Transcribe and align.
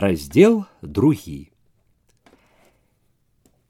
раздел 0.00 0.65
другі 0.81 1.51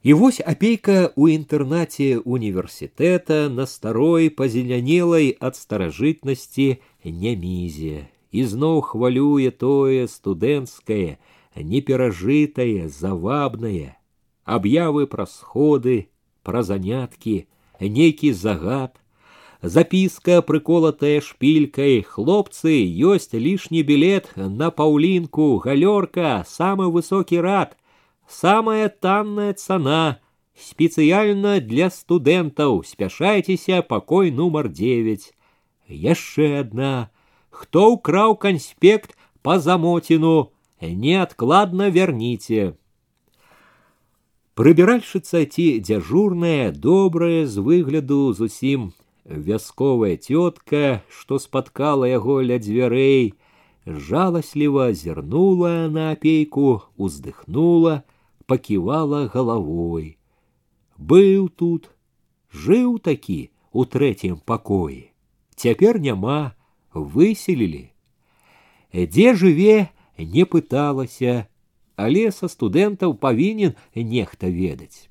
і 0.01 0.13
вось 0.13 0.41
апейка 0.41 1.09
ў 1.13 1.37
інтэрнаце 1.37 2.21
універсітэта 2.21 3.49
на 3.49 3.65
старой 3.65 4.29
пазелянелай 4.29 5.33
ад 5.37 5.57
старажытнасці 5.57 6.77
нямізе 7.05 8.05
ізноў 8.29 8.81
хвалюе 8.93 9.49
тое 9.49 10.05
студэнцкае 10.05 11.17
неперажытае 11.57 12.85
завабнае 12.85 13.97
аб'явы 14.45 15.09
пра 15.09 15.25
сходы 15.25 15.97
пра 16.45 16.61
заняткі 16.61 17.49
нейкі 17.81 18.33
загад 18.33 18.99
записка 19.62 20.42
прыколатая 20.42 21.20
шпилькой 21.20 22.02
хлопцы 22.02 22.76
ёсць 23.12 23.32
лишний 23.32 23.82
билет 23.82 24.30
на 24.36 24.70
паўлінку 24.70 25.56
галёрка 25.64 26.44
самый 26.48 26.90
высокі 26.92 27.40
рад 27.40 27.76
самая 28.28 28.88
танная 28.88 29.54
цана 29.54 30.20
спецыяльна 30.56 31.60
для 31.60 31.90
студэнтаў 31.90 32.84
спяшайцеся 32.84 33.82
пакой 33.82 34.30
нумар 34.30 34.68
9 34.68 35.32
яшчэ 35.88 36.60
одна 36.60 37.10
хто 37.50 37.96
ўкраў 37.96 38.36
канспект 38.36 39.16
по 39.42 39.58
замотину 39.58 40.52
неадкладна 40.80 41.88
верніце 41.88 42.76
прыбіральшыца 44.56 45.44
ці 45.44 45.66
дзяжурная 45.80 46.70
добрая 46.72 47.46
з 47.46 47.64
выгляду 47.64 48.32
зусім 48.32 48.92
вясковая 49.30 50.16
тетка, 50.16 51.02
што 51.08 51.38
спаткала 51.38 52.06
яго 52.08 52.40
ля 52.42 52.58
дзвярэй, 52.58 53.34
жаласліва 53.86 54.92
зірнула 54.92 55.88
на 55.88 56.12
апейку, 56.12 56.82
уздыхнула, 56.96 58.04
паківала 58.46 59.26
галавой. 59.26 60.18
Быў 60.98 61.48
тут, 61.48 61.90
жыў 62.52 62.98
такі 62.98 63.50
у 63.72 63.84
трэцім 63.84 64.38
пакоі. 64.44 65.10
Цяпер 65.56 66.00
няма, 66.00 66.54
выселілі. 66.94 67.90
Дзе 68.94 69.34
жыве, 69.34 69.90
не 70.18 70.46
пыталася, 70.46 71.44
але 71.96 72.30
са 72.32 72.48
студэнтаў 72.48 73.18
павінен 73.20 73.76
нехта 73.94 74.48
ведаць 74.48 75.09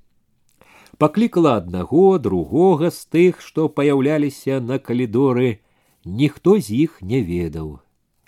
паклікала 0.99 1.55
аднаго 1.61 2.17
другога 2.27 2.91
з 2.97 3.05
тых 3.15 3.41
што 3.47 3.67
паяўляліся 3.79 4.59
на 4.59 4.77
калідоры 4.79 5.49
ніхто 6.05 6.59
з 6.59 6.85
іх 6.85 7.01
не 7.01 7.21
ведаў 7.31 7.73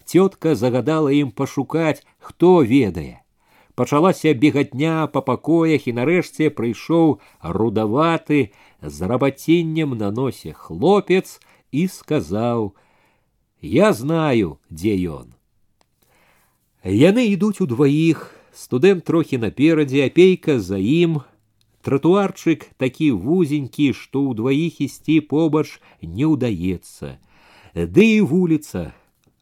цётка 0.07 0.55
загадала 0.55 1.13
ім 1.19 1.31
пашукаць 1.31 2.03
хто 2.17 2.51
ведае 2.73 3.21
пачалася 3.77 4.33
бегатня 4.33 4.95
па 5.13 5.21
пакоях 5.21 5.87
і 5.87 5.93
нарэшце 5.99 6.49
прыйшоў 6.59 7.19
рудаваты 7.59 8.41
з 8.81 9.09
рабаціннем 9.11 9.93
на 10.01 10.11
носе 10.19 10.53
хлопец 10.53 11.39
і 11.71 11.87
сказаў 11.87 12.73
я 13.61 13.93
знаю 13.93 14.57
дзе 14.69 14.97
ён 15.19 15.33
яны 16.83 17.29
ідуць 17.29 17.61
удваіх 17.61 18.27
студэнт 18.57 19.05
трохі 19.05 19.37
наперадзе 19.45 20.05
апейка 20.09 20.59
за 20.59 20.81
ім 20.81 21.21
Тротуарчик 21.81 22.65
такі 22.77 23.11
вузенькі, 23.11 23.93
што 23.93 24.23
ўдваіх 24.29 24.81
ісці 24.83 25.21
побач 25.31 25.79
не 26.01 26.27
ўдаецца. 26.27 27.15
Ды 27.73 28.05
і 28.17 28.21
вуліца, 28.27 28.91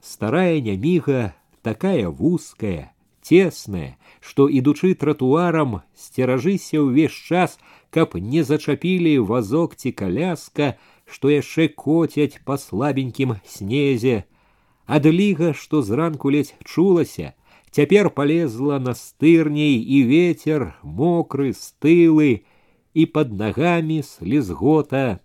старая 0.02 0.62
няміга, 0.62 1.34
такая 1.66 2.10
вузкая, 2.10 2.94
тесная, 3.26 3.98
што 4.22 4.46
ідучы 4.46 4.94
тротуарам, 4.94 5.82
сцеражыся 5.98 6.86
ўвесь 6.86 7.18
час, 7.18 7.58
каб 7.90 8.14
не 8.14 8.44
зачапілі 8.44 9.18
вазок 9.26 9.74
ці 9.76 9.92
каляска, 9.92 10.78
што 11.10 11.34
яшчэ 11.34 11.74
коцяць 11.74 12.42
па 12.46 12.58
слабенькім 12.62 13.38
снезе. 13.50 14.26
Адліга, 14.86 15.54
што 15.58 15.82
зранку 15.82 16.30
ледзь 16.30 16.54
чулася, 16.62 17.34
Цяпер 17.72 18.10
полезла 18.10 18.80
настырней 18.80 19.76
і 19.76 20.04
ветер 20.08 20.76
мокры 20.82 21.52
стылы 21.52 22.48
і 22.94 23.06
под 23.06 23.34
ногами 23.36 24.00
слезгота. 24.02 25.20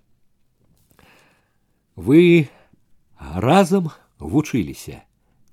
Вы 1.95 2.49
разам 3.19 3.91
вучыліся. 4.19 5.05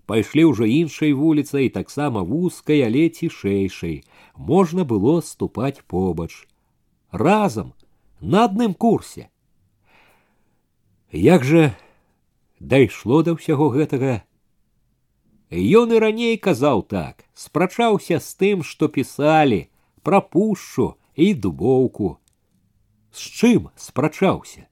Пайшлі 0.08 0.48
ўжо 0.50 0.66
іншай 0.66 1.12
вуліцай 1.12 1.68
таксама 1.70 2.24
вузкай, 2.24 2.82
але 2.82 3.12
цішэйшай. 3.12 4.08
Можна 4.34 4.88
было 4.88 5.20
ступаць 5.22 5.84
побач. 5.84 6.48
Разам 7.12 7.74
на 8.22 8.48
адным 8.48 8.74
курсе. 8.74 9.28
Як 11.12 11.44
жа 11.44 11.76
дайшло 12.60 13.22
да 13.22 13.36
ўсяго 13.36 13.68
гэтага 13.76 14.24
Ён 15.52 15.94
і 15.96 16.00
раней 16.04 16.38
казаў 16.38 16.84
так, 16.92 17.24
спрачаўся 17.34 18.20
з 18.20 18.30
тым, 18.36 18.64
што 18.64 18.90
пісалі, 18.92 19.68
пра 20.04 20.20
пушчу 20.20 20.96
і 21.16 21.34
дубоўку. 21.34 22.18
З 23.16 23.24
чым 23.40 23.70
спрачаўся? 23.76 24.68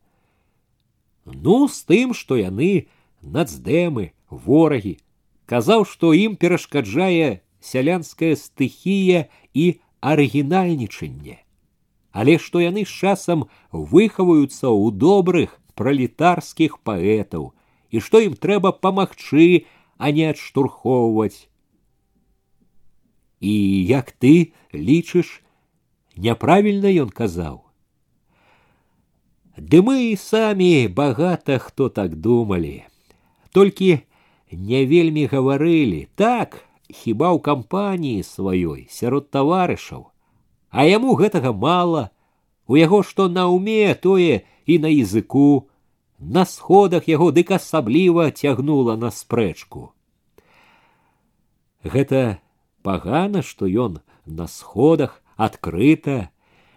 Ну, 1.25 1.67
з 1.67 1.79
тым, 1.87 2.13
што 2.13 2.35
яны 2.35 2.87
нацдэмы, 3.23 4.11
ворагі, 4.29 4.99
казаў, 5.47 5.85
што 5.87 6.13
ім 6.13 6.35
перашкаджае 6.35 7.41
сялянская 7.63 8.35
стыхія 8.35 9.25
і 9.53 9.79
арыгінальнічанне. 10.05 11.41
Але 12.11 12.37
што 12.39 12.61
яны 12.61 12.85
з 12.85 12.93
часам 12.93 13.47
выхаваюцца 13.71 14.69
ў 14.69 14.91
добрых 14.91 15.57
пралетарскіх 15.75 16.79
паэтаў 16.83 17.51
і 17.91 18.03
што 18.03 18.21
ім 18.23 18.35
трэба 18.39 18.71
памагчы 18.71 19.65
а 19.99 20.11
не 20.11 20.29
адштурхоўваць. 20.29 21.47
І 23.39 23.53
як 23.85 24.11
ты 24.11 24.53
лічыш, 24.73 25.41
няправільна 26.15 26.91
ён 27.03 27.09
казаў. 27.09 27.61
Ды 29.57 29.79
мы 29.81 30.11
і 30.11 30.15
самі 30.19 30.87
багата 30.87 31.57
хто 31.59 31.87
так 31.89 32.15
думалі. 32.15 32.83
Толькі 33.51 34.03
не 34.51 34.85
вельмі 34.85 35.25
гаварылі, 35.31 36.07
так, 36.15 36.63
хіба 36.91 37.31
ў 37.31 37.39
кампаніі 37.39 38.23
сваёй 38.27 38.87
сярод 38.91 39.31
таварышаў, 39.31 40.11
а 40.69 40.83
яму 40.83 41.15
гэтага 41.15 41.55
мала, 41.55 42.11
у 42.67 42.75
яго 42.75 42.99
што 43.03 43.29
на 43.31 43.47
ўме 43.47 43.95
тое 43.95 44.43
і 44.65 44.79
на 44.79 44.91
языку, 44.91 45.69
на 46.19 46.45
сходах 46.45 47.07
яго 47.07 47.31
дык 47.31 47.51
асабліва 47.57 48.31
цягнула 48.31 48.95
на 48.95 49.11
спрэчку. 49.11 49.91
Гэта 51.83 52.39
пагана, 52.81 53.41
што 53.41 53.67
ён 53.67 53.99
на 54.25 54.47
сходах 54.47 55.21
адкрыта. 55.35 56.29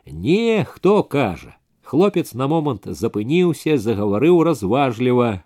Не, 0.04 0.64
хто 0.64 1.02
кажа. 1.02 1.56
Хлопец 1.82 2.34
на 2.34 2.48
момант 2.48 2.84
запыніўся, 2.84 3.78
загаварыў 3.78 4.42
разважліва. 4.44 5.44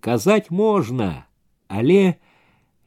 Казаць 0.00 0.50
можна, 0.50 1.26
але 1.68 2.16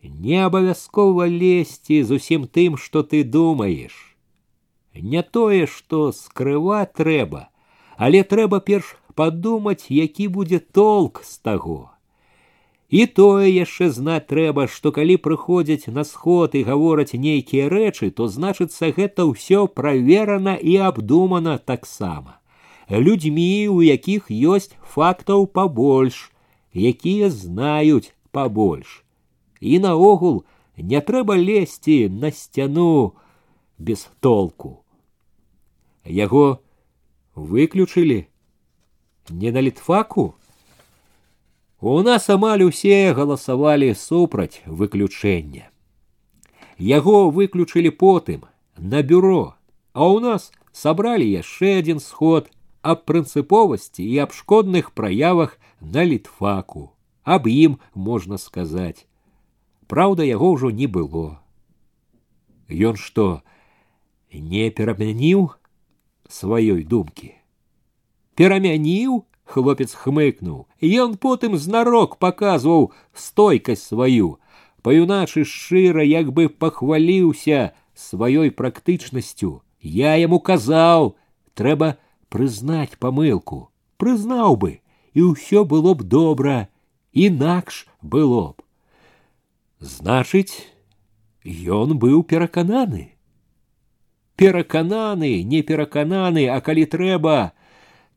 не 0.01 0.41
абавязкова 0.45 1.29
лезці 1.29 2.01
з 2.03 2.17
усім 2.17 2.47
тым, 2.49 2.77
што 2.77 3.03
ты 3.03 3.23
думаеш. 3.23 3.93
Не 4.95 5.21
тое, 5.21 5.67
што 5.67 6.11
скрываць 6.11 6.93
трэба, 6.97 7.49
але 7.97 8.23
трэба 8.23 8.59
перш 8.59 8.95
падумаць, 9.15 9.87
які 9.89 10.27
будзе 10.27 10.59
толк 10.59 11.21
з 11.23 11.37
таго. 11.39 11.95
І 12.89 13.05
тое 13.17 13.49
яшчэ 13.49 13.89
знаць 13.89 14.27
трэба, 14.29 14.67
што 14.69 14.91
калі 14.95 15.17
прыходзяць 15.17 15.89
на 15.89 16.03
сход 16.05 16.53
і 16.53 16.61
гавораць 16.67 17.17
нейкія 17.17 17.65
рэчы, 17.73 18.11
то 18.11 18.27
значыцца 18.29 18.93
гэта 18.93 19.25
ўсё 19.25 19.65
праверана 19.67 20.53
і 20.55 20.77
абдумана 20.89 21.57
таксама. 21.57 22.37
Людзьмі, 22.89 23.67
у 23.73 23.81
якіх 23.81 24.29
ёсць 24.29 24.77
фактаў 24.93 25.47
пабольш, 25.49 26.29
якія 26.71 27.33
знаюць 27.33 28.13
пабольш. 28.31 29.01
І 29.59 29.79
наогул 29.79 30.45
не 30.77 31.01
трэба 31.01 31.33
лезці 31.33 32.09
на 32.09 32.29
сцяну 32.31 33.17
без 33.79 34.05
толку. 34.21 34.85
Яго 36.05 36.61
выключылі 37.33 38.27
не 39.29 39.51
на 39.51 39.61
літфаку, 39.61 40.35
у 41.81 42.01
нас 42.01 42.29
амаль 42.29 42.63
усе 42.65 43.13
галасавалі 43.13 43.93
супраць 43.93 44.63
выключэння. 44.65 45.69
Яго 46.79 47.29
выключылі 47.29 47.91
потым 47.91 48.49
на 48.77 49.03
бюро, 49.03 49.53
а 49.93 50.01
ў 50.09 50.17
нас 50.23 50.49
сабралі 50.73 51.27
яшчэ 51.29 51.79
адзін 51.83 52.01
сход 52.01 52.49
аб 52.81 53.05
прынцыповасці 53.05 54.01
і 54.01 54.17
аб 54.25 54.33
шкодных 54.33 54.91
праявах 54.97 55.59
на 55.79 56.01
літфаку. 56.03 56.91
Аб 57.23 57.47
ім 57.47 57.77
можна 57.93 58.37
сказаць. 58.37 59.05
Праўда, 59.87 60.25
яго 60.25 60.57
ўжо 60.57 60.73
не 60.73 60.87
было. 60.87 61.37
Ён 62.69 62.97
што 62.97 63.41
не 64.33 64.69
перамяніў 64.69 65.53
сваёй 66.27 66.83
думкі. 66.83 67.35
Перамяніў, 68.39 69.23
хлопец 69.45 69.93
хмыкнуў, 69.95 70.67
ён 70.81 71.15
потым 71.15 71.57
знарок 71.57 72.17
паказваў 72.19 72.91
стойкасць 73.13 73.87
сваю, 73.93 74.39
паюначы 74.81 75.45
шчыра 75.45 76.03
як 76.03 76.33
бы 76.33 76.49
пахваліўся 76.49 77.71
сваёй 77.95 78.51
практычнасцю. 78.51 79.61
Я 79.79 80.15
яму 80.17 80.39
казаў, 80.39 81.15
трэба 81.53 81.95
прызнаць 82.29 82.97
памылку, 82.99 83.69
прызнаў 84.01 84.57
бы, 84.57 84.71
і 85.13 85.31
ўсё 85.31 85.63
было 85.63 85.93
б 85.95 86.03
добра, 86.03 86.67
інакш 87.13 87.87
было 88.01 88.53
б. 88.53 88.65
Значыць, 89.79 90.65
ён 91.45 91.97
быў 92.01 92.23
перакананы. 92.23 93.13
Перакананы, 94.35 95.43
не 95.43 95.61
перакананы, 95.61 96.49
а 96.49 96.59
калі 96.59 96.85
трэба, 96.85 97.53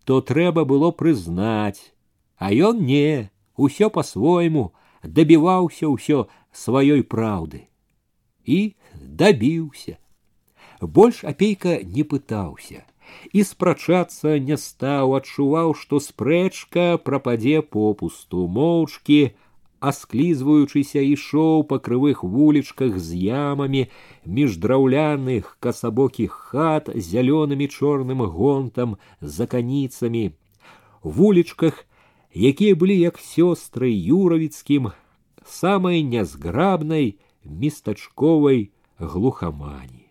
то 0.05 0.21
трэба 0.21 0.65
было 0.65 0.91
прызнаць, 0.91 1.93
а 2.37 2.53
ён 2.53 2.85
не, 2.85 3.31
усё 3.57 3.91
по-свойму 3.91 4.73
дабіваўся 5.03 5.89
ўсё 5.93 6.27
сваёй 6.53 7.03
праўды 7.03 7.69
і 8.45 8.75
дабіўся. 8.95 9.99
Больш 10.81 11.25
апейка 11.25 11.81
не 11.83 12.05
пытаўся 12.05 12.85
і 13.33 13.43
спрачацца 13.45 14.39
не 14.39 14.57
стаў, 14.61 15.17
адчуваў, 15.19 15.75
што 15.75 16.01
спрэчка 16.01 16.99
прападзе 17.03 17.63
попусту, 17.63 18.47
моўчкі, 18.47 19.21
асклізваючыся 19.83 21.03
ішоў 21.07 21.63
па 21.71 21.79
крывых 21.79 22.23
вулічках 22.37 22.99
з 22.99 23.19
ямамі 23.31 23.83
між 24.39 24.57
драўляных 24.65 25.55
касабокіх 25.67 26.33
хат 26.51 26.91
зялёнымі 27.11 27.69
чорным 27.71 28.25
гонтам 28.39 28.97
за 29.21 29.47
каніцамі 29.47 30.25
вулічках 31.03 31.85
якія 32.35 32.75
былі 32.75 32.99
як 32.99 33.23
сёстры 33.23 33.95
юравіцкім 33.95 34.91
самай 35.47 36.03
нязграбнай 36.03 37.15
местачковай 37.45 38.71
глухамані 38.99 40.07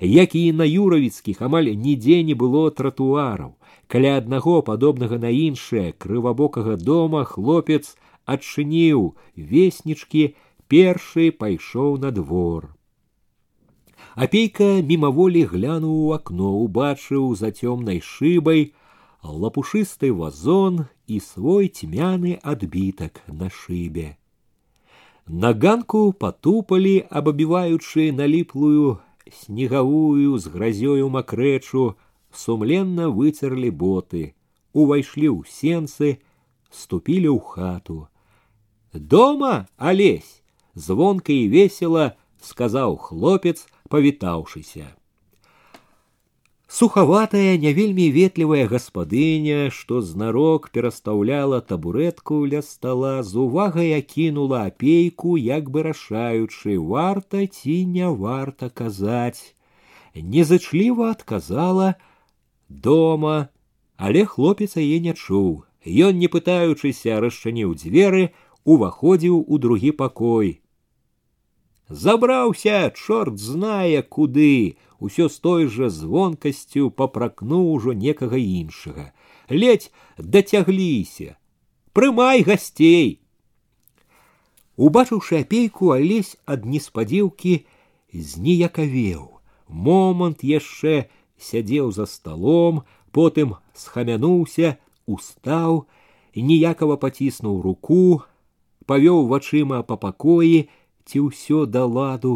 як 0.00 0.34
і 0.34 0.52
на 0.52 0.66
юравіцкіх 0.66 1.42
амаль 1.42 1.70
нідзе 1.78 2.22
не 2.26 2.34
было 2.34 2.70
тратуараў 2.74 3.54
каля 3.86 4.18
аднаго 4.18 4.62
падобнага 4.66 5.18
на 5.22 5.30
іншае 5.30 5.94
крывабокага 5.94 6.76
дома 6.76 7.22
хлопец 7.24 7.94
адчыніў 8.34 9.04
веснічкі 9.52 10.24
першы 10.72 11.30
пайшоў 11.42 11.96
на 12.02 12.10
двор 12.10 12.68
апейка 14.26 14.68
мімаволі 14.90 15.44
глянуў 15.52 15.96
у 16.08 16.12
акно 16.18 16.50
убачыў 16.64 17.24
за 17.40 17.52
цёмнай 17.52 18.02
шыбай 18.10 18.62
лапушысты 19.22 20.12
вазон 20.12 20.84
і 21.06 21.20
свой 21.20 21.68
цьмяны 21.68 22.38
адбітак 22.42 23.20
на 23.28 23.50
шыбе 23.50 24.06
на 25.26 25.52
ганку 25.52 26.12
патупалі 26.12 26.94
абабіваючы 27.10 28.12
наліплую 28.12 28.98
снегавую 29.40 30.38
з 30.38 30.54
гразёю 30.54 31.08
макрэчу 31.10 31.86
сумленна 32.30 33.08
выцерлі 33.10 33.70
боты 33.70 34.22
увайшлі 34.72 35.28
ў 35.34 35.38
сенцы 35.50 36.18
ступілі 36.70 37.30
ў 37.32 37.40
хату 37.40 37.98
дома 38.92 39.66
алесь 39.76 40.42
звонка 40.74 41.32
і 41.32 41.48
весела 41.48 42.12
сказаў 42.42 42.96
хлопец 43.08 43.58
павітаўшыся 43.88 44.92
сухаватая 46.68 47.56
не 47.62 47.72
вельмі 47.72 48.06
ветлівая 48.14 48.66
гаспадыня 48.70 49.58
што 49.74 50.00
знарок 50.06 50.70
перастаўляла 50.76 51.60
табурэтку 51.72 52.40
ля 52.52 52.62
стала 52.62 53.12
з 53.22 53.36
увагай 53.44 53.92
акінула 53.98 54.64
апейку 54.70 55.36
як 55.40 55.70
бы 55.70 55.84
рашаючы 55.86 56.78
варта 56.94 57.46
ці 57.46 57.76
не 57.98 58.10
варта 58.24 58.68
казаць 58.68 59.54
незычліва 60.14 61.10
адказала 61.16 61.94
дома 62.68 63.48
але 63.96 64.26
хлопец 64.34 64.74
яе 64.76 64.98
не 65.00 65.14
чуў 65.14 65.64
ён 65.86 66.18
не 66.18 66.28
пытаючыся 66.32 67.20
расчыніў 67.22 67.74
дзверы 67.80 68.30
уваходзіў 68.64 69.44
у 69.46 69.58
другі 69.58 69.92
пакой. 70.02 70.60
Забраўся, 71.88 72.90
чорт 72.90 73.38
знае 73.38 74.02
куды, 74.02 74.76
усё 74.98 75.28
з 75.28 75.38
той 75.38 75.66
жа 75.70 75.88
звонкасцю 75.88 76.90
папракнуў 76.90 77.70
ужо 77.72 77.94
некага 77.94 78.36
іншага. 78.36 79.12
Ледзь 79.48 79.92
дацягліся. 80.18 81.36
Прымай 81.92 82.42
гасцей. 82.42 83.20
Убачыўшы 84.76 85.40
апейку, 85.46 85.94
алесь 85.94 86.36
ад 86.44 86.66
неспадзеўкі 86.66 87.54
зніякавеў. 88.12 89.40
Момант 89.68 90.42
яшчэ 90.42 91.06
сядзеў 91.38 91.92
за 91.92 92.06
сталом, 92.06 92.82
потым 93.12 93.56
схамянуўся, 93.74 94.76
устаў, 95.06 95.84
ніякава 96.36 96.96
паціснуў 96.96 97.60
руку, 97.62 98.22
павёў 98.86 99.26
вачыма 99.30 99.82
па 99.86 99.96
пакоі 99.96 100.66
ці 101.06 101.22
ўсё 101.28 101.66
да 101.66 101.84
ладу 101.86 102.34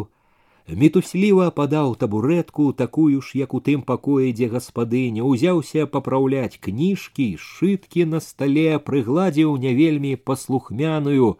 мітусліва 0.81 1.49
падаў 1.51 1.95
табурэтку 2.01 2.71
такую 2.81 3.21
ж 3.21 3.39
як 3.39 3.55
у 3.57 3.59
тым 3.67 3.81
пакоі 3.87 4.31
дзе 4.35 4.47
гаспадыня 4.51 5.23
узяўся 5.27 5.87
папраўляць 5.95 6.59
кніжкі 6.67 7.27
шыткі 7.45 8.05
на 8.13 8.21
стале 8.27 8.77
прыгладзіў 8.89 9.57
не 9.65 9.73
вельмі 9.79 10.13
паслухмяную 10.15 11.31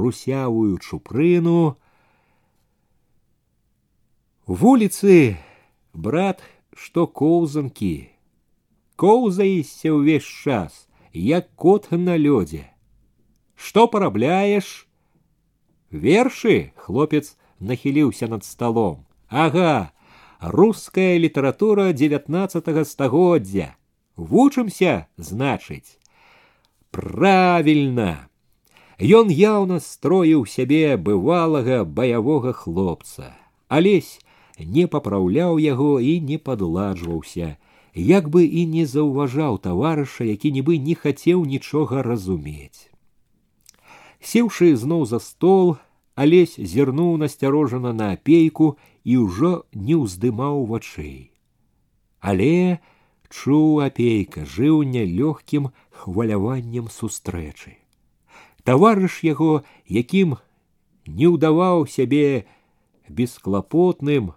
русявую 0.00 0.78
чупрыну 0.78 1.76
вуліцы 4.46 5.36
брат 6.08 6.44
што 6.74 7.06
коўзанкі 7.06 7.94
коўзаішся 8.98 9.94
ўвесь 9.94 10.28
час 10.44 10.86
як 11.12 11.50
кот 11.54 11.90
на 11.90 12.16
лёдзе 12.18 12.64
что 13.54 13.86
парабляешь 13.88 14.86
вершы 15.90 16.72
хлопец 16.76 17.36
нахіліўся 17.60 18.28
над 18.28 18.44
столом 18.44 19.06
ага 19.28 19.92
русская 20.40 21.16
літаратура 21.18 21.92
девятнадцатого 21.92 22.84
стагоддзя 22.84 23.74
вучымся 24.16 25.06
значыць 25.16 25.98
правильно 26.90 28.28
ён 28.98 29.30
яўна 29.30 29.80
строіў 29.80 30.46
сябе 30.46 30.96
бывалага 30.96 31.82
баявога 31.84 32.52
хлопца 32.52 33.34
алесь 33.68 34.18
не 34.58 34.86
папраўляў 34.86 35.58
яго 35.58 35.98
і 35.98 36.20
не 36.20 36.38
падладжваўся 36.38 37.56
як 37.93 38.29
бы 38.29 38.45
і 38.45 38.65
не 38.65 38.85
заўважаў 38.85 39.59
таварыша 39.65 40.23
які 40.23 40.51
нібы 40.51 40.77
не 40.77 40.95
хацеў 40.95 41.45
нічога 41.45 42.03
разумець. 42.03 42.89
Сеўшы 44.21 44.75
зноў 44.75 45.05
за 45.05 45.19
стол 45.19 45.77
алесь 46.15 46.59
зірнуў 46.59 47.17
насцярожана 47.17 47.93
на 47.93 48.11
апейку 48.13 48.77
і 49.03 49.17
ўжо 49.25 49.65
не 49.73 49.95
ўздымаў 49.95 50.65
вачэй. 50.67 51.31
Але 52.19 52.79
чуў 53.29 53.79
апейка 53.85 54.43
жыў 54.43 54.83
нялёгкім 54.83 55.71
хваляваннем 56.01 56.89
сустрэчы. 56.91 57.77
Таварыш 58.63 59.23
яго 59.23 59.63
якім 59.87 60.35
не 61.07 61.27
ўдаваў 61.31 61.87
сябе 61.87 62.45
бесклапотным 63.07 64.33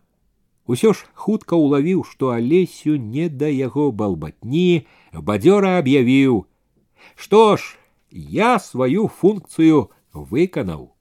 усё 0.68 0.94
ж 0.94 1.08
хутка 1.14 1.56
ўлавіў 1.56 2.04
што 2.04 2.36
алесю 2.36 2.98
не 2.98 3.30
да 3.30 3.48
яго 3.48 3.92
балбатні 3.92 4.86
бадзёра 5.14 5.78
аб'явіў 5.80 6.46
што 7.16 7.58
ж 7.58 7.78
я 8.12 8.60
сваю 8.60 9.08
функцыю 9.08 9.90
выканаў. 10.14 10.94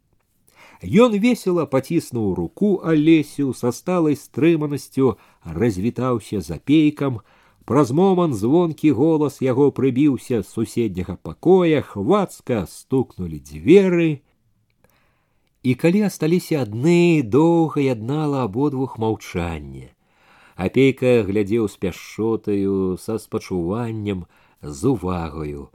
Ён 0.82 1.16
весела 1.18 1.64
паціснуў 1.64 2.34
руку 2.34 2.80
алесю 2.84 3.52
са 3.56 3.72
сталай 3.72 4.16
стрыманасцю 4.16 5.16
развітаўся 5.44 6.40
за 6.40 6.58
пейкам, 6.58 7.20
праз 7.64 7.90
момант 7.92 8.36
звонкі 8.36 8.92
голас 8.92 9.40
яго 9.40 9.70
прыбіўся 9.72 10.42
з 10.42 10.46
суседняга 10.46 11.16
пакоя 11.16 11.80
хвацка 11.80 12.66
стукнулі 12.68 13.40
дзверы. 13.40 14.20
І 15.63 15.75
калі 15.75 16.07
асталіся 16.09 16.63
адны 16.65 17.21
доўга 17.21 17.81
яднала 17.81 18.45
абодвух 18.49 18.97
маўчанне. 18.97 19.93
Апейка 20.55 21.21
глядзеў 21.27 21.69
з 21.69 21.77
пяшотаю 21.77 22.97
са 22.97 23.17
спачуваннем 23.21 24.25
з 24.61 24.81
увагаю 24.93 25.69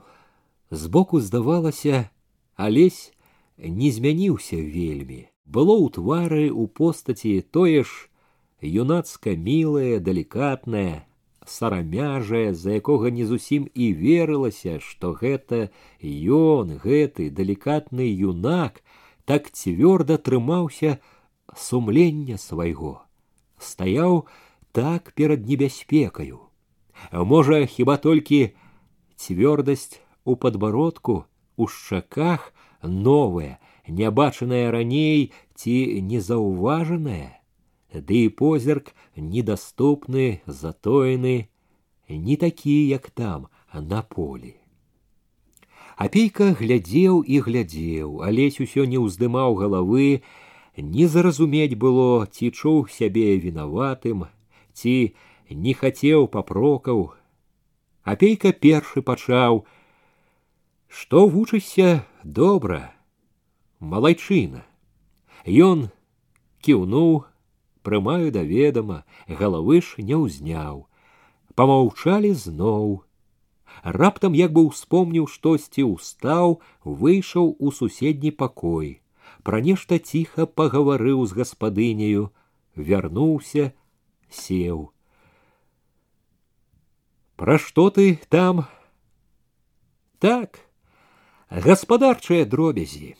збоку 0.71 1.19
здавалася 1.19 2.09
алесь 2.55 3.13
не 3.57 3.91
змяніўся 3.91 4.59
вельмі 4.59 5.27
было 5.45 5.75
ў 5.79 5.87
твары 5.95 6.45
у 6.51 6.67
постаці 6.67 7.39
тое 7.51 7.83
ж 7.87 8.11
юнацка 8.59 9.35
мілае, 9.37 9.99
далікатнае, 10.03 11.07
сарамяжае, 11.45 12.51
за 12.53 12.75
якога 12.75 13.11
не 13.11 13.23
зусім 13.25 13.69
і 13.73 13.93
верылася, 13.93 14.79
што 14.83 15.13
гэта 15.15 15.69
ён, 16.03 16.75
гэты 16.83 17.29
далікатны 17.31 18.11
юнак, 18.11 18.83
так 19.26 19.50
цвёрда 19.50 20.18
трымаўся 20.18 20.98
сумлення 21.56 22.38
свайго, 22.38 23.02
стаяў 23.58 24.26
так 24.72 25.12
перад 25.12 25.46
небяспекаю. 25.46 26.40
Можа, 27.12 27.66
хіба 27.66 27.96
толькі 27.96 28.54
цвёрдасць 29.16 30.00
у 30.24 30.36
падбародку, 30.36 31.24
у 31.56 31.66
шчаках 31.66 32.54
новая, 32.82 33.58
нябачаная 33.88 34.70
раней 34.70 35.32
ці 35.54 36.02
незаўважаная, 36.02 37.42
ды 37.92 38.26
і 38.26 38.32
позірк 38.32 38.94
недаступны, 39.16 40.40
затоены, 40.46 41.48
не 42.08 42.36
такі, 42.36 42.88
як 42.88 43.10
там, 43.10 43.48
на 43.74 44.02
полі. 44.02 44.55
Апейка 45.96 46.52
глядзеў 46.58 47.22
і 47.22 47.40
глядзеў, 47.46 48.22
алесь 48.26 48.60
усё 48.60 48.84
не 48.88 48.98
ўздымаў 48.98 49.54
галавы, 49.60 50.22
не 50.76 51.06
зразумець 51.06 51.76
было, 51.76 52.26
ці 52.26 52.50
чуў 52.50 52.88
сябе 52.88 53.36
вінаватым, 53.36 54.24
ці 54.72 55.14
не 55.50 55.74
хацеў 55.74 56.26
папрокаў. 56.32 57.12
Апейка 58.02 58.52
першы 58.52 59.02
пачаў: « 59.02 60.88
Што 60.88 61.28
вучышся 61.28 62.04
добра, 62.24 62.92
малайчына. 63.80 64.64
Ён 65.46 65.88
кіўнуў, 66.62 67.24
прымаю 67.82 68.30
да 68.30 68.42
ведама, 68.42 69.04
галавы 69.28 69.82
ж 69.82 70.02
не 70.02 70.16
ўзняў. 70.16 70.86
Памаўчалі 71.54 72.32
зноў. 72.34 73.04
Раптам 73.86 74.34
як 74.38 74.52
бы 74.52 74.64
ўспомніў 74.68 75.26
штосьці 75.26 75.82
ўстаў, 75.90 76.60
выйшаў 76.84 77.56
у 77.58 77.72
суседні 77.72 78.30
пакой. 78.30 79.02
Пра 79.42 79.58
нешта 79.60 79.98
ціха 79.98 80.46
пагаварыў 80.46 81.26
з 81.26 81.38
гаспадыняю, 81.38 82.30
вярнуўся, 82.76 83.72
сеў. 84.30 84.92
Пра 87.36 87.58
што 87.58 87.90
ты 87.90 88.20
там? 88.28 88.66
Так, 90.22 90.60
гаспадарчыя 91.50 92.46
дробязі. 92.46 93.16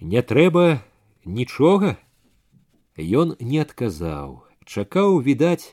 Не 0.00 0.20
трэба 0.22 0.84
нічога. 1.24 1.96
Ён 2.98 3.36
не 3.40 3.62
адказаў, 3.62 4.44
чакаў 4.66 5.20
відаць 5.24 5.72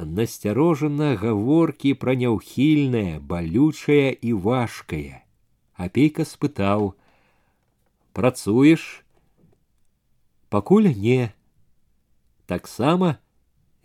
насцярожана 0.00 1.16
гаворкі 1.16 1.94
пра 1.94 2.14
няўхільнае, 2.14 3.18
балючае 3.20 4.12
і 4.12 4.32
важкае. 4.32 5.22
Апейка 5.76 6.24
спытаў: « 6.24 8.12
Працуеш? 8.16 9.04
Пакуль 10.48 10.88
не. 10.96 11.32
Таксама 12.46 13.18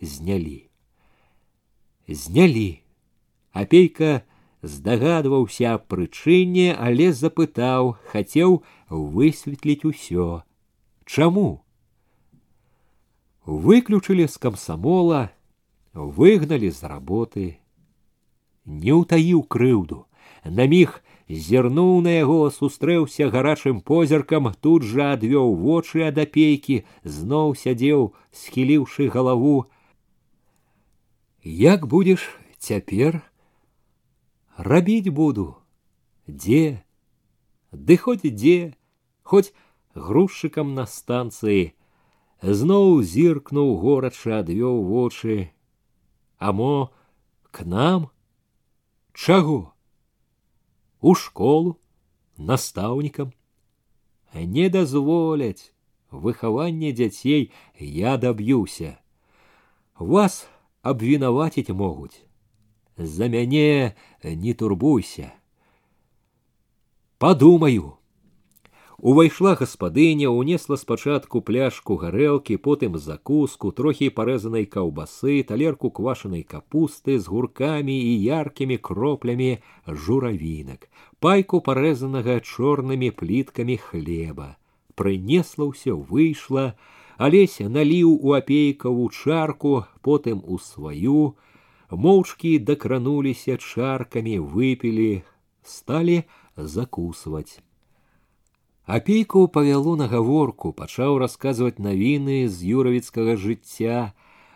знялі. 0.00 0.68
Знялі. 2.08 2.80
Апейка 3.52 4.22
здагадваўся 4.62 5.74
аб 5.74 5.88
прычыне, 5.90 6.72
але 6.78 7.12
запытаў, 7.12 7.98
хацеў 8.08 8.62
высветліць 8.88 9.84
усё. 9.84 10.42
Чаму? 11.04 11.64
Выключылі 13.44 14.28
з 14.30 14.38
камсамола, 14.38 15.34
выгналі 15.96 16.70
з 16.70 16.82
работы. 16.84 17.46
Не 18.64 18.92
ўтаіў 18.98 19.42
крыўду. 19.46 20.06
На 20.44 20.66
міг 20.66 21.00
зірнуў 21.28 22.00
на 22.02 22.14
яго, 22.18 22.50
сустрэўся 22.50 23.28
гарачым 23.30 23.80
позіркам, 23.80 24.52
тут 24.60 24.82
жа 24.82 25.12
адвёў 25.18 25.54
вочы 25.56 26.06
ад 26.08 26.18
апейкі, 26.18 26.84
зноў 27.04 27.54
сядзеў, 27.56 28.14
схіліўшы 28.30 29.08
галаву. 29.08 29.66
Як 31.42 31.86
будзеш 31.86 32.30
цяпер? 32.58 33.22
рабіць 34.56 35.08
буду 35.08 35.56
дзе 36.28 36.84
ды 37.72 37.96
хоць 37.96 38.22
дзе 38.22 38.74
хоць 39.22 39.54
грузчыкам 39.94 40.74
на 40.74 40.84
станцыі 40.86 41.72
зноў 42.42 43.02
зіркнуў 43.02 43.76
горача 43.80 44.38
адвёў 44.44 44.84
вочы 44.84 45.50
а 46.38 46.52
мо 46.52 46.90
к 47.50 47.64
нам 47.64 48.08
чаго 49.12 49.72
у 51.00 51.14
школу 51.14 51.76
настаўнікам 52.36 53.32
не 54.34 54.68
дазволяць 54.68 55.72
выхаванне 56.10 56.92
дзяцей 56.92 57.52
я 57.78 58.16
даб'юся 58.16 58.98
вас 59.98 60.46
абвінаваціць 60.82 61.70
могуць 61.70 62.22
за 62.96 63.28
мяне 63.28 63.94
не 64.22 64.54
турбуйся. 64.54 65.32
Падумаю. 67.18 67.95
Увайшла 69.02 69.56
гаспадыня, 69.56 70.30
унесла 70.30 70.76
спачатку 70.76 71.40
пляшку 71.40 71.96
гарэлкі, 71.98 72.54
потым 72.62 72.98
закуску, 72.98 73.72
трохі 73.72 74.10
парэзанай 74.14 74.64
каўбасы, 74.64 75.42
талерку 75.42 75.90
квашанай 75.90 76.44
капусты 76.46 77.18
з 77.18 77.26
гуркамі 77.26 77.96
і 77.98 78.12
яркімі 78.22 78.78
кроплямі 78.78 79.58
журавінак, 79.86 80.86
пайку 81.18 81.58
парэзанага 81.60 82.38
чорнымі 82.46 83.10
пліткамі 83.10 83.76
хлеба. 83.88 84.54
Прынесла 84.94 85.66
ўсё 85.72 85.98
выйшла, 85.98 86.78
Алеся 87.18 87.68
наліў 87.68 88.14
у 88.22 88.32
апейкаву 88.38 89.08
чарку, 89.10 89.84
потым 90.02 90.40
у 90.46 90.58
сваю, 90.58 91.34
моўчкі 91.90 92.54
дакрануліся 92.70 93.58
чаркамі, 93.58 94.38
выпілі, 94.38 95.26
сталі 95.62 96.22
закусваць. 96.56 97.58
Апейку 98.87 99.49
павяло 99.49 99.97
на 99.99 100.07
гаворку, 100.07 100.69
пачаў 100.71 101.17
расказваць 101.19 101.75
навіны 101.75 102.47
з 102.47 102.69
юравіцкага 102.71 103.33
жыцця, 103.35 104.13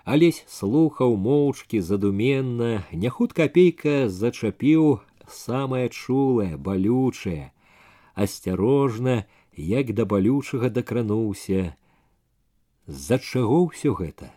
алесь 0.07 0.39
слухаў 0.47 1.17
моўчкі 1.19 1.81
задуменна, 1.83 2.69
няхутка 2.95 3.49
апейка 3.51 4.07
зачапіў 4.07 5.03
самае 5.27 5.91
чулае, 5.91 6.55
балючае, 6.55 7.51
асцярожна, 8.15 9.27
як 9.51 9.91
да 9.99 10.07
балючага 10.07 10.71
дакрануўся. 10.79 11.75
З-за 12.87 13.19
чаго 13.19 13.67
ўсё 13.67 13.99
гэта? 13.99 14.31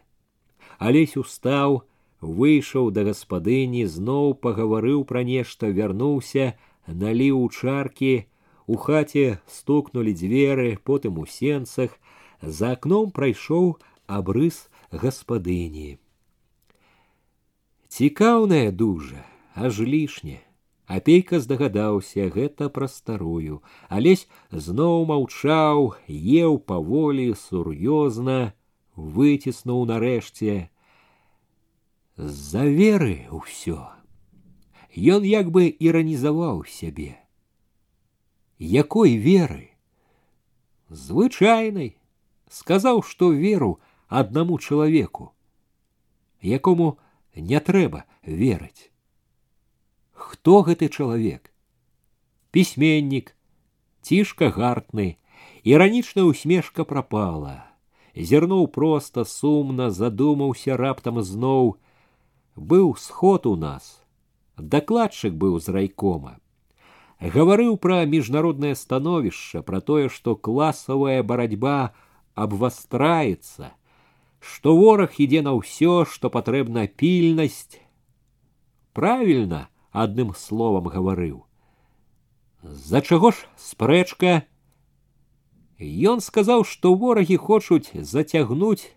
Алесь 0.83 1.15
устаў, 1.15 1.87
выйшаў 2.19 2.91
да 2.91 3.07
гаспадыні 3.15 3.87
зноў 3.87 4.35
пагаварыў 4.43 5.07
пра 5.07 5.23
нешта 5.23 5.71
вярнуўся 5.71 6.59
наліў 6.91 7.47
у 7.47 7.49
чаркі 7.49 8.15
у 8.68 8.78
хаце 8.86 9.40
стукнулі 9.48 10.14
дзверы 10.22 10.68
потым 10.90 11.18
у 11.24 11.26
сенцах 11.26 11.96
за 12.42 12.74
акном 12.78 13.10
прайшоў 13.16 13.72
абрыс 14.20 14.60
гаспадыні 14.92 15.90
цікаўная 18.00 18.70
дужа 18.84 19.26
аж 19.68 19.82
лішне 19.94 20.40
апейка 20.98 21.40
здагадаўся 21.46 22.30
гэта 22.36 22.70
пра 22.76 22.88
старую 22.88 23.62
алесь 24.00 24.26
зноў 24.68 25.06
маўчаў 25.14 25.94
еў 26.42 26.58
паволі 26.74 27.30
сур'ёзна 27.46 28.40
выціснуў 29.00 29.86
нарэшце 29.94 30.70
з-за 32.20 32.66
веры 32.68 33.32
ўсё. 33.32 33.80
Ён 34.92 35.24
як 35.24 35.52
бы 35.56 35.72
іранізаваў 35.72 36.66
сябе. 36.68 37.16
Якой 38.64 39.16
веры? 39.16 39.72
Звычайнай, 40.90 41.98
сказаў, 42.50 43.04
што 43.04 43.32
веру 43.32 43.80
аднаму 44.08 44.58
чалавеку, 44.60 45.32
якому 46.42 46.98
не 47.36 47.60
трэба 47.60 48.04
верыць. 48.24 48.92
Хто 50.12 50.64
гэты 50.64 50.90
чалавек? 50.90 51.54
Пісьменнік, 52.52 53.36
цішка 54.02 54.50
гартны, 54.50 55.18
іранічная 55.64 56.26
усмешка 56.26 56.84
прапала. 56.84 57.70
Зірнуў 58.18 58.68
проста 58.68 59.24
сумна, 59.24 59.92
задумаўся 59.92 60.76
раптам 60.76 61.22
зноў, 61.22 61.78
быў 62.56 62.98
сход 62.98 63.46
у 63.46 63.56
нас 63.56 64.02
дакладчык 64.58 65.34
быў 65.34 65.60
з 65.60 65.70
райкома 65.70 66.40
гаварыў 67.24 67.76
пра 67.78 68.04
міжнароднае 68.06 68.76
становішча 68.76 69.66
пра 69.66 69.82
тое 69.82 70.08
што 70.14 70.36
класавая 70.36 71.20
барацьба 71.24 71.92
абвастраецца 72.36 73.76
што 74.40 74.76
вораг 74.76 75.20
ідзе 75.20 75.42
на 75.44 75.54
ўсё, 75.56 76.06
што 76.06 76.32
патрэбна 76.32 76.88
пільнасць. 76.88 77.80
Правільна 78.94 79.68
адным 79.92 80.34
словам 80.36 80.88
гаварыў. 80.88 81.46
За 82.64 83.02
чаго 83.02 83.32
ж 83.32 83.48
спрэчка? 83.56 84.44
Ён 85.80 86.20
сказаў, 86.20 86.64
што 86.68 86.96
ворагі 86.96 87.38
хочуць 87.40 87.96
зацягнуць 87.96 88.92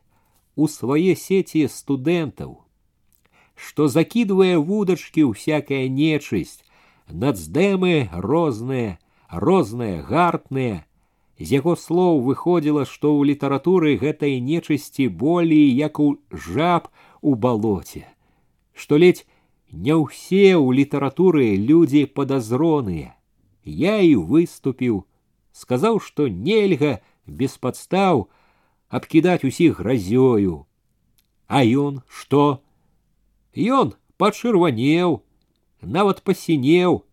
у 0.56 0.66
свае 0.66 1.14
сеці 1.14 1.68
студэнтаў, 1.70 2.58
што 3.54 3.86
закідвае 3.86 4.58
вудачкі 4.58 5.30
ўсякая 5.30 5.86
нечысць, 5.86 6.65
нацдэмы 7.08 8.08
розныя, 8.12 8.98
розныя 9.28 10.02
гартныя, 10.02 10.84
з 11.38 11.48
яго 11.58 11.74
слоў 11.76 12.22
выходзіла, 12.22 12.84
што 12.86 13.12
ў 13.16 13.34
літаратуры 13.34 13.96
гэтай 13.98 14.38
нечысці 14.40 15.08
болей 15.08 15.70
як 15.74 15.98
у 15.98 16.18
жаб 16.30 16.88
у 17.20 17.34
балоце, 17.34 18.06
што 18.74 18.96
ледзь 18.96 19.24
не 19.72 19.96
ўсе 19.96 20.54
ў 20.54 20.68
літаратуры 20.76 21.56
людзі 21.56 22.04
падазроныя. 22.06 23.16
Я 23.64 23.98
і 24.02 24.14
выступіў, 24.16 25.06
сказаў, 25.52 25.98
што 25.98 26.28
нельга 26.28 27.00
без 27.26 27.56
падстаў 27.56 28.28
абкідаць 28.88 29.44
усіх 29.48 29.80
гразёю. 29.80 30.66
А 31.48 31.64
ён 31.64 32.02
што? 32.08 32.62
Ён 33.56 33.94
пачырванеў, 34.18 35.22
нават 35.82 36.22
пасінеў, 36.22 37.04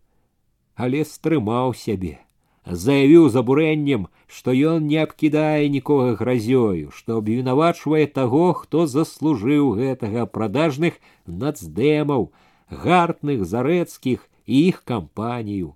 але 0.74 1.04
стрымаў 1.04 1.74
сябе 1.74 2.18
заявіў 2.66 3.28
з 3.28 3.36
абурэннем, 3.36 4.06
што 4.26 4.52
ён 4.52 4.86
не 4.86 4.98
абкідае 5.02 5.68
нікога 5.68 6.14
гразёю, 6.14 6.90
што 6.94 7.18
абвінавачвае 7.18 8.06
таго, 8.06 8.52
хто 8.52 8.86
заслужыў 8.86 9.74
гэтага 9.80 10.26
прадажных 10.26 11.00
нацдэмаў, 11.26 12.30
гартных 12.70 13.44
зарэцкіх 13.44 14.28
і 14.46 14.56
іх 14.68 14.84
кампанію. 14.84 15.74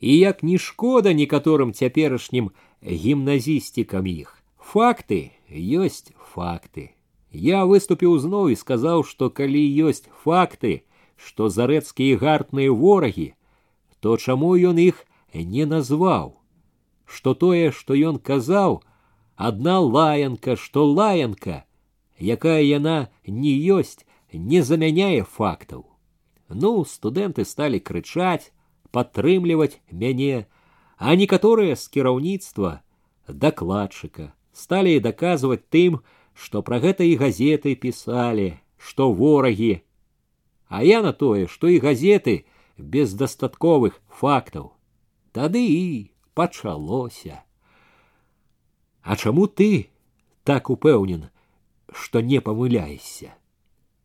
І 0.00 0.18
як 0.18 0.42
не 0.42 0.58
шкода 0.58 1.12
некаторым 1.14 1.72
цяперашнім 1.72 2.50
гімназістікам 2.82 4.06
іх. 4.06 4.42
Факты 4.58 5.30
ёсць 5.48 6.12
факты. 6.34 6.90
Я 7.30 7.64
выступіў 7.64 8.18
зноў 8.18 8.50
і 8.50 8.56
сказаў, 8.56 9.04
што 9.04 9.30
калі 9.30 9.62
ёсць 9.88 10.08
факты, 10.24 10.82
што 11.20 11.48
зарэцкія 11.48 12.18
гартныя 12.18 12.72
ворагі, 12.72 13.34
то 14.00 14.16
чаму 14.16 14.54
ён 14.56 14.78
іх 14.78 15.04
не 15.34 15.66
назваў, 15.66 16.36
што 17.04 17.34
тое, 17.34 17.70
што 17.70 17.94
ён 17.94 18.18
казаў, 18.18 18.82
адна 19.36 19.80
лаянка, 19.80 20.56
што 20.56 20.84
лаянка, 20.84 21.64
якая 22.20 22.60
яна 22.62 23.08
не 23.26 23.54
ёсць, 23.78 24.04
не 24.32 24.62
замяняе 24.62 25.22
фактаў. 25.22 25.86
Ну, 26.48 26.84
студэнты 26.84 27.44
сталі 27.44 27.80
крычаць, 27.80 28.52
падтрымліваць 28.92 29.80
мяне, 29.90 30.46
а 30.96 31.14
некаторыя 31.14 31.76
з 31.76 31.88
кіраўніцтва 31.92 32.80
дакладчыка 33.28 34.32
сталі 34.56 35.00
даказваць 35.04 35.64
тым, 35.68 36.00
што 36.32 36.62
пра 36.62 36.80
гэта 36.84 37.04
і 37.04 37.16
газеты 37.20 37.74
пісалі, 37.76 38.56
што 38.78 39.12
ворагі. 39.12 39.82
А 40.70 40.82
я 40.82 41.02
на 41.02 41.12
тое, 41.12 41.46
што 41.46 41.68
і 41.68 41.78
газеты 41.78 42.44
без 42.76 43.14
дастатковых 43.14 44.00
фактаў 44.08 44.72
тады 45.36 45.62
і 45.68 46.10
пачалося. 46.34 47.44
А 49.02 49.16
чаму 49.16 49.46
ты 49.46 49.88
так 50.44 50.70
упэўнен, 50.70 51.28
што 51.92 52.20
не 52.20 52.40
памыляешся, 52.40 53.34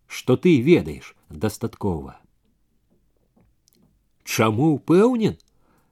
што 0.08 0.36
ты 0.36 0.60
ведаеш 0.62 1.16
дастаткова. 1.29 2.20
Чаму 4.24 4.74
упэўнен? 4.75 5.37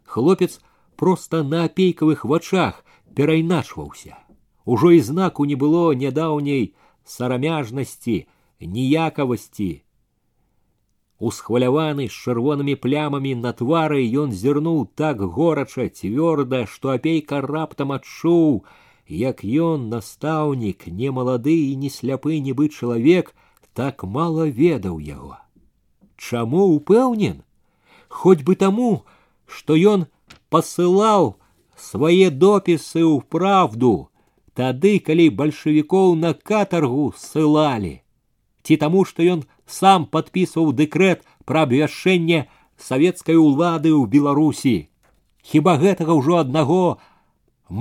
Хлопец 0.04 0.60
проста 0.96 1.44
на 1.44 1.64
апейкавых 1.64 2.26
вачах 2.26 2.84
перайначваўся. 3.16 4.18
Ужо 4.66 4.92
і 4.92 5.00
знаку 5.00 5.46
не 5.46 5.56
было 5.56 5.94
нядаўняй 5.96 6.76
сарамяжнасці, 7.06 8.28
ніякавасці, 8.60 9.83
Усхваляваны 11.24 12.06
з 12.08 12.16
чырвонымі 12.16 12.76
плямамі 12.84 13.34
на 13.44 13.52
твары 13.62 14.00
ён 14.22 14.32
зірнуў 14.42 14.78
так 15.02 15.20
горача 15.38 15.88
цвёрда, 15.92 16.64
што 16.74 16.94
апейка 16.96 17.42
раптам 17.44 17.92
адчуў, 17.92 18.64
як 19.22 19.44
ён 19.44 19.90
настаўнік 19.92 20.88
не 20.88 21.12
малады 21.12 21.58
і 21.68 21.76
не 21.84 21.92
сляпы 21.98 22.40
нібы 22.48 22.70
чалавек 22.70 23.36
так 23.76 24.08
мала 24.16 24.48
ведаў 24.48 25.04
яго. 25.04 25.36
Чаму 26.16 26.72
упэўнен? 26.80 27.44
Хоць 28.08 28.44
бы 28.48 28.56
таму, 28.56 29.04
што 29.46 29.76
ён 29.76 30.08
пасылаў 30.50 31.36
свае 31.76 32.32
допісы 32.32 33.04
ў 33.04 33.20
праўду, 33.28 33.96
тады, 34.56 35.00
калі 35.00 35.32
бальшавікоў 35.42 36.16
на 36.24 36.32
катаргу 36.34 37.12
ссылалі 37.16 38.00
ці 38.70 38.78
таму 38.78 39.02
што 39.10 39.26
ён 39.26 39.40
сам 39.66 40.06
падпісваў 40.16 40.72
дэкрэт 40.80 41.26
пра 41.50 41.66
абвяшчэнне 41.68 42.46
савецкай 42.88 43.40
улады 43.42 43.92
ў 43.94 44.10
беларусі 44.16 44.76
хіба 45.52 45.78
гэтага 45.84 46.18
ўжо 46.20 46.42
аднаго 46.42 46.82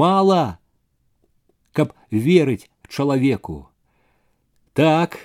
мала 0.03 0.59
каб 1.73 1.95
верыць 2.11 2.69
чалавеку 2.89 3.59
так 4.73 5.19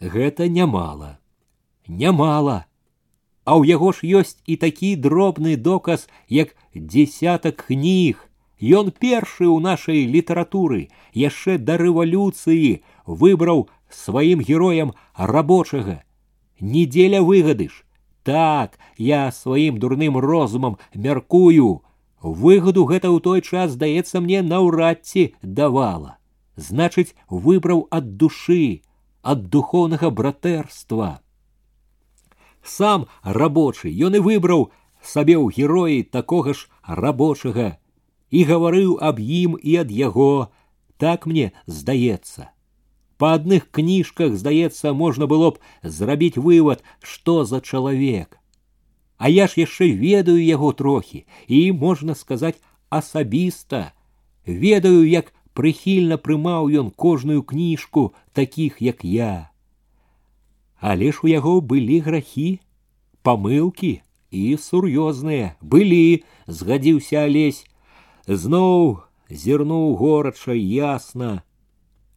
гэта 0.00 0.48
нямала 0.60 1.16
нямала 1.88 2.58
а 3.46 3.54
ў 3.58 3.62
яго 3.74 3.92
ж 3.96 4.08
ёсць 4.22 4.38
і 4.44 4.60
такі 4.62 4.94
дробны 5.08 5.56
доказ 5.56 6.08
як 6.42 6.56
дзесятак 6.74 7.68
кніг 7.70 8.26
Ён 8.56 8.88
першы 8.88 9.44
ў 9.44 9.60
нашай 9.60 10.06
літаратуры 10.08 10.88
яшчэ 11.12 11.60
да 11.60 11.76
рэвалюцыі 11.76 12.80
выбраў 13.04 13.68
сваім 13.90 14.40
героям 14.40 14.92
рабочага. 15.14 16.02
Недзеля 16.60 17.22
выгадыш. 17.22 17.84
Так, 18.22 18.78
я 18.98 19.30
сваім 19.30 19.78
дурным 19.78 20.18
розумам 20.18 20.78
мяркую. 20.94 21.82
Выгаду 22.20 22.84
гэта 22.84 23.06
ў 23.12 23.20
той 23.22 23.40
час, 23.40 23.76
здаецца 23.76 24.20
мне, 24.20 24.42
наўрад 24.42 25.04
ці 25.06 25.34
давала. 25.42 26.18
Значыць, 26.56 27.14
выбраў 27.28 27.86
ад 27.90 28.16
душы, 28.16 28.82
ад 29.22 29.46
духоўнага 29.52 30.10
братэрства. 30.10 31.20
Сам 32.64 33.06
рабочы 33.22 33.92
ён 33.92 34.18
і 34.18 34.24
выбраў 34.26 34.66
сабе 35.02 35.38
ў 35.38 35.54
героі 35.54 36.02
такога 36.02 36.56
ж 36.56 36.66
рабочага 36.82 37.78
і 38.34 38.42
гаварыў 38.42 38.98
аб 38.98 39.22
ім 39.22 39.54
і 39.60 39.78
ад 39.86 39.94
яго, 39.94 40.50
так 40.98 41.30
мне 41.30 41.52
здаецца 41.66 42.50
па 43.20 43.32
адных 43.38 43.68
кніжках 43.78 44.34
здаецца 44.40 44.92
можна 44.92 45.26
было 45.32 45.52
б 45.56 45.92
зрабіць 45.98 46.40
вывад 46.48 46.82
што 47.12 47.44
за 47.52 47.60
чалавек 47.60 48.38
а 49.16 49.32
я 49.32 49.46
ж 49.48 49.62
яшчэ 49.64 49.90
ведаю 50.02 50.38
яго 50.42 50.72
трохі 50.80 51.24
і 51.48 51.60
можна 51.72 52.14
сказаць 52.14 52.58
асабіста 53.00 53.82
ведаю 54.46 55.04
як 55.08 55.32
прыхільна 55.56 56.20
прымаў 56.28 56.68
ён 56.82 56.90
кожную 57.04 57.42
кніжку 57.42 58.12
такіх 58.32 58.82
як 58.88 59.04
я 59.04 59.50
але 60.80 61.12
ж 61.12 61.24
у 61.24 61.32
яго 61.32 61.54
былі 61.72 62.00
грахі 62.08 62.48
памылкі 63.26 63.92
і 64.30 64.44
сур'ёзныя 64.60 65.56
былі 65.74 66.22
згадзіўся 66.46 67.24
алесь 67.24 67.64
зноў 68.28 69.00
зірнуў 69.30 69.96
горача 70.02 70.52
ясна 70.52 71.30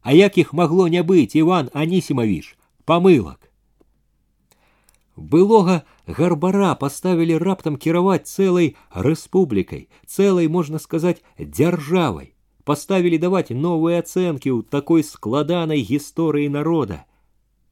а 0.04 0.12
як 0.12 0.38
іх 0.38 0.52
магло 0.52 0.88
не 0.88 1.02
быць 1.02 1.36
иван 1.36 1.70
анісімавіч 1.74 2.56
памылак 2.84 3.50
былога 5.16 5.82
гарбара 6.06 6.74
поставілі 6.74 7.38
раптам 7.38 7.76
кіраваць 7.76 8.24
цэлай 8.24 8.74
рэспублікай 9.06 9.88
цэлай 10.06 10.48
можна 10.48 10.78
сказаць 10.78 11.20
дзяржавай 11.38 12.32
поставілі 12.64 13.18
даваць 13.18 13.52
новыя 13.52 14.00
ацэнкі 14.04 14.50
ў 14.56 14.60
такой 14.76 15.04
складанай 15.04 15.84
гісторыі 15.92 16.48
народа 16.56 17.04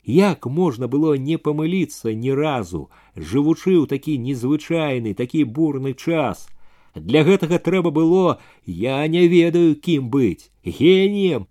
як 0.05 0.47
можна 0.47 0.89
было 0.89 1.17
не 1.17 1.37
памыліцца 1.49 2.13
ні 2.13 2.33
разу 2.37 2.89
жывучы 3.17 3.75
ў 3.81 3.85
такі 3.97 4.17
незвычайны 4.29 5.15
такі 5.17 5.45
бурны 5.59 5.93
час 5.97 6.49
для 6.95 7.25
гэтага 7.25 7.59
трэба 7.59 7.91
было 7.91 8.41
я 8.67 9.07
не 9.07 9.29
ведаю 9.29 9.77
кім 9.89 10.09
быць 10.13 10.51
геніем 10.65 11.49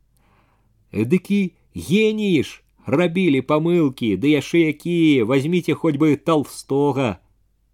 Эдыкі 0.92 1.54
геніі 1.76 2.44
ж 2.44 2.62
рабілі 2.86 3.42
памылкі, 3.42 4.16
ды 4.18 4.34
яшчэ 4.34 4.72
якія 4.74 5.26
возьмите 5.26 5.76
хоць 5.76 6.00
бы 6.02 6.16
толстога, 6.16 7.20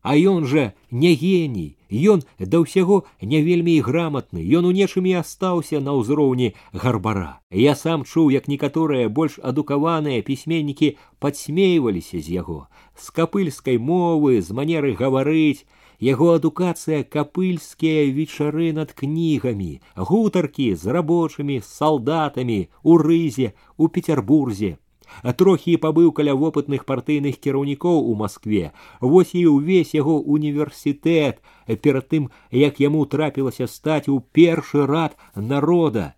а 0.01 0.17
ён 0.17 0.45
жа 0.45 0.73
не 0.91 1.13
геній, 1.15 1.77
Ён 1.93 2.23
да 2.39 2.57
ўсяго 2.57 3.05
не 3.21 3.45
вельмі 3.45 3.77
і 3.77 3.86
граматны, 3.86 4.41
ён 4.41 4.65
у 4.65 4.71
нечым 4.73 5.05
і 5.05 5.13
астаўся 5.21 5.77
на 5.77 5.93
ўзроўні 5.93 6.57
гарбара. 6.73 7.45
Я 7.53 7.77
сам 7.77 8.01
чуў, 8.01 8.33
як 8.33 8.49
некаторыя 8.49 9.13
больш 9.13 9.38
адукаваныя 9.38 10.25
пісьменнікі 10.25 10.97
падсмейваліся 11.21 12.17
з 12.17 12.27
яго, 12.33 12.65
з 12.97 13.13
капыльскай 13.13 13.77
мовы, 13.77 14.41
з 14.41 14.49
манеры 14.57 14.97
гаварыць, 14.97 15.69
яго 15.99 16.33
адукацыя 16.36 17.03
капыльскія 17.03 18.05
вечары 18.13 18.73
над 18.73 18.93
кнігамі, 18.93 19.81
гутаркі 19.95 20.69
з 20.75 20.95
рабочымі, 20.99 21.59
з 21.59 21.67
салдатамі, 21.67 22.62
у 22.83 22.97
рызе, 22.97 23.53
у 23.77 23.88
Петербурзе 23.88 24.77
а 25.21 25.33
трохі 25.33 25.75
пабыў 25.77 26.12
каля 26.17 26.33
вопытных 26.33 26.86
партыйных 26.89 27.38
кіраўнікоў 27.43 28.09
у 28.09 28.15
Маскве. 28.15 28.71
Вось 29.01 29.36
і 29.38 29.45
ўвесь 29.53 29.93
яго 29.93 30.17
універсітэт 30.19 31.43
перад 31.83 32.09
тым, 32.09 32.29
як 32.51 32.79
яму 32.79 33.05
трапілася 33.05 33.67
стаць 33.67 34.09
у 34.09 34.19
першы 34.19 34.88
рад 34.89 35.17
народа. 35.36 36.13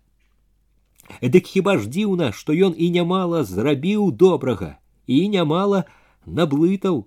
Дык 1.22 1.46
хіба 1.46 1.76
ж 1.78 1.90
дзіўна, 1.90 2.32
што 2.32 2.52
ён 2.52 2.74
і 2.76 2.90
нямала 2.90 3.44
зрабіў 3.44 4.10
добрага 4.10 4.78
і 5.06 5.28
нямала 5.28 5.84
наблытаў. 6.26 7.06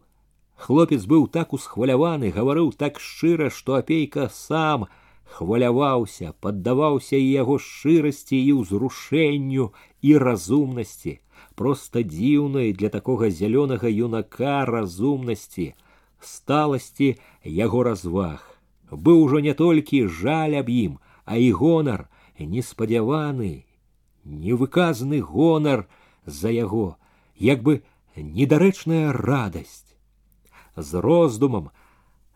Хлопец 0.55 1.05
быў 1.05 1.27
так 1.27 1.53
усхваляваны, 1.53 2.31
гаварыў 2.35 2.73
так 2.73 2.99
шчыра, 2.99 3.49
што 3.49 3.79
апейка 3.79 4.29
сам 4.33 4.87
хваляваўся, 5.37 6.33
паддаваўся 6.41 7.15
і 7.15 7.31
яго 7.31 7.57
шчырасці 7.57 8.35
і 8.35 8.51
ўзрушэнню 8.59 9.71
і 10.01 10.17
разумнасці 10.17 11.19
просто 11.59 12.03
дзіўнай 12.07 12.71
для 12.71 12.87
такога 12.87 13.27
зялёнага 13.27 13.89
юнака 13.91 14.63
разумнасці, 14.63 15.73
сталасці 16.23 17.09
яго 17.43 17.83
разваг. 17.83 18.39
Быў 18.91 19.23
ужо 19.23 19.41
не 19.43 19.53
толькі 19.53 20.07
жаль 20.07 20.55
аб 20.59 20.71
ім, 20.71 20.93
а 21.25 21.35
і 21.35 21.51
гонар, 21.51 22.07
неспадзяваны, 22.39 23.67
невыказаны 24.23 25.19
гонар 25.19 25.83
за 26.23 26.47
яго, 26.47 26.95
як 27.35 27.59
бы 27.67 27.83
недарэчная 28.15 29.11
радасць. 29.11 29.92
З 30.75 31.01
роздумам, 31.01 31.69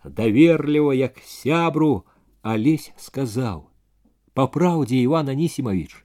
даверліва, 0.04 0.94
як 0.94 1.20
сябру, 1.26 2.04
Алесь 2.42 2.92
сказаў: « 2.98 4.34
Па 4.34 4.48
праўдзе 4.48 4.98
Іван 5.00 5.30
Анісімович, 5.30 6.04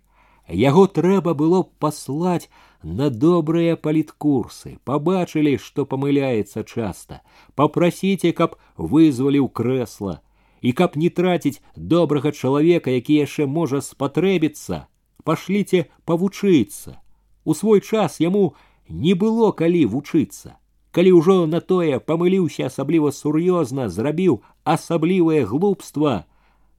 яго 0.49 0.87
трэба 0.87 1.35
было 1.35 1.65
паслаць 1.83 2.47
на 2.83 3.11
добрыя 3.11 3.75
паліткурсы, 3.77 4.79
пабачылі, 4.85 5.59
што 5.59 5.85
памыляецца 5.85 6.63
часта, 6.63 7.21
папрасіце, 7.59 8.33
каб 8.33 8.55
вызваліў 8.77 9.49
крэсла, 9.51 10.21
і 10.63 10.73
каб 10.73 10.97
не 10.97 11.11
траціць 11.11 11.61
добрага 11.75 12.31
чалавека, 12.33 12.91
які 12.91 13.19
яшчэ 13.19 13.47
можа 13.47 13.83
спатрэбіцца, 13.83 14.87
пашліце 15.25 15.91
павучыцца. 16.05 17.03
У 17.45 17.55
свой 17.55 17.81
час 17.81 18.21
яму 18.21 18.55
не 18.89 19.15
было 19.15 19.51
калі 19.53 19.85
вучыцца. 19.87 20.57
Калі 20.93 21.13
ўжо 21.21 21.47
на 21.47 21.61
тое 21.61 21.99
памыліўся 22.01 22.69
асабліва 22.73 23.13
сур'ёзна, 23.13 23.89
зрабіў 23.89 24.41
асаблівае 24.65 25.45
глупства, 25.45 26.25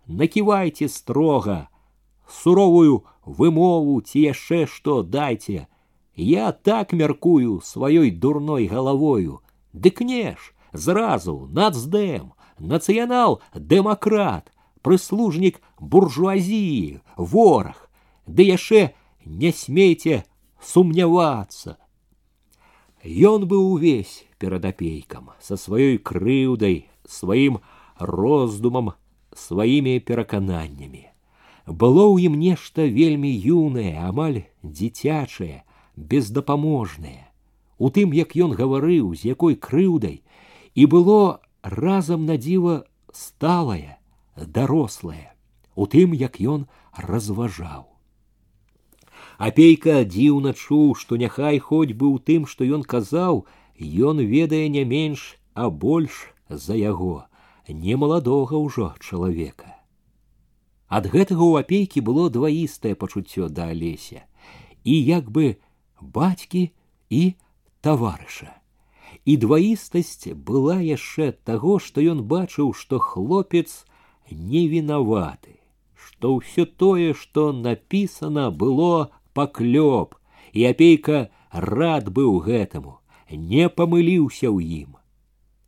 наківайце 0.07 0.89
строга, 0.89 1.69
суровую 2.27 3.03
вымову 3.25 4.01
ці 4.01 4.25
яшчэ 4.33 4.65
што 4.65 5.03
дайце, 5.03 5.67
Я 6.19 6.51
так 6.51 6.91
мяркую 6.91 7.61
сваёй 7.63 8.11
дурной 8.11 8.67
галавою. 8.67 9.39
Дык 9.71 10.01
не 10.01 10.35
ж, 10.35 10.51
зразу 10.73 11.47
нацдэм, 11.47 12.33
нацыянал-дэмакрат, 12.59 14.51
прыслужнік 14.83 15.61
буржуазіі, 15.79 16.99
вораг, 17.15 17.87
ды 18.27 18.51
яшчэ 18.51 18.91
не 19.23 19.53
смейце 19.55 20.25
сумнявацца. 20.59 21.77
Ён 23.03 23.47
быў 23.47 23.79
увесь 23.79 24.25
перад 24.37 24.65
апейкам 24.65 25.31
са 25.39 25.55
сваёй 25.55 25.97
крыўдай, 25.97 26.89
сваім 27.07 27.59
роздумам, 27.99 28.91
сваімі 29.31 29.99
перакананнямі. 29.99 31.07
Было 31.67 32.09
ў 32.09 32.27
ім 32.27 32.39
нешта 32.39 32.89
вельмі 32.89 33.29
юнае, 33.29 33.95
амаль 34.03 34.47
дзіцячае, 34.63 35.63
бездапаможныя. 35.95 37.29
У 37.77 37.87
тым, 37.93 38.11
як 38.11 38.35
ён 38.35 38.55
гаварыў, 38.57 39.15
з 39.15 39.31
якой 39.31 39.55
крыўдай, 39.55 40.23
і 40.75 40.83
было 40.85 41.39
разам 41.63 42.25
на 42.25 42.35
дзіва 42.35 42.83
сталае, 43.13 43.99
дарослае, 44.35 45.35
у 45.75 45.87
тым, 45.87 46.11
як 46.11 46.41
ён 46.41 46.67
разважаў. 46.97 47.87
Апейка 49.37 50.03
дзіўна 50.03 50.53
чуў, 50.53 50.95
што 50.95 51.15
няхай 51.15 51.59
хоць 51.59 51.93
бы 51.93 52.11
ў 52.11 52.17
тым, 52.19 52.45
што 52.45 52.67
ён 52.67 52.83
казаў, 52.83 53.45
ён 53.79 54.19
ведае 54.19 54.67
не 54.69 54.83
менш, 54.83 55.39
а 55.53 55.69
больш 55.69 56.33
за 56.49 56.75
яго, 56.75 57.25
не 57.67 57.95
маладога 57.95 58.57
ўжо 58.57 58.93
чалавека. 58.99 59.79
Ад 60.89 61.05
гэтага 61.05 61.43
ў 61.45 61.61
апейкі 61.61 62.01
было 62.01 62.29
дваістае 62.33 62.95
пачуццё 62.97 63.49
да 63.49 63.69
алеся, 63.73 64.25
і 64.83 64.95
як 64.97 65.29
бы 65.29 65.61
бацькі 66.01 66.71
і 67.09 67.21
таварыша. 67.85 68.55
І 69.25 69.37
дваістасць 69.37 70.33
была 70.33 70.81
яшчэ 70.81 71.31
таго, 71.45 71.77
што 71.77 72.01
ён 72.01 72.25
бачыў, 72.25 72.73
што 72.73 72.97
хлопец 72.97 73.85
не 74.31 74.65
вінаваты, 74.67 75.61
што 75.93 76.39
ўсё 76.41 76.65
тое, 76.65 77.13
што 77.13 77.51
напісана 77.53 78.49
было 78.49 79.13
паклёп, 79.33 80.15
і 80.53 80.65
апейка 80.65 81.29
рад 81.51 82.09
быў 82.09 82.39
гэтаму, 82.45 82.99
не 83.31 83.69
памыліўся 83.69 84.49
ў 84.49 84.85
ім. 84.85 84.95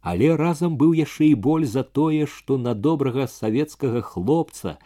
Але 0.01 0.33
разам 0.35 0.77
быў 0.81 0.97
яшчэ 0.97 1.33
і 1.33 1.35
боль 1.37 1.65
за 1.65 1.83
тое, 1.83 2.25
што 2.25 2.57
на 2.57 2.73
добрага 2.73 3.27
савецкага 3.29 4.01
хлопца 4.01 4.77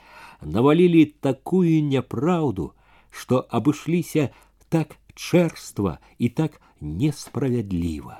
навалілі 0.43 1.05
такую 1.23 1.79
няпраўду, 1.87 2.73
што 3.09 3.47
абышліся 3.47 4.29
так 4.67 4.99
чэрства 5.15 5.99
і 6.19 6.29
так 6.29 6.59
несправядліва. 6.81 8.19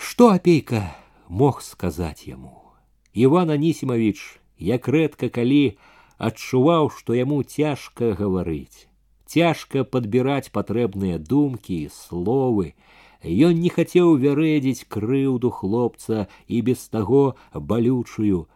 Што 0.00 0.32
апейка 0.32 0.88
мог 1.28 1.60
сказаць 1.62 2.24
яму? 2.26 2.72
Іван 3.12 3.52
Анісімович, 3.52 4.40
як 4.56 4.88
рэдка 4.88 5.28
калі 5.28 5.76
адчуваў, 6.18 6.90
што 6.90 7.14
яму 7.18 7.42
цяжка 7.42 8.12
гаварыць, 8.18 8.88
цяжка 9.26 9.84
падбіраць 9.84 10.52
патрэбныя 10.54 11.18
думкі 11.18 11.84
і 11.86 11.92
словы, 11.92 12.74
Ён 13.22 13.60
не 13.62 13.70
хацеў 13.70 14.16
вярэдзіць 14.18 14.86
крыўду 14.90 15.50
хлопца 15.54 16.26
і 16.48 16.62
без 16.66 16.88
таго 16.90 17.36
балючую, 17.54 18.48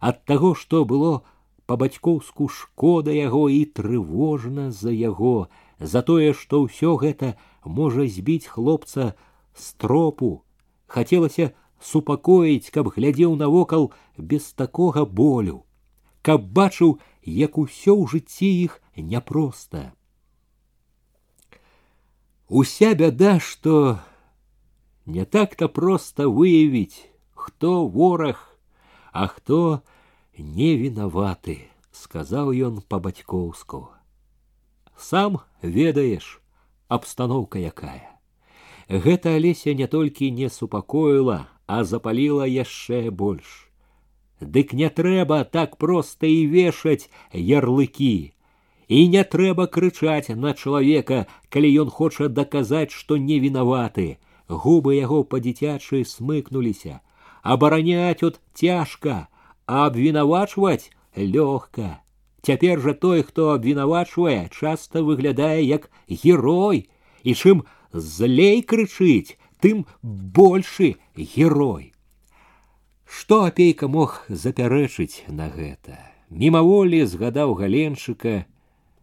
ад 0.00 0.24
таго, 0.24 0.54
што 0.54 0.84
было 0.88 1.20
па-бацькоўску 1.68 2.48
шкода 2.48 3.12
яго 3.12 3.48
і 3.52 3.64
трывожна 3.76 4.70
за 4.70 4.90
яго, 4.90 5.48
за 5.80 6.00
тое, 6.00 6.32
што 6.32 6.64
ўсё 6.64 6.96
гэта 6.96 7.36
можа 7.64 8.08
збіць 8.08 8.48
хлопца 8.48 9.12
з 9.52 9.74
тропу. 9.76 10.40
Хацелася 10.86 11.52
супакоіць, 11.82 12.72
каб 12.72 12.88
глядзеў 12.96 13.36
навокал 13.36 13.92
без 14.16 14.52
такога 14.56 15.04
болю, 15.04 15.64
каб 16.22 16.46
бачыў, 16.58 16.98
як 17.22 17.58
усё 17.58 17.94
ў 17.98 18.10
жыцці 18.10 18.50
іх 18.66 18.80
няпроста. 18.96 19.92
Уся 22.48 22.94
бяда, 22.94 23.38
што 23.40 23.98
не 25.06 25.24
так-то 25.24 25.68
проста 25.68 26.28
выявіць, 26.28 27.06
хто 27.34 27.86
вораг, 27.86 28.38
а 29.12 29.26
хто 29.26 29.82
не 30.38 30.76
вінаваты, 30.76 31.58
сказаў 31.90 32.52
ён 32.52 32.82
па-бацькоўску. 32.86 33.88
Сам 34.96 35.40
ведаеш, 35.62 36.40
абстаноўка 36.88 37.58
якая. 37.58 38.14
Гэта 38.88 39.34
алеся 39.34 39.74
не 39.74 39.86
толькі 39.86 40.30
не 40.30 40.48
супакоіла, 40.48 41.46
а 41.66 41.82
запаліла 41.82 42.46
яшчэ 42.46 43.10
больш. 43.10 43.66
Дык 44.40 44.72
не 44.72 44.88
трэба 44.90 45.44
так 45.44 45.76
проста 45.76 46.26
і 46.26 46.46
вешаць 46.46 47.08
ярлыкі. 47.32 48.32
І 48.88 49.08
не 49.08 49.24
трэба 49.24 49.66
крычаць 49.66 50.30
на 50.30 50.52
чалавека, 50.52 51.26
калі 51.48 51.68
ён 51.82 51.90
хоча 51.90 52.28
даказаць, 52.28 52.92
што 52.92 53.16
не 53.16 53.38
вінаваты. 53.40 54.18
Губы 54.48 54.94
яго 54.94 55.24
па-дзіцячы 55.24 56.04
смыкнуліся. 56.04 57.00
Абараняць 57.42 58.22
от 58.22 58.40
цяжка, 58.54 59.28
а 59.66 59.86
абвінавачваць 59.86 60.90
лёгка. 61.16 62.02
Цяпер 62.42 62.78
жа 62.80 62.94
той, 62.94 63.22
хто 63.26 63.50
абвінавачвае, 63.56 64.48
часта 64.54 65.02
выглядае 65.02 65.66
як 65.66 65.90
герой, 66.06 66.86
і 67.24 67.34
чым 67.34 67.66
злей 67.92 68.62
крычыць, 68.62 69.34
тым 69.58 69.86
большы 70.02 70.94
герой. 71.16 71.89
Што 73.10 73.44
апейка 73.46 73.88
мог 73.88 74.22
запярэчыць 74.28 75.24
на 75.28 75.48
гэта. 75.50 75.98
Мімаволі 76.30 77.06
згадаў 77.06 77.54
галенчыка, 77.54 78.46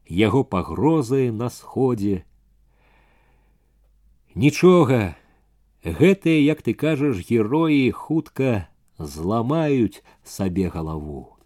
яго 0.08 0.44
пагрозы 0.44 1.32
на 1.32 1.50
сходзе. 1.50 2.24
Нічога, 4.36 5.16
гэтыя, 5.84 6.40
як 6.44 6.62
ты 6.62 6.74
кажаш, 6.74 7.24
героі 7.30 7.92
хутка 7.92 8.68
зламаюць 8.98 10.04
сабе 10.24 10.68
галаву. 10.70 11.38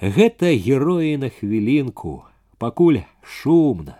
Гэта 0.00 0.52
героі 0.52 1.16
на 1.16 1.30
хвілінку, 1.30 2.24
пакуль 2.58 3.00
шумна. 3.22 3.96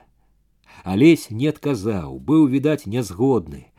Алесь 0.84 1.30
не 1.30 1.48
адказаў, 1.48 2.20
быў 2.20 2.46
відаць 2.52 2.86
нязгодны. 2.86 3.69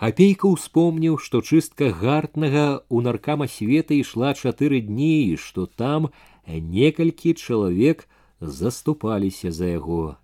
Апейка 0.00 0.48
ўспомніў, 0.48 1.20
што 1.20 1.44
чыстка 1.44 1.92
гартнага 1.92 2.88
ў 2.88 3.04
наркама 3.04 3.44
света 3.52 3.92
ішла 3.92 4.32
чатыры 4.32 4.80
дні 4.80 5.28
і 5.32 5.34
што 5.36 5.66
там 5.66 6.08
некалькі 6.48 7.34
чалавек 7.36 8.08
заступаліся 8.40 9.52
за 9.52 9.76
яго. 9.76 10.16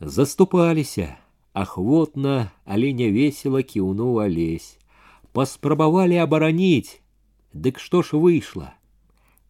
Заступаліся, 0.00 1.16
ахвотна, 1.54 2.50
але 2.66 2.92
весело 2.92 3.62
кіўнуў 3.62 4.18
алесь. 4.26 4.78
Паспрабавалі 5.32 6.18
абараніць. 6.18 6.98
Дык 7.54 7.78
што 7.78 8.02
ж 8.02 8.18
выйшла? 8.18 8.74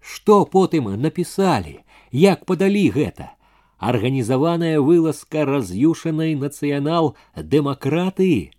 Што 0.03 0.45
потым 0.45 1.01
напісалі, 1.01 1.81
як 2.13 2.45
падалі 2.45 2.91
гэта? 2.91 3.33
Арганізаваная 3.79 4.81
вылазка 4.81 5.45
раз'юшанай 5.49 6.35
нацыянал-дэмакратыі 6.37 8.53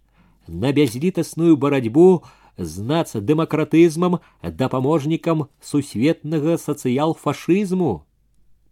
на 0.47 0.71
бязлітасную 0.71 1.57
барацьбу 1.57 2.23
з 2.57 2.85
нацдэмакратызмам 2.85 4.19
дапаможнікам 4.43 5.47
сусветнага 5.61 6.57
сацыял-фашызму, 6.61 8.05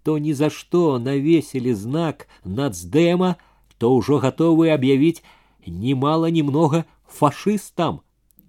то 0.03 0.17
ні 0.17 0.33
за 0.33 0.49
што 0.49 0.99
навесілі 0.99 1.73
знак 1.73 2.27
нацдэма, 2.45 3.35
то 3.77 3.95
ўжо 3.97 4.21
гатовы 4.21 4.69
аб'явіць 4.69 5.23
немало 5.65 6.29
немного 6.29 6.85
фашыстам 7.07 8.01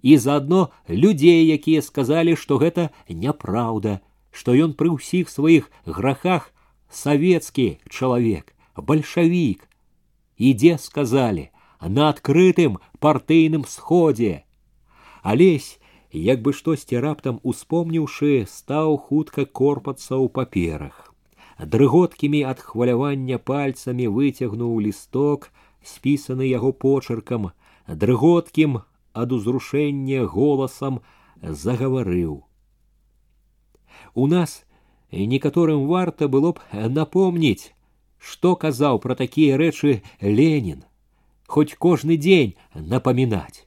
і 0.03 0.17
заадно 0.17 0.69
людзей, 0.89 1.47
якія 1.47 1.81
сказалі, 1.81 2.35
што 2.35 2.59
гэта 2.59 2.91
няпраўда, 3.09 4.03
што 4.29 4.53
ён 4.53 4.75
пры 4.75 4.93
ўсіх 4.99 5.31
сваіх 5.31 5.71
грахах 5.87 6.51
савецкі 6.91 7.79
чалавек, 7.89 8.53
бальшавік. 8.75 9.65
Ідзе 10.37 10.77
сказалі, 10.77 11.49
на 11.81 12.09
адкрытым 12.09 12.79
партыйным 12.99 13.65
сходзе. 13.65 14.45
Алесь, 15.21 15.79
як 16.11 16.41
бы 16.41 16.53
штосьці 16.53 16.99
раптам 16.99 17.39
успомніўшы, 17.43 18.45
стаў 18.47 18.97
хутка 18.97 19.45
корпацца 19.45 20.15
ў 20.15 20.29
паперах. 20.29 21.13
Дрыготкімі 21.59 22.43
ад 22.49 22.59
хвалявання 22.59 23.37
пальцамі 23.37 24.07
выцягнуў 24.07 24.79
лісток, 24.79 25.51
спісаны 25.83 26.47
яго 26.47 26.71
почеркам, 26.71 27.51
дрыготкім 27.87 28.81
ад 29.13 29.31
узрушэння 29.31 30.25
голасам 30.25 31.01
загаварыў. 31.41 32.43
У 34.13 34.27
нас 34.27 34.65
некаторым 35.11 35.85
варта 35.87 36.27
было 36.27 36.53
б 36.53 36.89
напомніць, 36.89 37.73
што 38.17 38.55
казаў 38.55 38.99
пра 39.03 39.15
такія 39.15 39.57
рэчы 39.57 40.01
Ленін 40.21 40.83
хоть 41.47 41.75
кожны 41.75 42.17
дзень 42.17 42.55
напамінаць. 42.73 43.65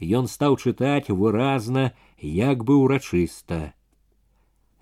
Ён 0.00 0.28
стаў 0.28 0.56
чытаць 0.56 1.12
выразна, 1.12 1.92
як 2.18 2.64
бы 2.64 2.80
ўрачыста. 2.80 3.74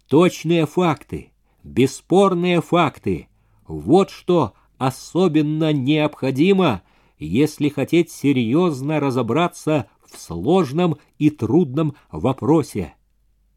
Точные 0.08 0.66
факты, 0.66 1.32
бесспорные 1.64 2.62
факты. 2.62 3.28
Вот 3.66 4.11
что 4.11 4.54
особенно 4.78 5.72
необходимо, 5.72 6.82
если 7.18 7.68
хотеть 7.68 8.11
серьезно 8.11 9.00
разобраться 9.00 9.90
в 10.06 10.18
сложном 10.18 10.96
и 11.18 11.30
трудном 11.30 11.94
вопросе. 12.11 12.94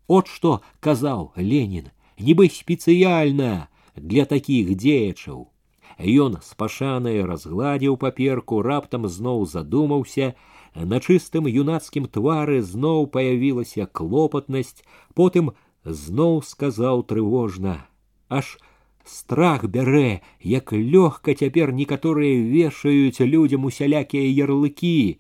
Вот 0.07 0.27
что 0.27 0.61
казал 0.79 1.31
Ленин, 1.35 1.91
нібы 2.19 2.49
спецыяльна 2.49 3.69
для 3.95 4.25
таких 4.25 4.75
дзеячаў. 4.75 5.51
Ён 5.99 6.37
з 6.41 6.55
пашанай 6.57 7.21
разгладзіў 7.25 7.97
паперку, 7.97 8.61
раптам 8.61 9.07
зноў 9.07 9.45
задумаўся, 9.45 10.33
на 10.75 10.99
чыстым 10.99 11.47
юнацкім 11.51 12.07
твары 12.07 12.61
зноў 12.63 13.07
паявілася 13.11 13.85
клопатнасць, 13.85 14.83
потым 15.13 15.51
зноў 15.85 16.41
сказаў 16.41 17.03
трывожна: 17.03 17.85
Аж 18.29 18.57
страх 19.05 19.65
бярэ, 19.65 20.21
як 20.41 20.73
лёгка 20.73 21.35
цяпер 21.35 21.73
некаторыя 21.73 22.41
вешаюць 22.41 23.19
людзям 23.19 23.65
усялякія 23.65 24.25
ярлыкі. 24.31 25.19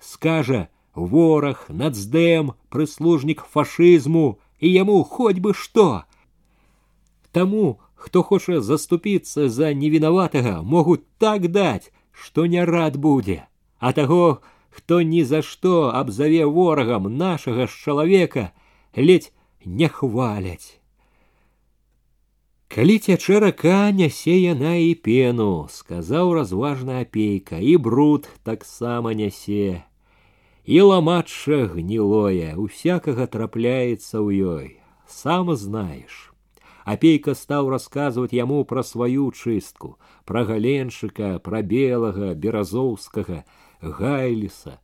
Скажа, 0.00 0.68
вораг, 0.94 1.66
нацдэм, 1.68 2.52
прыслужнік 2.68 3.44
фашызму 3.46 4.38
і 4.60 4.68
яму 4.68 5.02
хоць 5.04 5.38
бы 5.38 5.54
што. 5.54 6.04
Таму 7.32 7.80
хто 7.96 8.22
хоча 8.22 8.60
заступіцца 8.60 9.48
за 9.48 9.72
невінаватага 9.82 10.54
могуць 10.62 11.04
так 11.18 11.48
даць 11.56 11.92
што 12.12 12.46
не 12.46 12.64
рад 12.72 12.96
будзе 12.96 13.38
а 13.78 13.92
таго 13.92 14.40
хто 14.72 15.02
ні 15.02 15.22
за 15.24 15.42
што 15.42 15.90
абзаве 16.00 16.46
ворагам 16.58 17.08
нашага 17.16 17.66
ж 17.66 17.82
чалавека 17.84 18.44
ледзь 18.96 19.32
не 19.64 19.88
хваляць 19.88 20.78
калі 22.72 22.98
цячэ 23.04 23.38
рака 23.44 23.78
нясе 24.00 24.36
яна 24.40 24.74
і 24.80 24.92
пену 25.06 25.68
сказаў 25.76 26.34
разважна 26.40 27.00
апейка 27.04 27.60
і 27.60 27.76
бруд 27.86 28.28
таксама 28.48 29.12
нясе 29.22 29.84
і 30.64 30.80
ламачча 30.88 31.62
гнілое 31.76 32.56
усякага 32.66 33.28
трапляецца 33.36 34.16
ў 34.24 34.56
ёй 34.56 34.68
сам 35.20 35.52
знаеш 35.66 36.25
Апейка 36.86 37.34
стаў 37.38 37.70
расказваць 37.70 38.34
яму 38.34 38.64
пра 38.64 38.82
сваю 38.82 39.30
чыстку, 39.30 39.98
пра 40.24 40.44
галенчыка, 40.44 41.38
пра 41.38 41.62
белага, 41.62 42.34
беразоўскага, 42.34 43.44
гайліса. 43.80 44.78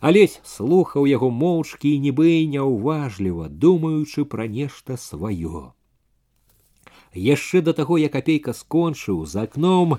Алесь 0.00 0.40
слухаў 0.44 1.06
яго 1.08 1.30
моўчкі 1.30 1.92
і 1.96 2.00
нібы 2.06 2.32
няўважліва, 2.54 3.48
думаючы 3.48 4.24
пра 4.24 4.48
нешта 4.48 4.96
сваё. 5.00 5.72
Яшчэ 7.14 7.62
да 7.62 7.72
таго, 7.72 7.96
як 7.96 8.16
апейка 8.16 8.52
скончыў 8.52 9.24
за 9.24 9.46
акном 9.48 9.96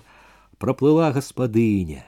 праплыла 0.57 1.11
гаспадыня. 1.15 2.05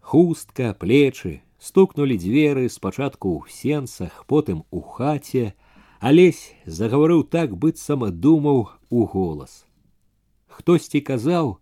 Хустка, 0.00 0.72
плечы, 0.72 1.42
стукнулі 1.58 2.16
дзверы 2.16 2.68
спачатку 2.70 3.36
ў 3.36 3.52
сенцах, 3.52 4.24
потым 4.24 4.64
у 4.70 4.80
хаце, 4.80 5.52
Алесь 6.02 6.54
загаварыў 6.66 7.24
так 7.26 7.56
быццам 7.56 8.06
думаў 8.10 8.68
у 8.90 9.04
голас. 9.04 9.66
Хтосьці 10.46 11.00
казаў, 11.00 11.58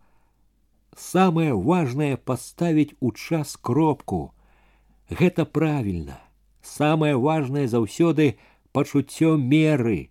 самае 0.97 1.53
важнае 1.55 2.17
паставіць 2.17 2.97
у 3.01 3.13
час 3.13 3.57
кропку. 3.57 4.33
Гэта 5.11 5.45
правільна. 5.45 6.21
Самае 6.63 7.17
важнае 7.17 7.69
заўсёды 7.69 8.37
пачуццё 8.73 9.37
меры. 9.37 10.11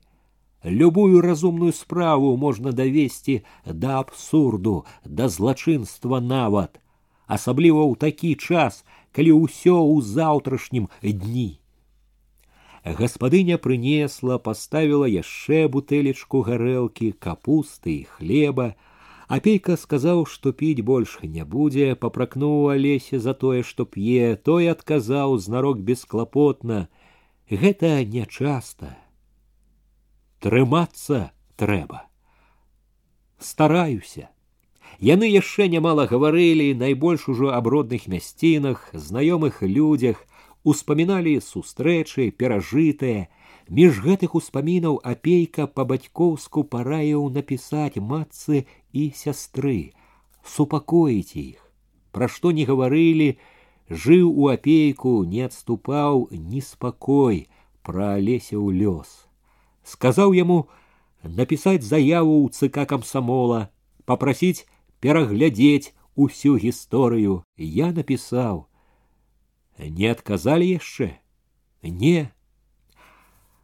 Любую 0.64 1.22
разумную 1.22 1.74
справу 1.74 2.36
можна 2.38 2.72
давесці 2.72 3.44
да 3.66 4.00
абсурду, 4.00 4.86
да 5.04 5.30
злачынства 5.30 6.20
нават, 6.20 6.82
асабліва 7.28 7.86
ў 7.86 7.94
такі 8.02 8.34
час, 8.34 8.82
калі 9.12 9.46
ўсё 9.46 9.78
ў 9.78 10.02
заўтрашнім 10.02 10.90
дні. 11.04 11.59
Гаспадыня 12.86 13.58
прынесла, 13.58 14.38
паставіла 14.38 15.08
яшчэ 15.10 15.66
бутэлечку 15.74 16.42
гарэлкі, 16.46 17.14
капусты 17.18 17.94
і 18.02 18.04
хлеба. 18.18 18.76
Апейка 19.28 19.74
сказаў, 19.74 20.28
што 20.30 20.54
піць 20.54 20.86
больш 20.86 21.18
не 21.24 21.42
будзе, 21.42 21.96
папракнуў 21.96 22.70
алесе 22.76 23.18
за 23.20 23.34
тое, 23.34 23.64
што 23.64 23.90
п'е, 23.90 24.36
той 24.38 24.70
адказаў 24.70 25.38
знарок 25.42 25.82
бесклапотна: « 25.82 27.50
Гэта 27.50 28.06
нячаста. 28.06 28.94
Трымацца 30.46 31.34
трэба. 31.58 32.06
Стараюся. 33.40 34.30
Яны 35.02 35.28
яшчэ 35.28 35.68
нямала 35.68 36.06
гаварылі 36.06 36.74
найбольш 36.78 37.28
ужо 37.28 37.50
аб 37.58 37.68
родных 37.68 38.08
мясцінах, 38.08 38.90
знаёмых 38.94 39.62
людзях, 39.62 40.22
успаміналі 40.74 41.36
сустрэчы 41.48 42.30
перажытыя 42.44 43.26
між 43.80 44.00
гэтых 44.06 44.38
успамінаў 44.40 45.02
апейка 45.14 45.68
па 45.68 45.86
бацькоўску 45.92 46.64
параіў 46.76 47.28
напісаць 47.38 48.02
матцы 48.14 48.66
і 48.94 49.10
сястры 49.24 49.78
супакоіць 50.56 51.36
іх 51.44 51.62
пра 52.16 52.32
што 52.32 52.56
не 52.58 52.66
гаварылі 52.70 53.30
жыў 53.90 54.32
у 54.32 54.48
апейку 54.54 55.14
не 55.34 55.46
адступаў 55.48 56.28
ні 56.32 56.62
спакой 56.62 57.46
пра 57.86 58.16
алеся 58.18 58.58
ў 58.58 58.74
лёс. 58.82 59.30
Сказаў 59.86 60.34
яму 60.34 60.66
напісаць 61.24 61.86
заяву 61.86 62.42
ў 62.42 62.50
ЦК 62.50 62.86
камсамола, 62.90 63.70
папрасіць 64.06 64.66
пераглядзець 65.00 65.94
усю 66.16 66.58
гісторыю. 66.58 67.44
Я 67.58 67.92
напісаў. 67.92 68.66
Не 69.78 70.12
адказалі 70.12 70.68
яшчэ. 70.70 71.12
Не. 71.84 72.32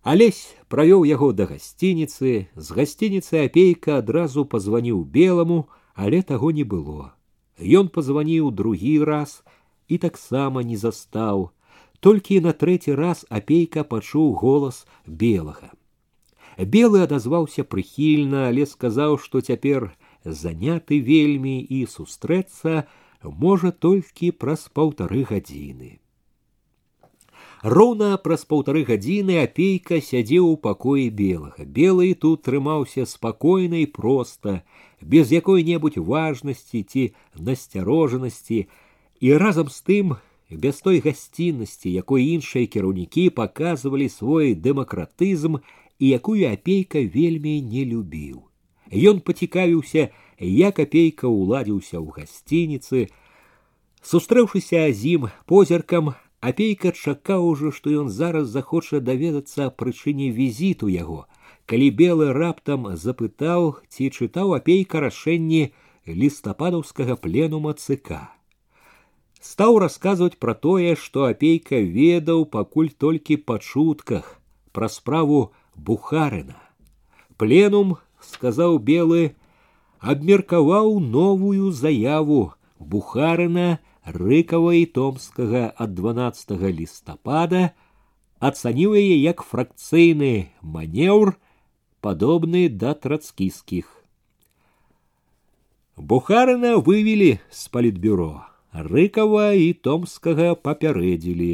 Алесь 0.04 0.56
правёў 0.68 1.06
яго 1.06 1.32
да 1.32 1.46
гасцініцы, 1.46 2.50
з 2.56 2.68
гасцініцы 2.74 3.46
апейка 3.46 3.98
адразу 4.02 4.46
пазваніў 4.46 5.06
беламу, 5.06 5.70
але 5.94 6.22
таго 6.22 6.52
не 6.52 6.64
было. 6.64 7.14
Ён 7.62 7.90
пазваніў 7.94 8.52
другі 8.52 9.04
раз 9.06 9.44
і 9.88 9.98
таксама 9.98 10.64
не 10.64 10.78
застаў. 10.78 11.52
Толькі 12.00 12.42
на 12.42 12.54
трэці 12.54 12.98
раз 12.98 13.26
апейка 13.30 13.84
пачуў 13.86 14.34
голас 14.42 14.88
белага. 15.06 15.70
Белы 16.58 17.04
адазваўся 17.06 17.64
прыхільна, 17.64 18.48
але 18.50 18.66
сказаў, 18.66 19.18
што 19.22 19.42
цяпер 19.42 19.94
заняты 20.26 21.00
вельмі 21.00 21.62
і 21.62 21.86
сустрэцца 21.86 22.90
можа 23.26 23.72
толькі 23.72 24.32
праз 24.32 24.70
паўтары 24.74 25.24
гадзіны. 25.30 25.98
Роўна 27.62 28.18
праз 28.18 28.44
паўтары 28.50 28.82
гадзіны 28.86 29.38
апейка 29.44 30.02
сядзеў 30.02 30.48
у 30.50 30.56
пакоі 30.58 31.10
белага. 31.14 31.66
Белы 31.66 32.14
тут 32.18 32.42
трымаўся 32.48 33.06
спакойна 33.06 33.84
і 33.84 33.86
проста, 33.86 34.64
без 35.02 35.30
якой-небудзь 35.32 36.02
важнасці 36.02 36.82
ці 36.82 37.04
насцярожанасці, 37.38 38.66
і 39.22 39.38
разам 39.38 39.70
з 39.70 39.80
тым 39.86 40.16
без 40.50 40.82
той 40.82 41.00
гасціннасці, 41.06 41.94
якой 41.94 42.34
іншыя 42.34 42.66
кіраўнікі 42.66 43.30
паказвалі 43.30 44.10
свой 44.10 44.56
дэмакратызм 44.58 45.62
і 46.02 46.06
якую 46.10 46.50
апейка 46.50 47.00
вельмі 47.06 47.62
не 47.62 47.86
любіў. 47.86 48.42
Ён 48.92 49.22
пацікавіўся, 49.22 50.10
як 50.40 50.80
апейка 50.80 51.28
ўладзіўся 51.28 51.98
ў 52.02 52.08
гасцініцы, 52.18 53.08
сустрэўшыся 54.02 54.90
з 54.92 55.16
ім 55.16 55.30
позіркам 55.46 56.14
апейка 56.42 56.92
чакаў 56.92 57.46
ужо 57.54 57.72
што 57.78 57.94
ён 58.02 58.10
зараз 58.10 58.50
захоча 58.50 59.00
даведацца 59.00 59.70
прычыне 59.82 60.34
візіту 60.34 60.90
яго 60.90 61.22
калі 61.70 61.90
белы 62.02 62.34
раптам 62.34 62.90
запытаў 62.98 63.68
ці 63.94 64.10
чытаў 64.10 64.58
апейка 64.58 65.04
рашэнні 65.06 65.62
лістападаўскага 66.22 67.18
пленума 67.26 67.74
ЦК 67.78 68.26
стаў 69.52 69.78
расказваць 69.86 70.42
пра 70.42 70.58
тое 70.66 70.98
што 71.04 71.30
апейка 71.30 71.78
ведаў 72.00 72.46
пакуль 72.58 72.90
толькі 73.06 73.38
па 73.52 73.62
чутках 73.62 74.34
пра 74.74 74.90
справу 74.90 75.40
бухарына 75.78 76.58
пленум 77.38 77.96
сказаў 78.34 78.82
белы 78.90 79.24
абмеркаваў 80.06 81.00
новую 81.00 81.72
заяву 81.72 82.42
бухарына 82.80 83.80
рыкава 84.18 84.74
і 84.82 84.86
томскага 84.98 85.64
ад 85.86 85.96
12 86.00 86.58
лістапада 86.80 87.64
ацаніў 88.50 88.98
яе 88.98 89.18
як 89.22 89.46
фракцыйны 89.46 90.34
манеўр 90.62 91.36
падобны 92.02 92.68
да 92.84 92.94
трацкіскіх 93.06 93.90
бухарына 96.14 96.78
вывелі 96.88 97.34
з 97.50 97.68
палітбюро 97.76 98.32
рыкава 98.74 99.52
і 99.54 99.68
томскага 99.88 100.56
папярэдзілі 100.68 101.52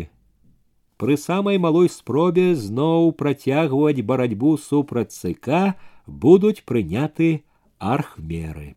пры 1.04 1.18
самай 1.20 1.60
малой 1.62 1.92
спробе 1.92 2.56
зноў 2.56 3.12
працягваць 3.20 4.06
барацьбу 4.12 4.56
супраць 4.58 5.12
ЦК 5.12 5.76
будуць 6.08 6.64
прыняты 6.64 7.30
архмеры 7.82 8.76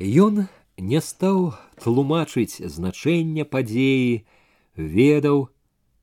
ён 0.00 0.48
не 0.80 1.00
стаў 1.04 1.52
тлумачыць 1.76 2.64
значэнне 2.64 3.44
падзеі, 3.44 4.24
ведаў, 4.76 5.50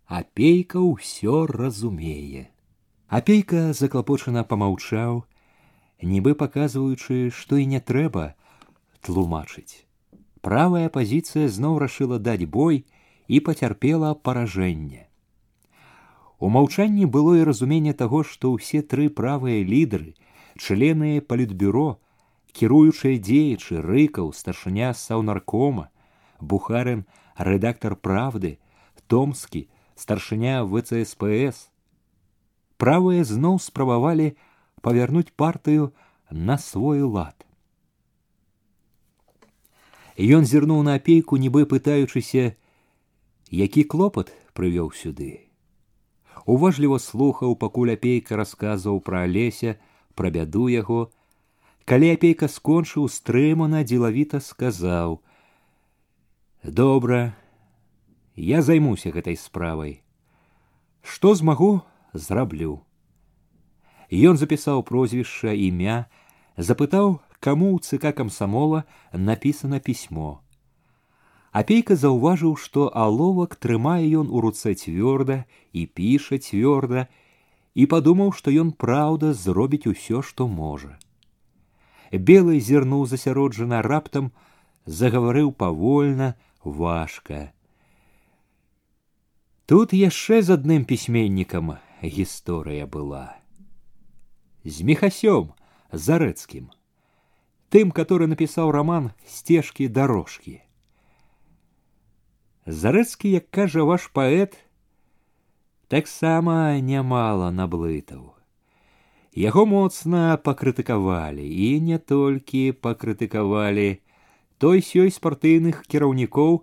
апейка 0.05 0.77
ўсё 0.77 1.47
разумее. 1.49 2.53
Апейка 3.09 3.73
заклапочана 3.73 4.43
помаўчаў, 4.43 5.25
нібы 6.03 6.35
паказваючы, 6.35 7.31
што 7.33 7.57
і 7.57 7.65
не 7.65 7.79
трэба 7.81 8.35
тлумачыць. 9.01 9.85
Правая 10.45 10.89
пазіцыя 10.93 11.49
зноў 11.49 11.79
рашыла 11.81 12.19
даць 12.19 12.45
бой 12.45 12.85
і 13.27 13.39
пацярпела 13.41 14.13
паражэнне. 14.13 15.09
У 16.37 16.53
маўчанні 16.53 17.09
было 17.09 17.33
і 17.33 17.49
разуменне 17.49 17.97
таго, 17.97 18.21
што 18.21 18.53
ўсе 18.53 18.85
тры 18.85 19.09
правыя 19.09 19.65
лідары, 19.65 20.13
члены 20.57 21.21
палітбюро, 21.21 21.99
кіруючыя 22.57 23.21
дзеячы 23.21 23.81
рыкаў 23.85 24.33
старшыня 24.33 24.93
саўнаркома 24.97 25.89
бухарин 26.41 27.05
рэдактор 27.37 27.95
правды 27.95 28.57
томскі 29.07 29.67
старшыня 29.95 30.63
вцспс 30.65 31.67
правыя 32.81 33.25
зноў 33.31 33.59
спрабавалі 33.61 34.29
павярнуць 34.81 35.33
партыю 35.43 35.91
на 36.29 36.57
свой 36.57 37.01
лад 37.01 37.45
ён 40.17 40.49
зірнуў 40.49 40.81
на 40.87 40.97
апейку 41.01 41.37
нібы 41.41 41.65
пытаючыся 41.73 42.47
які 43.63 43.83
клопат 43.93 44.33
прывёў 44.57 44.89
сюды 45.01 45.29
уважліва 46.45 46.97
слухаў 47.03 47.53
пакуль 47.63 47.93
апейка 47.93 48.39
расказваў 48.41 48.99
пра 49.09 49.25
алеся 49.29 49.77
пра 50.15 50.31
бяду 50.33 50.67
яго 50.73 50.99
калі 51.91 52.11
апейка 52.15 52.49
скончыў 52.51 53.07
стрымана 53.11 53.83
дзелавіта 53.87 54.41
сказаў 54.43 55.19
добра 56.63 57.21
я 58.49 58.61
займуся 58.69 59.13
гэтай 59.15 59.37
справай 59.43 59.93
што 61.13 61.31
змагу 61.41 61.69
зраблю 62.13 62.73
ён 64.31 64.41
запісаў 64.41 64.83
прозвішча 64.89 65.55
імя 65.69 66.01
запытаў 66.57 67.15
каму 67.39 67.71
ў 67.75 67.79
цк 67.85 68.11
камсамола 68.17 68.83
напісана 69.13 69.79
пісьмо 69.87 70.29
апейка 71.61 71.95
заўважыў 71.95 72.55
што 72.63 72.89
аловак 73.05 73.55
трымае 73.55 74.03
ён 74.21 74.27
у 74.29 74.43
руцэ 74.45 74.73
цвёрда 74.75 75.37
і 75.73 75.85
піша 75.99 76.37
цвёрда 76.37 77.07
і 77.75 77.85
падумаў 77.93 78.31
што 78.37 78.53
ён 78.63 78.71
праўда 78.83 79.33
зробіць 79.33 79.89
усё 79.91 80.21
што 80.29 80.47
можа 80.51 80.97
белы 82.29 82.59
зірнуў 82.69 83.05
засяроджана 83.11 83.81
раптам 83.85 84.31
загаварыў 84.99 85.51
павольна 85.63 86.33
важка 86.63 87.41
тут 89.65 89.93
яшчэ 89.93 90.41
з 90.41 90.57
адным 90.59 90.87
пісьменнікам 90.91 91.75
гісторыя 92.19 92.87
была 92.97 93.25
з 94.63 94.87
мехасём 94.91 95.51
зарэцкім 95.91 96.71
тым 97.75 97.91
который 97.91 98.31
напісаў 98.31 98.71
роман 98.71 99.11
сцежкі 99.27 99.87
дорожкі 99.87 100.61
зарэцкі 102.65 103.31
як 103.31 103.51
кажа 103.51 103.83
ваш 103.87 104.07
паэт 104.11 104.57
таксама 105.92 106.80
нямала 106.80 107.50
наблытаў 107.52 108.32
Яго 109.32 109.64
моцна 109.64 110.36
пакрытыкавалі 110.36 111.44
і 111.44 111.68
не 111.80 111.96
толькі 111.96 112.76
пакрытыкавалі. 112.86 114.00
Той 114.60 114.84
сёй 114.84 115.08
спартыйных 115.08 115.84
кіраўнікоў 115.88 116.60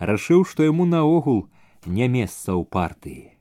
рашыў, 0.00 0.44
што 0.48 0.64
яму 0.64 0.88
наогул 0.88 1.48
не 1.84 2.08
месца 2.08 2.56
ў 2.56 2.64
партыі. 2.64 3.36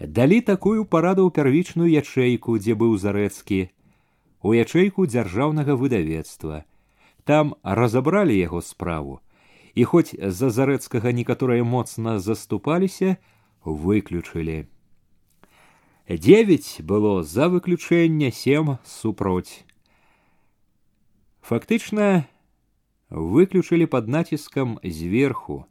Далі 0.00 0.40
такую 0.40 0.88
параду 0.88 1.28
ў 1.28 1.30
пярвічную 1.36 1.92
ячэйку, 1.92 2.56
дзе 2.56 2.72
быў 2.72 2.96
зарэцкі, 2.96 3.68
у 4.40 4.56
ячэйку 4.56 5.04
дзяржаўнага 5.04 5.76
выдавецтва. 5.76 6.64
Там 7.28 7.52
разабралі 7.62 8.32
яго 8.32 8.64
справу, 8.64 9.20
і 9.76 9.84
хоць 9.84 10.16
з-за 10.16 10.48
зарэцкага 10.48 11.12
некаторыя 11.12 11.64
моцна 11.64 12.16
заступаліся, 12.16 13.20
выключылі. 13.63 14.67
Девять 16.09 16.81
было 16.81 17.23
за 17.23 17.47
выключэнне 17.47 18.31
сем 18.31 18.77
супроць. 18.83 19.63
Фактычна 21.41 22.27
выключылі 23.09 23.85
пад 23.85 24.07
націскам 24.07 24.79
зверху. 24.83 25.65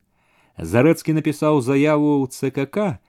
Зарэцкі 0.57 1.13
напісаў 1.17 1.61
заяву 1.61 2.25
ў 2.25 2.33
ЦКК. 2.33 3.01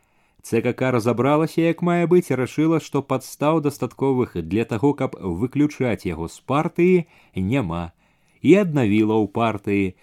ЦКК 0.44 0.92
разабралася, 0.92 1.62
як 1.64 1.82
мае 1.82 2.08
быць, 2.08 2.32
рашыла, 2.32 2.80
што 2.84 3.02
падстаў 3.02 3.64
дастатковых 3.64 4.36
для 4.44 4.66
таго, 4.66 4.94
каб 4.94 5.16
выключаць 5.16 6.04
яго 6.04 6.28
з 6.28 6.40
партыі 6.44 7.08
няма 7.36 7.96
і 8.44 8.56
аднавіла 8.60 9.16
ў 9.24 9.32
партыі. 9.32 9.96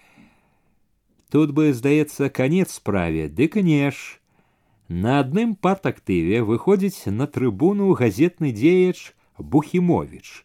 Тут 1.29 1.53
бы, 1.53 1.69
здаецца, 1.73 2.33
канец 2.33 2.73
справе, 2.81 3.29
ды 3.29 3.47
канеш, 3.47 4.21
На 4.91 5.19
адным 5.23 5.55
партактыве 5.55 6.43
выходзіць 6.43 7.07
на 7.07 7.27
трыбуну 7.27 7.93
газетны 7.95 8.51
дзеяч 8.51 9.13
Бухімович. 9.39 10.43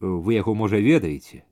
Вы 0.00 0.34
яго 0.34 0.54
можа 0.54 0.76
ведаеце. 0.76 1.42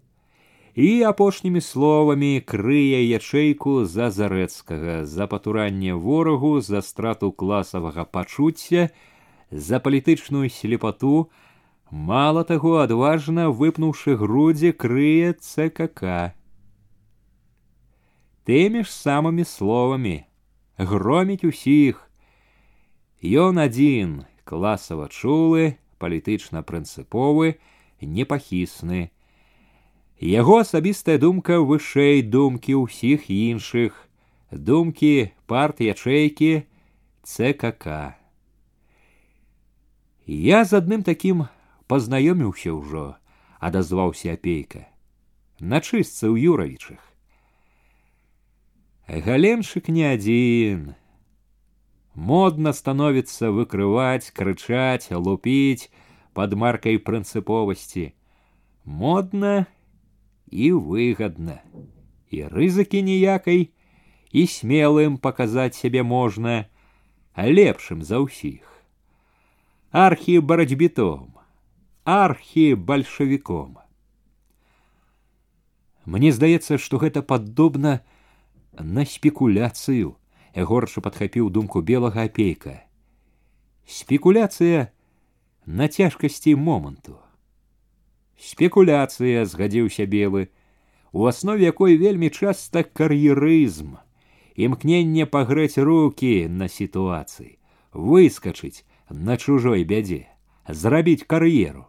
І 0.79 1.03
апошнімі 1.09 1.61
словамі 1.65 2.45
крые 2.45 3.01
ячэйку 3.03 3.85
за 3.85 4.11
зарэцкага, 4.13 5.07
за 5.07 5.27
патуранне 5.27 5.95
ворагу, 5.95 6.61
за 6.61 6.83
страту 6.83 7.33
класавага 7.33 8.05
пачуцця, 8.05 8.91
за 9.51 9.81
палітычную 9.81 10.51
слепату, 10.53 11.31
мала 11.91 12.45
таго 12.45 12.79
адважна 12.85 13.49
выпнуўшы 13.49 14.15
грудзі 14.21 14.77
крые 14.77 15.33
ЦКК. 15.33 16.37
Тымі 18.45 18.85
ж 18.85 18.93
самымі 18.93 19.49
словамі 19.49 20.29
громіць 20.79 21.45
усіх, 21.45 22.05
Ён 23.23 23.59
адзін 23.59 24.25
класава 24.47 25.09
чулы, 25.11 25.77
палітычна 25.99 26.63
прынцыповы, 26.63 27.59
непахісны. 28.01 29.11
Яго 30.19 30.63
асабістая 30.63 31.19
думка 31.19 31.59
вышэй 31.59 32.23
думкі 32.23 32.87
ўсіх 32.87 33.31
іншых, 33.31 33.95
думкі 34.51 35.31
парт 35.47 35.83
ячэйкі 35.83 36.67
ЦКК. 37.23 38.15
Я 40.27 40.65
з 40.65 40.79
адным 40.79 41.03
такім 41.03 41.47
пазнаёміўся 41.89 42.73
ўжо, 42.75 43.17
адазваўся 43.59 44.35
апейка. 44.39 44.87
На 45.59 45.83
чыстцы 45.83 46.31
ў 46.31 46.55
юравічах. 46.55 47.03
Галеншык 49.09 49.89
не 49.89 50.05
адзін, 50.05 50.95
Модно 52.15 52.73
становится 52.73 53.53
выкрывать, 53.53 54.33
кричать, 54.33 55.11
лупить 55.11 55.91
под 56.35 56.55
маркой 56.55 56.99
принциповости. 56.99 58.15
Модно 58.85 59.67
и 60.51 60.73
выгодно. 60.73 61.63
И 62.31 62.43
рызыкі 62.43 63.01
ніякай, 63.03 63.73
и 64.31 64.47
смелым 64.47 65.17
показать 65.17 65.75
себе 65.75 66.03
можно, 66.03 66.69
а 67.33 67.49
лепшым 67.49 68.03
за 68.03 68.21
ўсіх. 68.21 68.67
Архи 69.91 70.41
барацьбітом, 70.41 71.39
архи 72.05 72.75
большевиком. 72.75 73.79
Мне 76.05 76.33
здаецца, 76.33 76.77
што 76.77 76.99
гэта 77.01 77.23
падобна 77.23 78.05
на 78.77 79.05
спекуляцыю, 79.05 80.17
горша 80.55 81.01
падхапіў 81.01 81.51
думку 81.51 81.83
белага 81.83 82.25
апейка. 82.29 82.83
Спекуляцыя 83.87 84.89
на 85.67 85.89
цяжкасці 85.89 86.55
моманту. 86.57 87.17
Спекуляцыя 88.39 89.45
згадзіўся 89.45 90.07
белы, 90.07 90.49
у 91.13 91.27
аснове 91.27 91.65
якой 91.65 91.97
вельмі 91.97 92.31
часта 92.31 92.85
кар'ерызм, 92.85 93.97
імкненне 94.57 95.27
пагрэць 95.27 95.79
руки 95.79 96.47
на 96.49 96.69
сітуацыі, 96.69 97.59
выскачыць 97.93 98.85
на 99.11 99.37
чужой 99.37 99.85
бядзе, 99.85 100.29
зрабіць 100.69 101.27
кар'еру. 101.27 101.89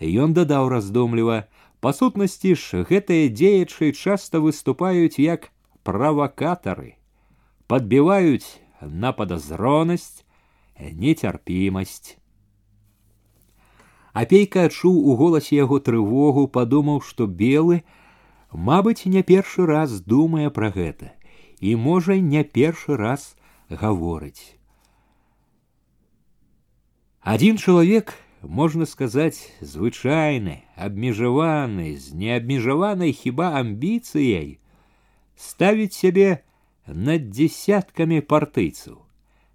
Ён 0.00 0.34
дадаў 0.34 0.68
раздумліва, 0.68 1.46
па 1.80 1.92
сутнасці 1.92 2.56
ж 2.56 2.82
гэтыя 2.88 3.30
дзеячы 3.30 3.92
часта 3.92 4.40
выступаюць 4.40 5.20
як 5.20 5.52
правакатары 5.84 6.96
подбивают 7.68 8.44
на 8.80 9.12
подозронность, 9.12 10.24
нетерпимость. 10.78 12.18
Апейка 14.12 14.66
адчуў 14.70 14.94
у 15.10 15.16
голасе 15.16 15.56
яго 15.56 15.80
трывогу, 15.80 16.46
падумаў, 16.46 17.00
што 17.02 17.26
белы, 17.26 17.82
мабыць, 18.52 19.06
не 19.06 19.22
першы 19.22 19.66
раз 19.66 20.00
думае 20.00 20.50
пра 20.50 20.70
гэта 20.70 21.14
і 21.64 21.76
можа 21.76 22.16
не 22.20 22.44
першы 22.44 22.96
раз 23.00 23.34
гаворыць. 23.70 24.54
Адзін 27.24 27.56
чалавек, 27.56 28.12
можна 28.42 28.84
сказаць, 28.84 29.48
звычайны, 29.64 30.60
абмежаваны, 30.76 31.96
з 31.96 32.12
неабмежаванай 32.12 33.16
хіба 33.16 33.56
амбіцыяй, 33.60 34.58
ставіць 35.34 35.96
сябе 35.96 36.44
над 36.88 37.30
десятками 37.30 38.20
партыйцаў, 38.20 39.02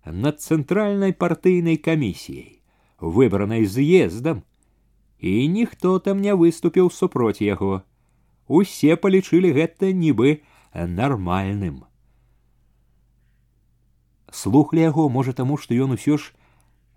над 0.05 0.41
цэнтральнай 0.41 1.13
партыйнай 1.13 1.77
камісіяй, 1.77 2.61
выбранай 2.99 3.65
з'ездам, 3.65 4.43
і 5.19 5.47
ніхто 5.47 5.99
там 5.99 6.21
не 6.21 6.33
выступіў 6.33 6.89
супроць 6.89 7.41
яго. 7.41 7.83
Усе 8.47 8.95
палічылі 8.95 9.51
гэта 9.53 9.93
нібы 9.93 10.41
нармальным. 10.73 11.85
Слухлі 14.31 14.81
яго, 14.81 15.09
можа 15.09 15.33
таму, 15.33 15.57
што 15.57 15.73
ён 15.73 15.97
усё 15.97 16.17
ж 16.17 16.33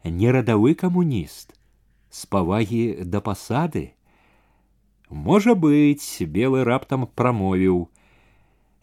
не 0.04 0.32
радавы 0.32 0.74
камуніст, 0.74 1.52
з 2.10 2.26
павагі 2.26 3.04
да 3.04 3.20
пасады. 3.20 3.92
Можа 5.08 5.54
быць, 5.54 6.24
белы 6.24 6.64
раптам 6.64 7.06
прамовіў: 7.06 7.88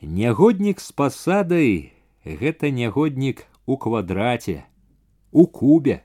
Нягоднік 0.04 0.80
з 0.80 0.92
пасадай 0.92 1.92
гэта 2.24 2.72
нягоднік 2.72 3.46
у 3.66 3.78
квадраце, 3.78 4.64
у 5.32 5.46
кубе. 5.48 6.04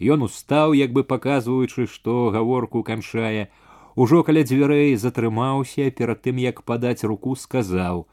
Ён 0.00 0.22
устаў, 0.26 0.74
як 0.74 0.92
бы 0.92 1.04
паказваючы, 1.04 1.86
што 1.86 2.30
гаворку 2.34 2.82
канчае, 2.82 3.52
ужо 3.94 4.22
каля 4.24 4.42
дзвярэй 4.42 4.96
затрымаўся, 4.96 5.90
перад 5.90 6.22
тым 6.22 6.42
як 6.42 6.62
падаць 6.64 7.04
руку 7.04 7.36
сказаў. 7.36 8.06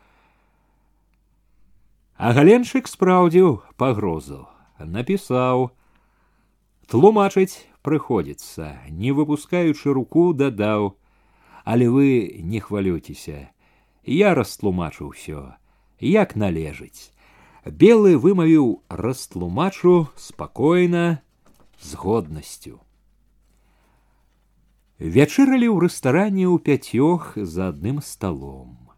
А 2.18 2.34
галенчык 2.34 2.88
спраўдзіў 2.88 3.62
пагрозу, 3.78 4.48
напісаў: 4.78 5.72
тлумачыць 6.86 7.66
прыходзіцца, 7.82 8.84
не 8.90 9.12
выпускаючы 9.12 9.94
руку 9.94 10.34
дадаў, 10.34 10.98
але 11.64 11.90
вы 11.90 12.42
не 12.44 12.60
хвалюйцеся 12.60 13.50
я 14.06 14.34
растлумачу 14.34 15.12
ўсё, 15.12 15.54
як 16.00 16.36
належыць. 16.36 17.12
Белы 17.68 18.16
вымавіў 18.16 18.82
растлумачу 18.88 20.08
спакойна, 20.16 21.22
з 21.80 21.94
годнасцю. 21.94 22.80
Вячэралі 24.98 25.70
ў 25.70 25.78
рэстаране 25.86 26.50
ў 26.50 26.58
пяцёх 26.58 27.38
за 27.38 27.70
адным 27.70 28.02
сталом. 28.02 28.90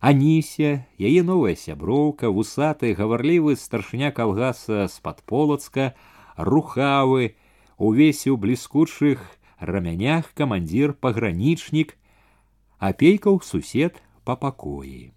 Аніся, 0.00 0.86
яе 0.98 1.22
новая 1.22 1.54
сяброўка, 1.54 2.30
вусаты, 2.30 2.94
гаварлівы 2.94 3.54
старшыня 3.54 4.10
калгаса 4.10 4.86
з-пад 4.86 5.22
полацка, 5.22 5.94
рухавы, 6.36 7.34
увесь 7.78 8.26
у 8.26 8.36
бліскучых 8.38 9.22
рамянях 9.58 10.34
камандзір 10.34 10.94
пагранічнік, 10.94 11.94
апейкаў 12.82 13.40
сусед 13.42 14.02
по 14.24 14.36
пакоі. 14.36 15.12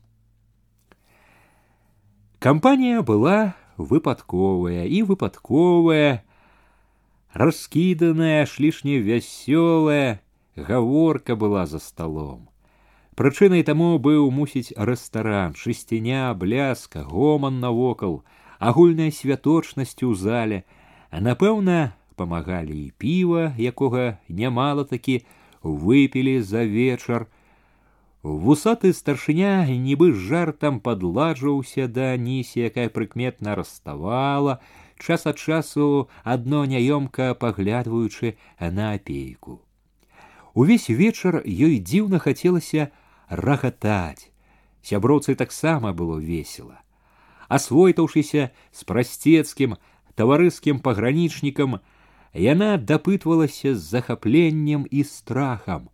Кампанія 2.40 3.02
была 3.06 3.54
выпадковая 3.78 4.86
і 4.86 5.04
выпадковая, 5.06 6.26
раскіданая, 7.34 8.46
шлішне 8.46 8.98
вясёлая, 8.98 10.22
гаворка 10.56 11.36
была 11.36 11.66
за 11.66 11.80
столом. 11.80 12.50
Прычынай 13.16 13.62
таму 13.62 14.00
быў 14.00 14.32
мусіць 14.32 14.74
рэстаран, 14.74 15.54
шысціня, 15.54 16.34
бляска, 16.34 17.04
гоман 17.04 17.60
навокал, 17.60 18.24
агульная 18.58 19.12
святочнасць 19.12 20.02
у 20.02 20.14
зале, 20.16 20.64
а 21.12 21.20
напэўна, 21.20 21.94
памагалі 22.16 22.74
і 22.74 22.92
піва, 22.98 23.54
якога 23.58 24.18
нямала 24.30 24.86
такі 24.86 25.22
выпілі 25.62 26.42
за 26.42 26.64
вечар, 26.66 27.28
Вусаты 28.26 28.94
старшыня 28.94 29.66
нібы 29.66 30.12
з 30.14 30.22
жартам 30.30 30.80
падладжваўся 30.80 31.88
да 31.88 32.14
нісі, 32.18 32.70
якая 32.70 32.90
прыкметна 32.90 33.56
раставала, 33.58 34.60
час 35.02 35.26
ад 35.26 35.42
часу 35.42 36.10
адно 36.24 36.66
няёмка 36.70 37.34
паглядваючы 37.34 38.38
на 38.60 38.94
апейку. 38.94 39.62
Увесь 40.54 40.90
вечар 40.90 41.42
ёй 41.42 41.80
дзіўна 41.82 42.20
хацелася 42.20 42.92
рагатаць. 43.30 44.30
Сяброўцы 44.86 45.36
таксама 45.36 45.94
было 45.94 46.20
весела. 46.20 46.82
Асвойтаўшыся 47.50 48.52
з 48.72 48.84
прасцецкім 48.86 49.78
таварыскім 50.16 50.80
пагранічнікам, 50.80 51.80
яна 52.34 52.78
дапытвалася 52.78 53.74
з 53.76 53.82
захапленнем 53.82 54.86
і 54.92 55.04
страхам, 55.04 55.90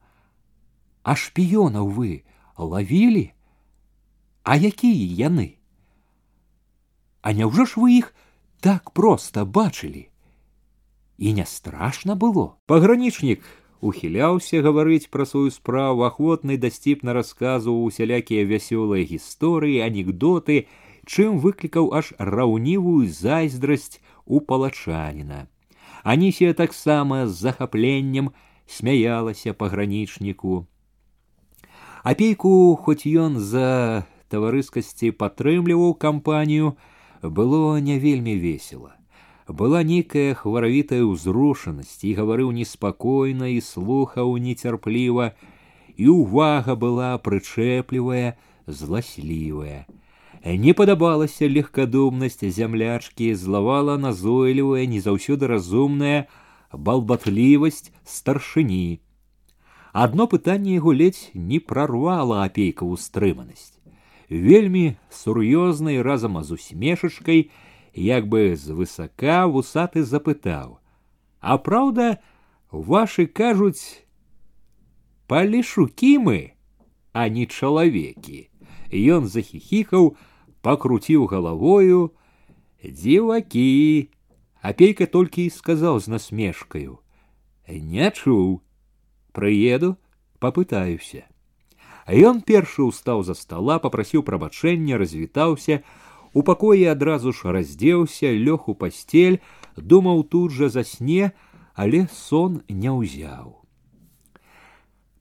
а 1.04 1.16
шпіёнаў 1.16 1.88
вы 1.90 2.24
лавілі, 2.58 3.32
а 4.44 4.56
якія 4.56 5.30
яны 5.30 5.58
А 7.28 7.34
няўжо 7.34 7.66
ж 7.68 7.74
вы 7.76 7.88
іх 8.00 8.14
так 8.64 8.92
проста 8.96 9.44
бачылі? 9.44 10.08
І 11.18 11.34
не 11.34 11.46
страшна 11.46 12.16
было. 12.16 12.56
Пагранічнік 12.72 13.44
ухіляўся 13.82 14.62
гаварыць 14.64 15.12
пра 15.12 15.26
сваю 15.26 15.52
справу, 15.52 16.06
ахвотны 16.08 16.56
дасціпна 16.56 17.12
расказваў 17.18 17.84
усялякія 17.84 18.48
вясёлыя 18.48 19.04
гісторыі, 19.04 19.84
анекдоты, 19.84 20.72
чым 21.04 21.44
выклікаў 21.44 21.92
аж 22.00 22.14
раўнівую 22.18 23.12
зайздрасць 23.12 24.00
у 24.24 24.40
палачаніна. 24.40 25.52
Анісія 26.08 26.54
таксама 26.54 27.28
з 27.28 27.36
захапленнем 27.44 28.32
смяялася 28.68 29.52
пагранічніку. 29.52 30.64
Апейку, 32.04 32.76
хоць 32.76 33.04
ён 33.04 33.40
за 33.40 34.06
таварыскасці 34.32 35.12
падтрымліваў 35.12 35.94
кампанію, 35.96 36.76
было 37.22 37.80
не 37.80 38.00
вельмі 38.00 38.36
весела. 38.36 38.94
Была 39.48 39.80
нейкая 39.84 40.36
хваравітая 40.36 41.04
ўзрушанасць 41.08 42.04
і 42.04 42.12
гаварыў 42.20 42.52
неспакойна 42.52 43.48
і 43.48 43.64
слухаў 43.64 44.36
нецярпліва, 44.44 45.32
і 45.96 46.06
ўвага 46.12 46.76
была 46.76 47.16
прычэплівая, 47.18 48.36
зласлівая. 48.68 49.88
Не 50.44 50.74
падабалася 50.74 51.48
легкадумнасць 51.48 52.44
зямлячкі, 52.44 53.34
злавала 53.34 53.98
назойлівая, 53.98 54.86
не 54.86 55.00
заўсёды 55.00 55.48
разумная 55.48 56.28
балбатлівасць 56.72 57.92
старшыні. 58.04 59.00
Адно 59.94 60.28
пытанне 60.28 60.76
яго 60.76 60.94
ледзь 60.94 61.30
не 61.34 61.60
прарвала 61.60 62.44
апейкаву 62.44 62.98
стрыманасць. 62.98 63.78
Вельмі 64.30 64.98
сур'ёзнай 65.10 66.02
разам 66.02 66.44
з 66.44 66.60
усмешачкай, 66.60 67.50
як 67.94 68.28
бы 68.28 68.56
звысака 68.56 69.48
вусаты 69.48 70.04
запытаў: « 70.04 71.40
А 71.42 71.58
праўда, 71.58 72.20
вашы 72.72 73.26
кажуць, 73.26 74.04
палішукі 75.28 76.20
мы, 76.20 76.54
а 77.14 77.30
не 77.30 77.48
чалавекі. 77.48 78.50
Ён 78.92 79.28
захіхікаў, 79.28 80.16
покрутил 80.62 81.26
головою. 81.26 82.12
Дзівакі, 82.84 84.10
апейка 84.62 85.06
толькі 85.06 85.46
і 85.48 85.50
сказаў 85.50 86.00
з 86.00 86.08
насмешкаю: « 86.08 87.68
Не 87.68 88.12
чуў, 88.12 88.62
прыеду, 89.32 89.98
попытаюся. 90.40 91.26
А 92.08 92.16
ён 92.16 92.42
першы 92.42 92.88
ўстаў 92.88 93.24
за 93.28 93.36
стола, 93.36 93.80
папрасіў 93.84 94.24
прабачэння, 94.24 94.98
развітаўся, 94.98 95.84
у 96.34 96.44
пакоі 96.44 96.88
адразу 96.88 97.34
ж 97.36 97.52
раздзеўся, 97.52 98.32
лёг 98.32 98.72
у 98.72 98.76
пасцель, 98.76 99.40
думаў 99.76 100.24
тут 100.24 100.56
жа 100.56 100.70
засне, 100.70 101.32
але 101.76 102.08
сон 102.14 102.62
не 102.70 102.90
ўзяў. 102.90 103.58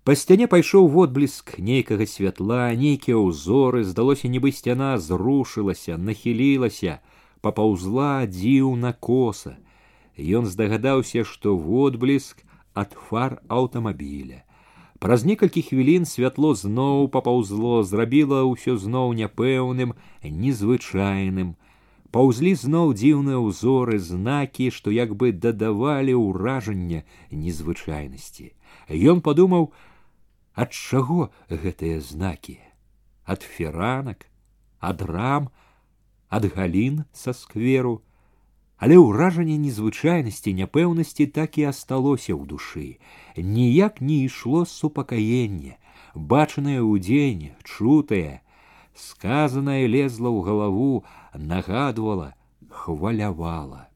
Па 0.07 0.15
сцяне 0.15 0.47
пайшоў 0.47 0.87
водбліск 0.87 1.57
нейкага 1.59 2.07
святла, 2.07 2.71
нейкія 2.79 3.19
ўзоры, 3.19 3.83
здалося, 3.83 4.31
нібы 4.31 4.55
сцяна 4.55 4.95
зрушылася, 5.03 5.99
нахілілася, 5.99 7.01
папаўзла 7.43 8.31
дзіўна 8.31 8.95
коса. 8.95 9.59
Ён 10.15 10.47
здагадаўся, 10.47 11.27
што 11.27 11.59
водбліск 11.59 12.47
ад 12.75 12.97
фар 13.09 13.41
аўтамабіля. 13.49 14.43
Праз 14.99 15.25
некалькі 15.29 15.63
хвілін 15.63 16.09
святло 16.09 16.55
зноў 16.55 17.09
папаўзло, 17.13 17.83
зрабіла 17.85 18.45
ўсё 18.49 18.77
зноў 18.81 19.13
няпэўным, 19.17 19.93
незвычайным. 20.25 21.57
Паўзлі 22.15 22.55
зноў 22.57 22.95
дзіўныя 22.97 23.37
ўзоры, 23.37 23.99
знакі, 24.01 24.71
што 24.73 24.95
як 24.95 25.13
бы 25.21 25.33
дадавалі 25.33 26.17
ўражання 26.17 27.05
незвычайнасці. 27.29 28.55
Ён 28.89 29.21
падумаў, 29.21 29.69
Ад 30.57 30.73
чаго 30.73 31.29
гэтыя 31.53 32.01
знакі? 32.01 32.57
Ад 33.29 33.45
феранак, 33.45 34.25
ад 34.81 35.03
рам, 35.05 35.51
ад 36.33 36.49
галін 36.57 37.05
са 37.13 37.37
скверу, 37.37 38.01
але 38.81 38.97
ўражанне 39.01 39.57
незвычайнасці 39.61 40.53
няпэўнасці 40.61 41.27
так 41.39 41.59
і 41.59 41.69
асталося 41.73 42.33
ў 42.37 42.43
душы. 42.45 42.89
Ніяк 43.37 44.01
не 44.01 44.25
ішло 44.29 44.65
супакаенне, 44.69 45.81
бачанае 46.15 46.85
ўдзень, 46.85 47.57
чутае, 47.65 48.45
сказанае 48.93 49.89
лезла 49.89 50.29
ў 50.29 50.41
галаву, 50.45 51.05
нагадвала, 51.35 52.35
хвалявала. 52.69 53.89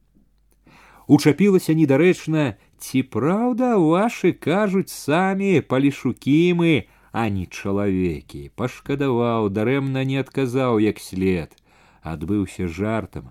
Учапілася 1.10 1.74
недарэчна 1.74 2.56
Ці 2.80 3.02
праўда 3.14 3.76
вашы 3.76 4.32
кажуць 4.32 4.88
самі 4.88 5.60
палішукі 5.72 6.36
мы, 6.60 6.72
а 7.12 7.28
не 7.28 7.44
чалавекі, 7.44 8.48
пашкадаваў, 8.56 9.50
дарэмна 9.52 10.04
не 10.08 10.16
адказаў 10.22 10.80
як 10.80 11.02
след, 11.04 11.52
адбыўся 12.00 12.70
жартам. 12.78 13.28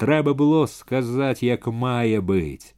Трэба 0.00 0.34
было 0.34 0.66
сказаць, 0.66 1.42
як 1.42 1.66
мае 1.66 2.20
быць. 2.20 2.74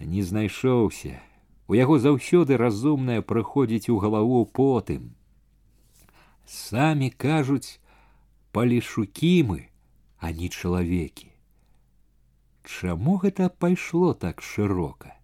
Не 0.00 0.22
знайшоўся. 0.22 1.20
У 1.68 1.74
яго 1.78 1.98
заўсёды 1.98 2.58
разумнае 2.58 3.20
прыходзіць 3.22 3.88
у 3.88 3.98
галаву 3.98 4.44
потым. 4.44 5.14
Самі 6.44 7.10
кажуць, 7.10 7.80
палішукі 8.52 9.36
мы, 9.48 9.60
а 10.18 10.32
не 10.32 10.48
чалавекі. 10.48 11.30
Чаму 12.64 13.16
гэта 13.22 13.48
пайшло 13.48 14.12
так 14.12 14.42
шырока? 14.42 15.14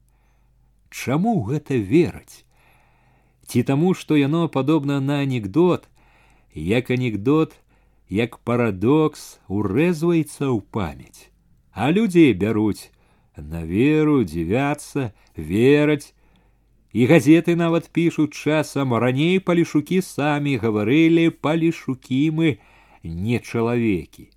Чаму 0.91 1.41
гэта 1.45 1.77
вераць? 1.77 2.45
Ці 3.47 3.63
таму, 3.63 3.95
што 3.95 4.17
яно 4.17 4.49
падобна 4.49 5.01
на 5.01 5.21
анекдот, 5.27 5.89
як 6.55 6.91
анекдот, 6.91 7.57
як 8.11 8.39
парадокс 8.45 9.39
урэзваецца 9.49 10.51
ў 10.51 10.59
памяць, 10.75 11.31
а 11.73 11.91
людзі 11.95 12.33
бяруць 12.35 12.91
на 13.37 13.63
веру 13.65 14.25
дзівяцца, 14.25 15.13
вераць, 15.37 16.13
і 16.93 17.07
газеты 17.07 17.55
нават 17.55 17.89
пішуць 17.95 18.35
часам 18.35 18.95
раней 18.95 19.39
палішукі 19.39 20.03
самі 20.03 20.59
гаварылі 20.59 21.31
палішукі 21.31 22.23
мы 22.35 22.59
не 23.05 23.39
чалавекі. 23.39 24.31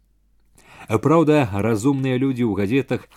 Праўда, 0.88 1.50
разумныя 1.66 2.22
людзі 2.22 2.46
ў 2.46 2.54
газетах 2.54 3.10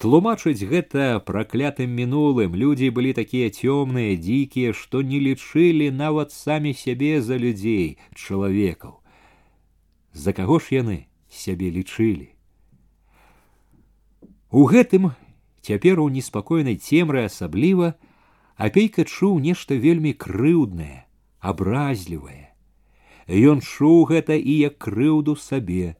Тлумачыць 0.00 0.66
гэта 0.66 1.20
праклятым 1.20 1.90
мінулым 1.92 2.54
людзі 2.56 2.88
былі 2.96 3.12
такія 3.12 3.52
цёмныя, 3.52 4.16
дзікія, 4.16 4.72
што 4.72 5.02
не 5.02 5.20
лічылі 5.20 5.90
нават 5.92 6.32
самі 6.32 6.72
сябе 6.72 7.20
за 7.20 7.36
людзей, 7.36 7.98
чалавекаў. 8.16 8.98
За 10.16 10.32
каго 10.32 10.58
ж 10.58 10.76
яны 10.78 10.96
сябе 11.28 11.70
лічылі? 11.72 12.28
У 14.52 14.66
гэтым 14.68 15.10
цяпер 15.64 16.00
у 16.00 16.08
неспакойнай 16.12 16.76
цемры 16.76 17.24
асабліва 17.24 17.94
апейка 18.56 19.04
чуў 19.08 19.40
нешта 19.40 19.74
вельмі 19.74 20.12
крыўднае, 20.12 21.08
абразлівае. 21.40 22.52
Ён 23.26 23.64
чуў 23.64 24.04
гэта 24.12 24.36
і 24.36 24.54
як 24.68 24.78
крыўду 24.78 25.36
сабе. 25.36 25.96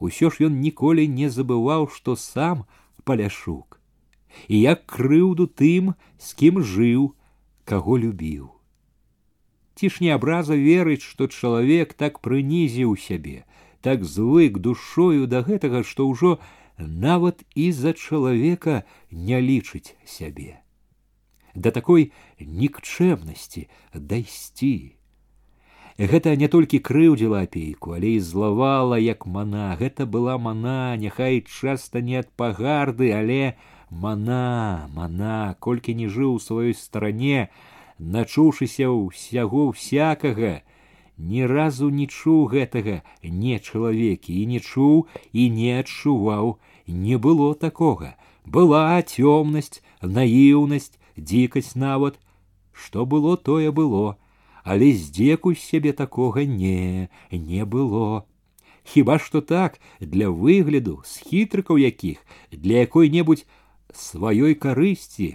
Усё 0.00 0.32
ж 0.32 0.48
ён 0.48 0.60
ніколі 0.64 1.06
не 1.08 1.28
забываў, 1.28 1.88
што 1.92 2.16
сам, 2.16 2.64
паляшук 3.04 3.74
і 4.48 4.60
як 4.60 4.86
крыўду 4.86 5.46
тым 5.46 5.94
з 6.18 6.34
кім 6.40 6.60
жыў 6.62 7.14
каго 7.64 7.96
любіў 7.98 8.50
ці 9.78 9.90
ж 9.90 10.04
не 10.06 10.10
абраза 10.14 10.56
верыць 10.56 11.02
што 11.02 11.28
чалавек 11.28 11.94
так 11.94 12.20
прынізіў 12.26 12.96
сябе 13.04 13.44
так 13.86 14.04
звык 14.16 14.58
душою 14.66 15.26
да 15.26 15.44
гэтага 15.46 15.84
што 15.92 16.08
ўжо 16.10 16.34
нават 16.78 17.44
і 17.54 17.70
за 17.72 17.94
чалавека 17.94 18.82
не 19.30 19.40
лічыць 19.40 19.94
сябе 20.16 20.58
да 21.54 21.70
такой 21.70 22.10
нікчэмнасці 22.40 23.68
дайсці 23.94 24.74
Гэта 25.94 26.34
не 26.34 26.48
толькі 26.50 26.82
крыўдзіла 26.82 27.44
апейку, 27.46 27.94
але 27.94 28.18
і 28.18 28.20
злавала 28.20 28.98
як 28.98 29.26
мана. 29.30 29.78
Гэта 29.78 30.06
была 30.10 30.34
мана, 30.42 30.96
няхай 30.98 31.38
часта 31.46 32.02
не 32.02 32.18
ад 32.18 32.26
пагарды, 32.34 33.14
але 33.14 33.54
мана, 33.90 34.90
мана, 34.90 35.54
колькі 35.62 35.94
не 35.94 36.10
жыў 36.10 36.34
у 36.34 36.42
сваёй 36.42 36.74
старане, 36.74 37.46
начуўшыся 37.98 38.90
ўсяго 38.90 39.70
всякага, 39.76 40.62
ні 41.18 41.46
разу 41.46 41.90
не 41.90 42.06
чуў 42.06 42.46
гэтага 42.54 43.02
не 43.22 43.58
чалавекі 43.58 44.34
і 44.42 44.46
не 44.52 44.60
чуў 44.60 45.06
і 45.32 45.48
не 45.60 45.70
адчуваў, 45.78 46.58
не 46.86 47.16
было 47.16 47.54
такога. 47.54 48.16
Была 48.44 49.00
цёмнасць, 49.00 49.80
наіўнасць, 50.02 50.98
дзікасць 51.16 51.74
нават, 51.74 52.18
што 52.72 53.06
было 53.06 53.36
тое 53.36 53.70
было 53.70 54.18
але 54.64 54.92
здзеку 54.92 55.54
з 55.54 55.60
сябе 55.60 55.92
такога 55.92 56.44
не 56.44 57.08
не 57.30 57.64
было 57.64 58.24
хіба 58.92 59.18
што 59.18 59.40
так 59.40 59.78
для 60.00 60.30
выгляду 60.30 61.02
з 61.04 61.20
хітрыкаў 61.28 61.80
якіх 61.84 62.24
для 62.50 62.84
якой-небудзь 62.88 63.44
сваёй 63.92 64.56
карысці 64.56 65.28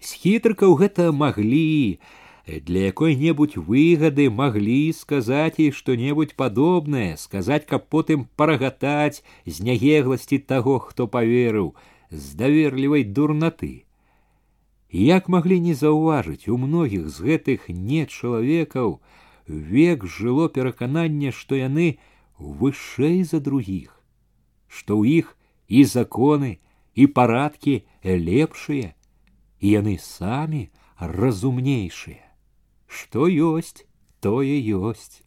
з 0.00 0.20
хітрыкаў 0.24 0.76
гэта 0.82 1.10
маглі 1.12 1.98
для 2.46 2.80
якой-небудзь 2.92 3.56
выгады 3.56 4.28
маглі 4.28 4.92
сказаць 4.92 5.56
і 5.64 5.70
што-небудзь 5.72 6.36
падобнае 6.36 7.16
сказаць 7.16 7.64
каб 7.70 7.88
потым 7.88 8.28
парагатаць 8.36 9.24
з 9.46 9.56
нягегласці 9.68 10.38
таго 10.52 10.78
хто 10.78 11.08
поверыў 11.08 11.72
з 12.10 12.36
даверлівай 12.36 13.04
дурнаты 13.04 13.72
як 14.94 15.28
маглі 15.28 15.58
не 15.60 15.74
заўважыць 15.74 16.48
у 16.48 16.58
многіх 16.60 17.08
з 17.08 17.28
гэтых 17.28 17.68
нечалавекаў 17.68 19.00
век 19.46 20.04
жыло 20.04 20.48
перакананне 20.48 21.32
што 21.32 21.56
яны 21.56 21.96
вышэй 22.38 23.24
за 23.24 23.40
другіх 23.40 23.96
што 24.68 25.00
ў 25.00 25.24
іх 25.24 25.32
і 25.68 25.84
законы 25.88 26.52
і 26.94 27.08
парадкі 27.08 27.80
лепшыя 28.04 28.92
і 29.60 29.76
яны 29.78 29.96
самі 30.02 30.68
разумнейшыя 31.00 32.24
Што 32.94 33.26
ёсць, 33.26 33.82
тое 34.20 34.56
ёсць. 34.62 35.24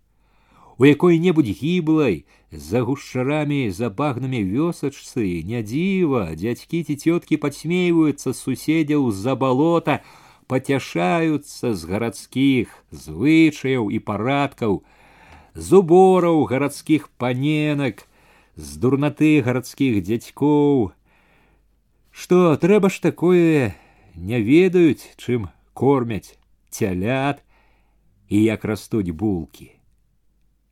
У 0.78 0.86
якой-небудзь 0.86 1.58
гіблай, 1.60 2.26
за 2.52 2.84
гушчарамі 2.88 3.68
за 3.76 3.89
багнамі 3.89 4.39
вёсачцы, 4.45 5.43
не 5.43 5.60
дзіва, 5.66 6.38
дзядзькі 6.39 6.84
ці 6.88 6.95
цёткі 6.95 7.39
падсмейваюцца 7.43 8.32
суседзяў 8.32 9.10
з-за 9.12 9.36
балота, 9.36 10.00
пацяшаюцца 10.48 11.74
з 11.74 11.82
гарадскіх 11.91 12.72
звычаяў 12.91 13.89
і 13.91 14.00
парадкаў, 14.00 14.80
з 15.52 15.82
убораў 15.82 16.45
гарадскіх 16.48 17.10
паненак, 17.20 18.06
з 18.56 18.80
дурнаты 18.80 19.41
гарадскіх 19.43 20.00
дзядзькоў. 20.08 20.93
Што 22.16 22.56
трэба 22.56 22.93
ж 22.93 23.02
такое 23.02 23.76
не 24.16 24.41
ведаюць, 24.41 25.14
чым 25.18 25.48
кормяць 25.74 26.38
цялят, 26.70 27.43
і 28.30 28.43
як 28.43 28.66
растуць 28.66 29.12
булкі. 29.12 29.72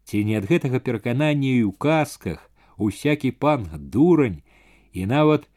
Ці 0.06 0.24
не 0.26 0.38
ад 0.38 0.46
гэтага 0.50 0.80
пераканання 0.80 1.50
і 1.50 1.64
ў 1.66 1.74
казках 1.78 2.52
усякі 2.78 3.32
пан 3.32 3.66
дурань 3.80 4.42
і 4.94 5.06
нават 5.10 5.48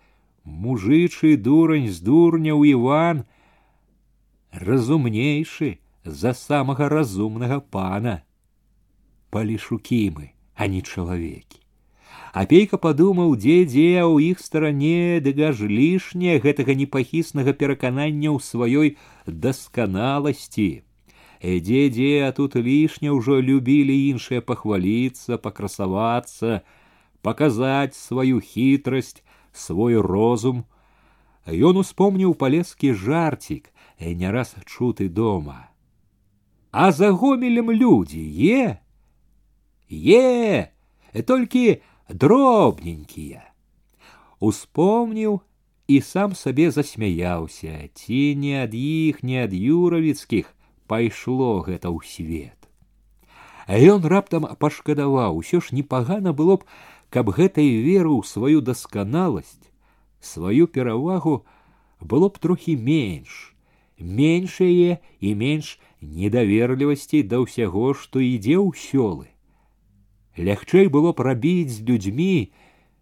мужычы 0.45 1.37
дурань 1.37 1.91
з 1.93 2.01
дурняў 2.01 2.65
Іван 2.65 3.25
разумнейшы 4.53 5.79
за 6.05 6.33
самага 6.33 6.89
разумнага 6.89 7.61
пана. 7.61 8.23
Палішукі 9.31 10.17
мы, 10.17 10.33
а 10.55 10.67
не 10.67 10.81
чалавекі. 10.81 11.61
Апейка 12.33 12.79
падумаў, 12.79 13.37
дзе 13.37 13.65
дзе 13.65 14.05
ў 14.05 14.33
іх 14.33 14.43
старане 14.45 15.21
дыгаж 15.25 15.63
лішняе 15.65 16.37
гэтага 16.45 16.77
непахіснага 16.77 17.57
пераканання 17.57 18.31
ў 18.35 18.39
сваёй 18.45 18.89
дасканаласці 19.27 20.69
дзе 21.43 21.89
дзе 21.89 22.27
а 22.27 22.33
тут 22.33 22.57
лішне 22.57 23.15
ўжо 23.15 23.39
любілі 23.41 23.95
іншыя 24.11 24.43
пахваліцца 24.43 25.39
пакрасавацца 25.39 26.63
паказаць 27.23 27.95
сваю 27.95 28.43
хітрасць 28.43 29.23
свой 29.53 29.95
розум 30.03 30.65
ён 31.47 31.79
успомніў 31.79 32.35
палескі 32.35 32.93
жарцік 32.93 33.71
не 34.01 34.31
раз 34.31 34.55
чуты 34.67 35.09
дома 35.09 35.71
а 36.73 36.91
за 36.91 37.13
гомелем 37.13 37.71
людзі 37.71 38.27
е 38.51 38.83
е 39.91 41.23
толькі 41.23 41.79
дробненькія 42.13 43.45
успомніў 44.41 45.41
і 45.89 46.01
сам 46.05 46.35
сабе 46.35 46.71
засмяяўся 46.71 47.89
ці 47.95 48.21
не 48.37 48.55
ад 48.63 48.75
іх 48.75 49.23
не 49.23 49.43
ад 49.45 49.53
юравіцкіх 49.57 50.55
пайшло 50.87 51.61
гэта 51.67 51.93
ў 51.93 52.01
свет. 52.05 52.57
А 53.69 53.77
ён 53.77 54.05
раптам 54.09 54.49
пашкадаваў, 54.57 55.37
усё 55.37 55.61
ж 55.61 55.77
непагана 55.77 56.33
было 56.33 56.57
б, 56.57 56.65
каб 57.13 57.29
гэтай 57.37 57.69
веру 57.85 58.17
ў 58.17 58.25
сваю 58.25 58.65
дасканаласць, 58.65 59.69
сваю 60.21 60.69
перавагу 60.73 61.45
было 62.01 62.33
б 62.33 62.41
трохі 62.41 62.77
менш, 62.81 63.53
меншае 64.01 65.01
і 65.21 65.35
менш 65.35 65.77
недаверлівасці 66.01 67.23
да 67.29 67.45
ўсяго, 67.45 67.93
што 67.93 68.25
ідзе 68.25 68.57
ў 68.57 68.73
сёлы. 68.73 69.29
Лягчэй 70.39 70.89
было 70.89 71.13
б 71.13 71.25
рабіць 71.27 71.75
з 71.75 71.83
людзьмі, 71.83 72.53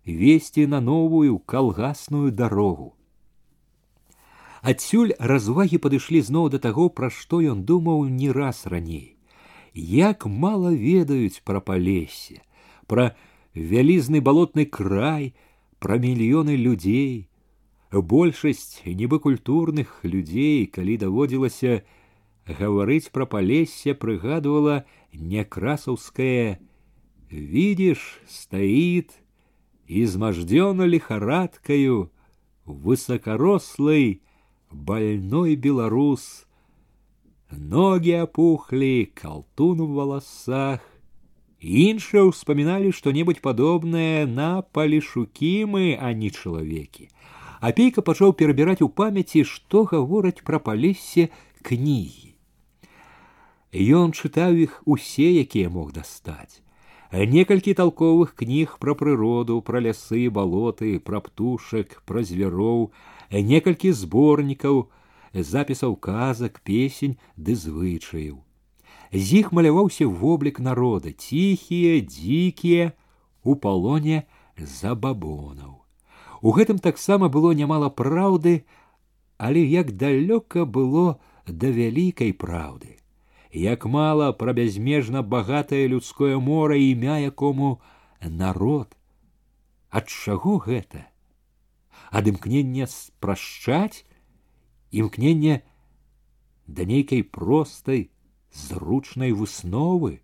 весці 0.07 0.67
на 0.67 0.81
новую 0.81 1.39
калгасную 1.39 2.33
дарогу. 2.33 2.95
Адсюль 4.63 5.13
развагі 5.19 5.79
падышлі 5.79 6.23
зноў 6.27 6.49
да 6.51 6.59
таго, 6.59 6.89
пра 6.89 7.11
што 7.11 7.39
ён 7.39 7.63
думаў 7.69 8.09
не 8.11 8.33
раз 8.33 8.67
раней. 8.67 9.15
Як 9.75 10.27
мала 10.27 10.73
ведаюць 10.73 11.45
пра 11.45 11.61
палесе, 11.61 12.41
пра 12.87 13.15
вялізны 13.55 14.23
балотны 14.25 14.65
край, 14.65 15.35
пра 15.79 15.99
мільёны 16.03 16.57
людзей. 16.57 17.29
Большасць 17.93 18.83
нібы 18.85 19.21
культурных 19.21 20.01
людзей, 20.03 20.67
калі 20.67 20.97
даводзілася 20.97 21.83
гаварыць 22.49 23.13
пра 23.13 23.27
палесе, 23.27 23.95
прыгадывала 23.95 24.85
некрасаўскае: 25.13 26.59
Видишь, 27.31 28.21
стоит 28.29 29.13
изможденно 29.87 30.83
лихорадкою 30.83 32.13
высокорослый 32.65 34.23
больной 34.71 35.57
белорус. 35.57 36.47
Ноги 37.51 38.11
опухли, 38.11 39.11
колтун 39.15 39.83
в 39.83 39.91
волосах. 39.95 40.81
Іншыя 41.67 42.23
ўспаміналі 42.29 42.93
што-небудзь 42.93 43.41
падобнае 43.41 44.27
на 44.29 44.61
палішукі 44.61 45.65
мы, 45.65 45.97
а 45.97 46.13
не 46.13 46.29
чалавекі. 46.31 47.09
Апейка 47.65 48.05
пачаў 48.05 48.37
перабіраць 48.37 48.85
у 48.85 48.89
памяці, 48.93 49.43
што 49.49 49.89
гавораць 49.89 50.45
пра 50.45 50.61
палесе 50.61 51.33
кнігі. 51.65 52.37
Ён 53.73 54.13
чытаў 54.13 54.55
іх 54.69 54.83
усе, 54.85 55.33
якія 55.41 55.73
мог 55.73 55.97
дастаць. 55.97 56.61
Некалькі 57.13 57.73
толковых 57.75 58.35
кніг 58.35 58.79
пра 58.83 58.95
прыроду, 58.99 59.61
пра 59.63 59.81
лясы, 59.81 60.27
балоты, 60.31 60.99
пра 60.99 61.21
птушак, 61.23 62.03
пра 62.05 62.23
звяроў, 62.27 62.91
некалькі 63.31 63.93
зборнікаў 63.93 64.87
запісаў 65.35 65.97
казак 65.97 66.61
песень 66.65 67.17
ды 67.37 67.57
звычаяў 67.57 68.43
з 69.13 69.41
іх 69.41 69.53
маляваўся 69.53 70.07
воблік 70.07 70.61
народа 70.61 71.13
ціхія 71.13 72.01
дзікія 72.01 72.93
у 73.45 73.57
палоне 73.57 74.25
забабонаў 74.57 75.83
у 76.43 76.53
гэтым 76.53 76.79
таксама 76.79 77.29
было 77.29 77.53
нямала 77.53 77.91
праўды 77.91 78.65
але 79.37 79.65
як 79.65 79.93
далёка 79.93 80.65
было 80.65 81.19
да 81.47 81.69
вялікай 81.71 82.33
праўды 82.33 82.97
як 83.53 83.87
мала 83.87 84.33
пра 84.33 84.53
бязмежна 84.53 85.23
багатае 85.23 85.89
людское 85.89 86.39
мора 86.39 86.77
імя 86.77 87.19
якому 87.19 87.81
народ 88.21 88.97
ад 89.91 90.09
чаго 90.09 90.59
гэта 90.67 91.07
ад 92.11 92.29
імкнення 92.29 92.87
спрашчаць 92.87 94.05
імкнення 94.91 95.61
да 96.67 96.85
нейкай 96.85 97.23
простай 97.23 98.11
зручнай 98.53 99.33
высновы 99.33 100.21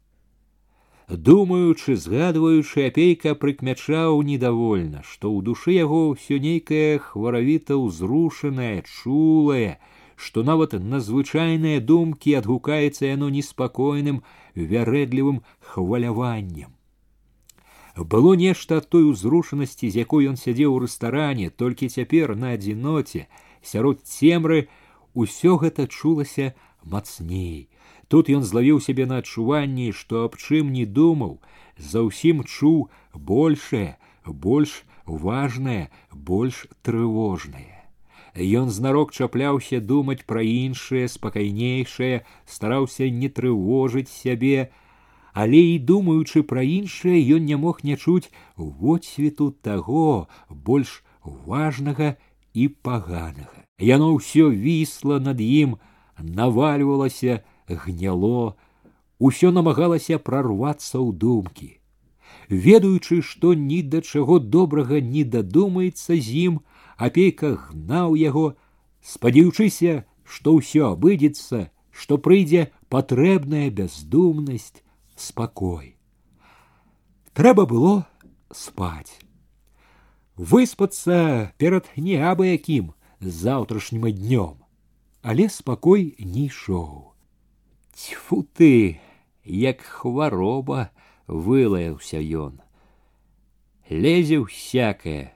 думаючы 1.08 1.96
згадваючы 1.96 2.86
апейка 2.88 3.34
прыкмячаў 3.34 4.22
недовольна 4.28 5.02
што 5.04 5.28
ў 5.28 5.44
душы 5.48 5.74
яго 5.76 6.00
ўсё 6.12 6.38
нейкае 6.40 6.98
хваравіта 7.06 7.76
ўзрушанае 7.76 8.82
чулае 8.86 9.76
што 10.16 10.42
нават 10.42 10.76
на 10.92 11.00
звычайныя 11.00 11.80
думкі 11.80 12.36
адгукаецца 12.40 13.08
яно 13.08 13.32
неспакойным 13.38 14.22
вярэдлівым 14.54 15.42
хваляваннем 15.72 16.78
было 17.96 18.34
нешта 18.34 18.78
ад 18.80 18.88
той 18.88 19.08
узрушанасці 19.08 19.90
з 19.90 20.04
якой 20.04 20.28
ён 20.32 20.36
сядзеў 20.40 20.76
у 20.76 20.78
рэстаране 20.84 21.50
толькі 21.50 21.92
цяпер 21.92 22.36
на 22.36 22.54
адзіноце 22.56 23.26
сярод 23.72 24.00
цемры 24.08 24.68
ўсё 25.14 25.58
гэта 25.64 25.86
чулася 25.86 26.54
мацней 26.84 27.68
тут 28.08 28.32
ён 28.32 28.48
злавіў 28.48 28.80
сябе 28.86 29.06
на 29.10 29.20
адчуванні 29.24 29.92
што 29.92 30.24
аб 30.24 30.40
чым 30.40 30.72
не 30.72 30.86
думаў 30.86 31.36
заўсім 31.92 32.42
чуў 32.48 32.88
большее 33.12 33.98
больш 34.24 34.82
важнае 35.06 35.90
больш 36.32 36.66
трывожнае 36.82 37.75
Ён 38.37 38.69
знарок 38.69 39.11
чапляўся 39.11 39.81
думаць 39.81 40.21
пра 40.29 40.45
іншае 40.45 41.07
спакайнейшае 41.09 42.21
стараўся 42.45 43.09
не 43.09 43.29
трывожыць 43.29 44.11
сябе 44.13 44.69
але 45.37 45.59
і 45.73 45.77
думаючы 45.89 46.41
пра 46.49 46.61
іншае 46.65 47.17
ён 47.37 47.43
не 47.45 47.57
мог 47.61 47.83
не 47.85 47.95
чуць 47.97 48.29
водсвету 48.57 49.49
таго 49.67 50.27
больш 50.49 51.03
важнага 51.23 52.15
і 52.57 52.67
паганага. 52.81 53.61
Яно 53.77 54.07
ўсё 54.17 54.49
вісла 54.49 55.19
над 55.21 55.37
ім, 55.37 55.77
навальвалася, 56.17 57.45
гняло, 57.69 58.57
усё 59.21 59.53
намагалася 59.53 60.17
прарвацца 60.17 60.97
ў 60.97 61.13
думкі. 61.13 61.69
Ведаючы, 62.49 63.21
што 63.21 63.53
ні 63.53 63.83
да 63.93 64.01
чаго 64.01 64.39
добрага 64.39 64.97
не 65.13 65.21
дадумаецца 65.21 66.17
з 66.17 66.49
ім, 66.49 66.59
апейка 66.96 67.56
гнаў 67.68 68.14
яго, 68.14 68.54
спадзяючыся, 69.02 70.04
што 70.24 70.56
ўсё 70.58 70.92
абыдзецца, 70.94 71.70
што 71.90 72.18
прыйдзе 72.18 72.70
патрэбная 72.88 73.68
бяздумнасць, 73.70 74.82
спакой. 75.16 75.96
Трэба 77.32 77.66
было 77.66 78.06
спаць. 78.52 79.20
Выспацца 80.36 81.52
перад 81.58 81.88
неабыякім 81.96 82.92
заўтрашнім 83.20 84.08
днём, 84.10 84.56
але 85.22 85.48
спакой 85.48 86.14
не 86.18 86.46
ішоў. 86.48 87.12
Тьфу 87.94 88.42
ты, 88.56 89.00
як 89.44 89.80
хвароба 89.82 90.90
вылаяўся 91.26 92.18
ён. 92.18 92.60
Лезе 93.88 94.40
ўсякае, 94.40 95.35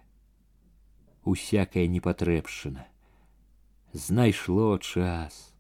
усякая 1.25 1.87
непатрэбшчына. 1.87 2.87
Знайшло 3.93 4.79
час. 4.79 5.53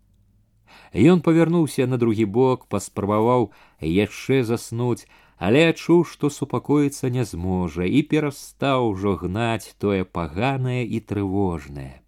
Ён 0.92 1.20
павярнуўся 1.20 1.86
на 1.86 1.99
другі 1.99 2.24
бок, 2.24 2.66
паспрабаваў 2.72 3.51
яшчэ 3.80 4.42
заснуць, 4.44 5.07
але 5.36 5.68
адчуў, 5.68 6.05
што 6.05 6.30
супакоіцца 6.30 7.11
не 7.12 7.24
зможа 7.24 7.84
і 7.84 8.03
перастаў 8.03 8.90
ужо 8.92 9.16
гнаць 9.20 9.74
тое 9.78 10.05
паганае 10.05 10.84
і 10.84 11.01
трывожнае. 11.01 12.01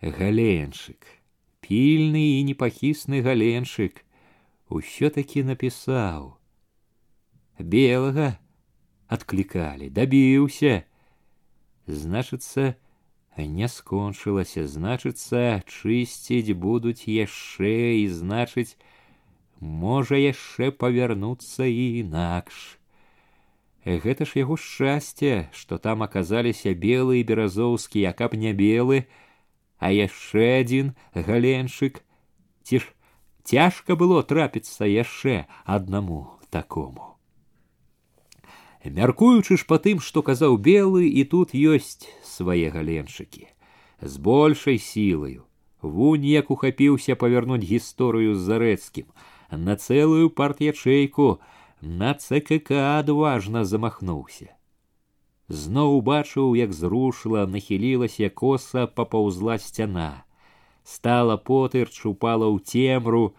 Галенчык, 0.00 1.04
пільны 1.60 2.40
і 2.40 2.44
непахісны 2.48 3.20
галенчык 3.20 4.04
усё 4.70 5.10
таки 5.10 5.44
напісаў. 5.44 6.36
Белага 7.58 8.38
адклікалі, 9.08 9.90
дабіўся. 9.90 10.84
Значыцца, 11.86 12.76
не 13.36 13.68
скончылася, 13.68 14.66
значыцца, 14.66 15.62
чысціць 15.66 16.54
будуць 16.54 17.08
яшчэ 17.08 18.02
і 18.02 18.06
значыць, 18.08 18.76
можа 19.60 20.16
яшчэ 20.16 20.70
павярнуцца 20.70 21.64
і 21.64 21.84
інакш. 22.04 22.80
Гэта 23.84 24.28
ж 24.28 24.44
яго 24.44 24.56
шчасце, 24.60 25.48
што 25.52 25.78
там 25.78 26.02
аказаліся 26.02 26.74
белы 26.74 27.20
і 27.20 27.24
беразоўскі, 27.24 28.04
а 28.04 28.12
каб 28.12 28.36
не 28.36 28.52
белы, 28.52 29.06
а 29.80 29.88
яшчэ 29.90 30.60
адзін 30.60 30.92
галенчык 31.14 32.04
ці 32.68 32.84
ж 32.84 32.92
цяжка 33.44 33.96
было 33.96 34.22
трапіцца 34.22 34.84
яшчэ 34.84 35.48
аднаму 35.64 36.28
такому 36.50 37.13
Мяркуючы 38.85 39.57
ж 39.57 39.65
па 39.67 39.81
тым 39.81 39.99
што 39.99 40.21
казаў 40.21 40.57
белы 40.57 41.09
і 41.09 41.25
тут 41.33 41.57
ёсць 41.57 42.05
свае 42.23 42.69
галенчыкі 42.69 43.55
з 44.01 44.17
большай 44.17 44.77
сілаю. 44.77 45.43
Вунь 45.81 46.25
як 46.25 46.51
ухапіўся 46.51 47.15
павярнуць 47.15 47.65
гісторыю 47.65 48.35
з 48.35 48.41
зарэцкім. 48.49 49.05
На 49.51 49.75
цэлую 49.75 50.29
партячэйку 50.29 51.39
на 51.81 52.13
цкк 52.13 52.71
адважна 52.71 53.65
замахнуўся. 53.65 54.49
Зноў 55.47 56.01
убачыў, 56.01 56.55
як 56.57 56.73
зрушыла, 56.73 57.45
нахілілася 57.45 58.29
коса 58.29 58.87
папаўзла 58.87 59.59
сцяна. 59.61 60.25
Стала 60.83 61.37
потырч, 61.37 62.05
упала 62.09 62.49
ў 62.49 62.57
цемру, 62.65 63.37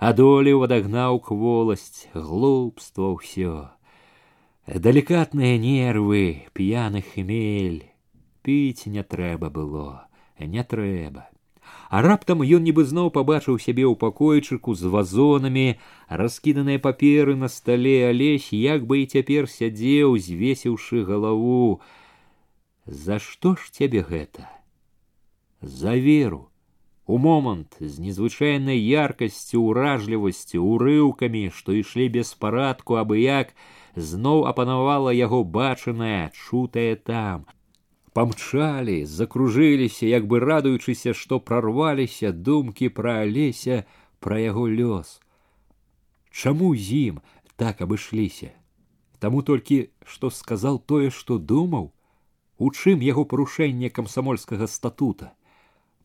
адолеў 0.00 0.64
адагнаў 0.64 1.20
кволасць, 1.20 2.08
глупства 2.14 3.12
ўсё. 3.16 3.68
Далікатныя 4.66 5.58
нервы, 5.58 6.46
п'яны 6.54 7.02
хмель, 7.02 7.84
піць 8.42 8.86
не 8.86 9.02
трэба 9.02 9.50
было, 9.50 10.08
не 10.38 10.64
трэба. 10.64 11.28
А 11.90 12.02
раптам 12.02 12.42
ён 12.42 12.62
нібы 12.62 12.84
зноў 12.86 13.10
пабачыў 13.14 13.58
сябе 13.58 13.84
ў 13.84 13.98
пакойчыку 13.98 14.74
з 14.78 14.90
вазонамі, 14.94 15.66
раскіданыя 16.08 16.78
паперы 16.78 17.34
на 17.34 17.48
стале 17.48 18.06
алесь, 18.08 18.52
як 18.54 18.86
бы 18.86 19.02
і 19.02 19.08
цяпер 19.10 19.50
сядзеў, 19.50 20.14
звесіўшы 20.16 21.02
галаву. 21.04 21.80
За 22.86 23.18
што 23.18 23.56
ж 23.58 23.74
цябе 23.74 24.06
гэта? 24.06 24.46
За 25.60 25.96
веру. 25.98 26.46
У 27.10 27.18
момант 27.18 27.76
з 27.80 27.98
незвычайнай 27.98 28.78
яркасцю, 28.78 29.62
уражлівасцю, 29.62 30.62
урыўкамі, 30.62 31.50
што 31.50 31.74
ішлі 31.74 32.06
без 32.16 32.34
парадку, 32.34 33.00
абы 33.02 33.18
як, 33.22 33.50
зноў 33.96 34.46
апанавала 34.46 35.10
яго 35.10 35.40
бачанае, 35.42 36.30
чутае 36.30 36.94
там, 36.94 37.46
памчалі, 38.12 39.04
закружыліся, 39.06 40.06
як 40.06 40.26
бы 40.30 40.38
радуючыся, 40.38 41.14
што 41.14 41.40
прарваліся 41.40 42.30
думкі 42.32 42.88
пра 42.94 43.16
алеся 43.26 43.82
пра 44.20 44.38
яго 44.38 44.68
лёс. 44.70 45.18
Чаму 46.30 46.74
з 46.76 47.02
ім 47.10 47.20
так 47.56 47.82
абышліся? 47.82 48.54
Таму 49.18 49.42
толькі 49.42 49.90
што 50.06 50.30
сказаў 50.30 50.78
тое, 50.86 51.10
што 51.10 51.38
думаў, 51.38 51.90
у 52.58 52.70
чым 52.70 53.02
яго 53.04 53.24
парушэнне 53.24 53.90
камсамольскага 53.90 54.66
статута, 54.66 55.34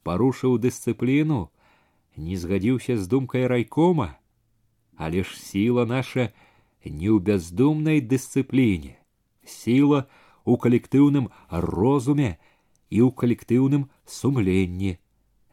парушыў 0.03 0.57
дысцыпліну, 0.61 1.49
не 2.17 2.37
згадзіўся 2.37 2.97
з 2.97 3.07
думкай 3.07 3.47
райкома, 3.47 4.15
але 4.95 5.23
ж 5.23 5.35
сіла 5.39 5.85
наша 5.85 6.31
не 6.85 7.09
ў 7.09 7.19
бяздумнай 7.19 7.99
дысцыпліне, 8.01 8.95
сіла, 9.43 10.05
у 10.45 10.57
калектыўным 10.61 11.31
розуме 11.49 12.37
і 12.93 13.01
ў 13.01 13.09
калектыўным 13.17 13.89
сумленні. 14.05 15.01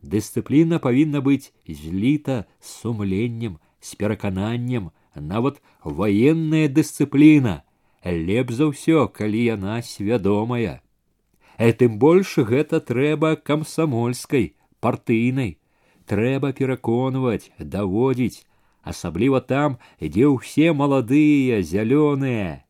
Дысцыпліна 0.03 0.78
павінна 0.84 1.24
быць 1.24 1.53
зліта 1.66 2.45
з 2.61 2.68
сумленнем, 2.82 3.59
з 3.80 3.97
перакананнем, 3.97 4.90
нават 5.16 5.62
ваенная 5.82 6.68
дысцыпліна, 6.68 7.62
лепш 8.05 8.61
за 8.61 8.68
ўсё, 8.68 9.09
калі 9.09 9.40
яна 9.49 9.80
свядомая. 9.80 10.84
Э 11.59 11.72
тым 11.72 11.99
больш 12.03 12.38
гэта 12.38 12.80
трэба 12.80 13.36
камсамольскай, 13.36 14.57
партыйнай, 14.80 15.59
трэба 16.11 16.53
пераконваць, 16.53 17.53
даводзіць, 17.59 18.43
асабліва 18.82 19.40
там, 19.40 19.78
дзе 20.01 20.26
ўсе 20.26 20.72
маладыя, 20.72 21.62
зялёныя. 21.62 22.66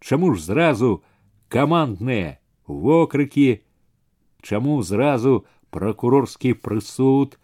Чаму 0.00 0.34
ж 0.34 0.42
зразу 0.42 1.04
камандныя 1.48 2.38
вокрыкі, 2.66 3.62
чаму 4.42 4.82
зразу 4.82 5.46
пракурорскі 5.70 6.54
прысуд 6.58 7.38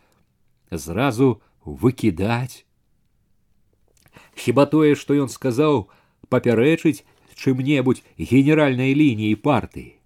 зразу 0.71 1.43
выкідаць. 1.65 2.65
Хіба 4.35 4.67
тое, 4.67 4.95
што 4.95 5.15
ён 5.15 5.29
сказаў 5.29 5.87
папярэчыць 6.29 7.05
чым-небудзь 7.37 8.03
генеральнай 8.19 8.97
лініі 8.97 9.37
партыі. 9.37 9.97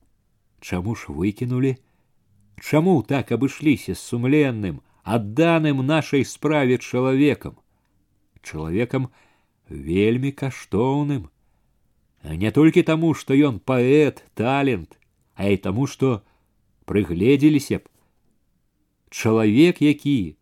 Чаму 0.65 0.95
ж 0.95 1.13
выкінулі? 1.13 1.77
Чаму 2.61 3.03
так 3.03 3.33
абышліся 3.33 3.95
з 3.95 4.01
сумленным, 4.01 4.81
адданым 5.03 5.85
нашай 5.87 6.25
справе 6.25 6.79
чалавекам, 6.79 7.57
чалавекам 8.43 9.09
вельмі 9.69 10.33
каштоўным, 10.33 11.31
не 12.25 12.51
толькі 12.53 12.83
таму, 12.83 13.15
што 13.15 13.33
ён 13.33 13.61
паэт, 13.65 14.25
талент, 14.35 14.99
а 15.35 15.49
і 15.49 15.57
таму, 15.57 15.87
што 15.87 16.21
прыгледзеліся 16.85 17.81
б 17.81 17.89
чалавек 19.11 19.83
які 19.83 20.37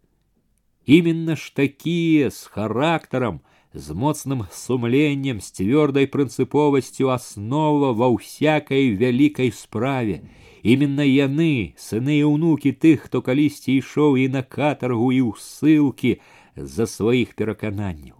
именно 0.86 1.36
ж 1.36 1.54
такія 1.54 2.30
з 2.30 2.46
характарам, 2.46 3.40
з 3.74 3.92
моцным 3.92 4.44
сумленнем, 4.52 5.40
з 5.40 5.52
цвёрдай 5.52 6.08
прынцыповасцю 6.08 7.12
аснова 7.12 7.92
ва 7.92 8.08
ўсякай 8.14 8.96
вялікай 8.96 9.52
справе. 9.52 10.24
Именно 10.62 11.04
яны, 11.04 11.74
сыны 11.78 12.18
і 12.18 12.28
ўнукі 12.34 12.72
тых, 12.72 13.06
хто 13.06 13.22
калісьці 13.22 13.78
ішоў 13.78 14.16
і 14.18 14.28
на 14.34 14.42
катаргу 14.42 15.12
і 15.12 15.20
ў 15.28 15.38
ссылкі 15.38 16.18
за 16.56 16.86
сваіх 16.86 17.36
перакананняў. 17.38 18.18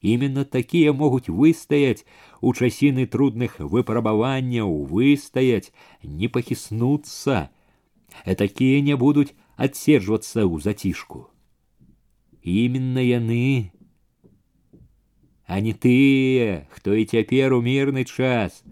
Именно 0.00 0.44
такія 0.44 0.92
могуць 0.92 1.28
выстаяць 1.28 2.06
у 2.40 2.54
часіны 2.54 3.06
трудных 3.06 3.58
выпрабаванняў 3.58 4.86
выстаяць, 4.86 5.72
не 6.02 6.28
пахіснуцца, 6.28 7.50
а 8.24 8.34
такія 8.34 8.80
не 8.80 8.94
будуць 8.94 9.34
адседжвацца 9.56 10.46
ў 10.46 10.62
зацішку. 10.62 11.30
Именно 12.42 13.02
яны 13.02 13.74
а 15.46 15.60
не 15.60 15.72
тыя, 15.72 16.66
хто 16.70 16.94
і 16.94 17.04
цяпер 17.04 17.54
у 17.56 17.60
мірны 17.64 18.04
час 18.04 18.62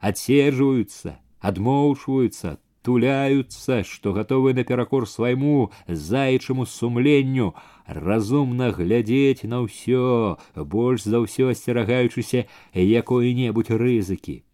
адседжваюцца, 0.00 1.18
адмоўчваюцца, 1.40 2.58
туляются, 2.86 3.82
што 3.82 4.12
гатовы 4.14 4.54
наперакор 4.54 5.08
свайму 5.10 5.72
заячаму 5.88 6.66
сумленню, 6.70 7.54
разумна 7.86 8.70
глядзець 8.70 9.42
на 9.42 9.66
ўсё, 9.66 10.38
больш 10.54 11.02
за 11.02 11.18
ўсё 11.24 11.50
асцерагаючыся 11.50 12.46
якой-небудзь 12.72 13.74
рызыкі. 13.74 14.46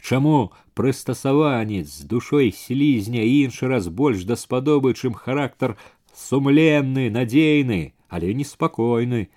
Чаму 0.00 0.50
прыстасаванец 0.74 1.86
з 1.86 2.08
душой 2.08 2.50
слізня 2.50 3.22
іншы 3.22 3.68
раз 3.68 3.92
больш 3.92 4.24
даспадобы, 4.24 4.96
чым 4.96 5.12
характар 5.12 5.76
сумленны, 6.16 7.06
надзейны, 7.12 7.94
але 8.08 8.34
неспакойны. 8.34 9.28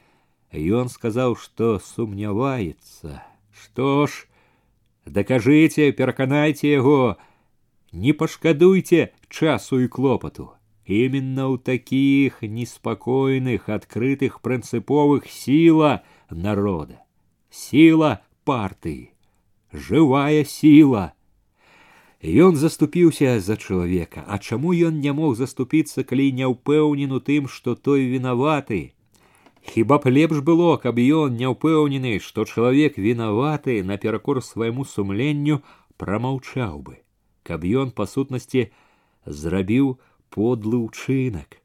Ён 0.52 0.90
сказаў, 0.90 1.36
што 1.36 1.80
сумняваецца. 1.80 3.24
Што 3.52 4.08
ж, 4.08 4.28
дакажыце, 5.06 5.92
пераканайце 5.92 6.68
яго, 6.68 7.18
не 7.92 8.14
пашкадуйте 8.14 9.12
часу 9.30 9.80
і 9.80 9.88
клопату. 9.88 10.52
Именно 10.86 11.50
у 11.50 11.58
таких 11.58 12.42
неспокойных, 12.42 13.70
открытых, 13.70 14.42
принциповых 14.42 15.26
сила 15.28 16.04
народа, 16.30 17.02
сила 17.50 18.22
партии, 18.44 19.12
живая 19.72 20.44
сила. 20.46 21.14
Ён 22.22 22.56
заступіўся 22.56 23.40
за 23.40 23.58
чалавека, 23.58 24.26
а 24.28 24.38
чаму 24.38 24.74
ён 24.74 25.02
не 25.02 25.12
мог 25.14 25.36
заступіцца, 25.38 26.04
калі 26.04 26.32
не 26.32 26.46
ўпэўнен 26.46 27.12
у 27.12 27.20
тым, 27.20 27.48
што 27.48 27.76
той 27.76 28.06
вінаваты. 28.06 28.94
Хіба 29.66 29.98
б 29.98 30.12
лепш 30.12 30.40
было, 30.40 30.78
каб 30.78 31.00
ён 31.00 31.36
не 31.36 31.50
ўпэўнены, 31.52 32.20
што 32.20 32.46
чалавек 32.46 32.98
вінаваты 32.98 33.82
наперакор 33.84 34.44
свайму 34.44 34.86
сумленню 34.86 35.64
прамаўчаў 35.98 36.80
бы 36.86 37.02
каб 37.46 37.66
ён 37.82 37.94
па 38.00 38.10
сутнасці 38.10 38.66
зрабіў 39.42 39.94
подлы 40.34 40.82
ўчынак. 40.88 41.62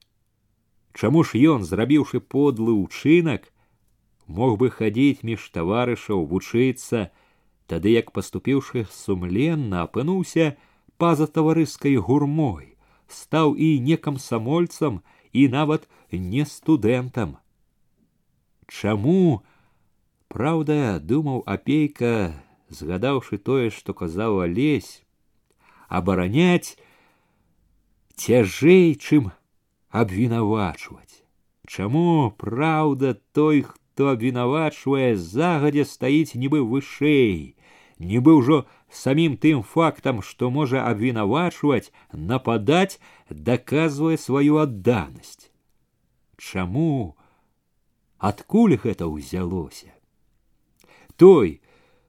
Чаму 0.92 1.24
ж 1.24 1.40
ён, 1.54 1.64
зрабіўшы 1.64 2.20
подлы 2.34 2.76
ўчынак, 2.76 3.48
мог 4.38 4.58
бы 4.60 4.68
хадзіць 4.76 5.24
між 5.24 5.48
таварышаў 5.56 6.26
вучыцца, 6.32 7.08
тады 7.72 7.96
як 7.96 8.12
паступіўшы 8.16 8.84
сумленна 8.92 9.86
апынуўся 9.88 10.52
па-за 11.00 11.30
таварыскай 11.38 11.96
гурмой, 11.96 12.76
стаў 13.08 13.56
і 13.56 13.70
не 13.88 13.96
камсамольцам 13.96 15.00
і 15.32 15.48
нават 15.48 15.88
не 16.12 16.44
студэнтам. 16.44 17.38
Чаму, 18.70 19.42
праўда, 20.28 21.00
думаў 21.00 21.42
апейка, 21.46 22.32
згадаўшы 22.70 23.38
тое, 23.38 23.70
што 23.74 23.94
казаў 23.94 24.40
алесь, 24.46 25.02
абараняць 25.88 26.78
цяжэй, 28.14 28.94
чым 28.94 29.32
абвінавачваць. 29.90 31.26
Чаму 31.66 32.30
праўда 32.38 33.14
той, 33.32 33.62
хто 33.62 34.10
абвінавачвае, 34.14 35.16
загадзя 35.16 35.84
стаіць 35.84 36.34
нібы 36.34 36.62
вышэй, 36.62 37.54
нібы 37.98 38.34
ўжо 38.38 38.64
самім 38.90 39.36
тым 39.36 39.62
фактам, 39.62 40.22
што 40.22 40.50
можа 40.50 40.82
абвінавачваць, 40.86 41.92
нападаць, 42.12 42.98
даказвае 43.30 44.18
сваю 44.18 44.62
адданасць. 44.62 45.50
Чаму 46.38 47.16
адкуль 48.18 48.76
гэта 48.76 49.08
ўзялося? 49.08 49.92
Той, 51.16 51.60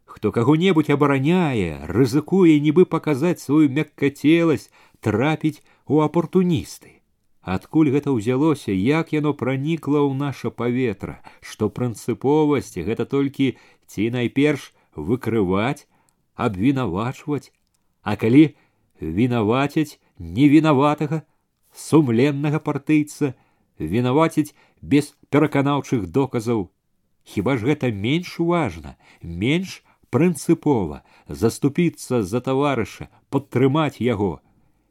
хто 0.05 0.32
каго-небудзь 0.32 0.91
абараняе, 0.91 1.84
рызыкуе 1.88 2.59
нібы 2.59 2.86
паказаць 2.86 3.43
сваю 3.43 3.70
мяккацеласць, 3.70 4.72
трапіць 4.99 5.64
у 5.88 6.01
апартуністы. 6.05 7.01
Адкуль 7.41 7.89
гэта 7.89 8.14
ўзялося, 8.14 8.72
як 8.72 9.14
яно 9.14 9.34
пранікла 9.34 10.05
ў 10.05 10.14
наша 10.14 10.51
паветра, 10.53 11.20
што 11.41 11.74
прынцыповасць 11.74 12.78
гэта 12.78 13.09
толькі 13.09 13.57
ці 13.89 14.09
найперш 14.14 14.72
выкрываць, 14.95 15.89
абвінавачваць, 16.38 17.49
а 18.05 18.16
калі 18.16 18.53
вінаваціць 19.01 19.97
невінаватага, 20.22 21.26
сумленнага 21.74 22.62
партыйца, 22.62 23.34
вінаваціць 23.80 24.53
без 24.82 25.14
пераканаўчых 25.30 26.07
доказаў. 26.07 26.70
Хіба 27.24 27.57
ж 27.57 27.72
гэта 27.72 27.91
менш 27.91 28.39
важна, 28.39 28.95
менш 29.22 29.82
прынцыпова 30.09 31.01
заступіцца 31.28 32.24
за 32.24 32.41
таварыша, 32.41 33.07
падтрымаць 33.30 34.01
яго. 34.01 34.41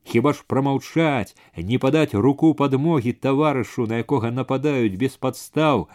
Хіба 0.04 0.32
ж 0.32 0.44
прамаўчаць, 0.46 1.36
не 1.56 1.78
падаць 1.78 2.14
руку 2.14 2.54
падмогі 2.54 3.12
таварышу, 3.12 3.86
на 3.86 4.00
якога 4.00 4.30
нападаюць 4.30 4.96
без 4.96 5.16
падстаў, 5.20 5.88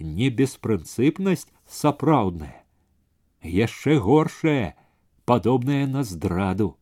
не 0.00 0.28
беспрынцыпнасць 0.30 1.46
сапраўдная. 1.68 2.64
Яшчэ 3.42 3.98
горшая, 3.98 4.74
падобная 5.24 5.86
на 5.86 6.02
здраду. 6.02 6.76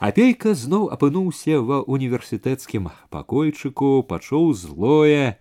Апейка 0.00 0.54
зноў 0.56 0.88
апынуўся 0.94 1.60
ва 1.60 1.78
універсітэцкім 1.84 2.88
пакойчыку, 3.12 4.00
пачуў 4.08 4.54
злое, 4.56 5.36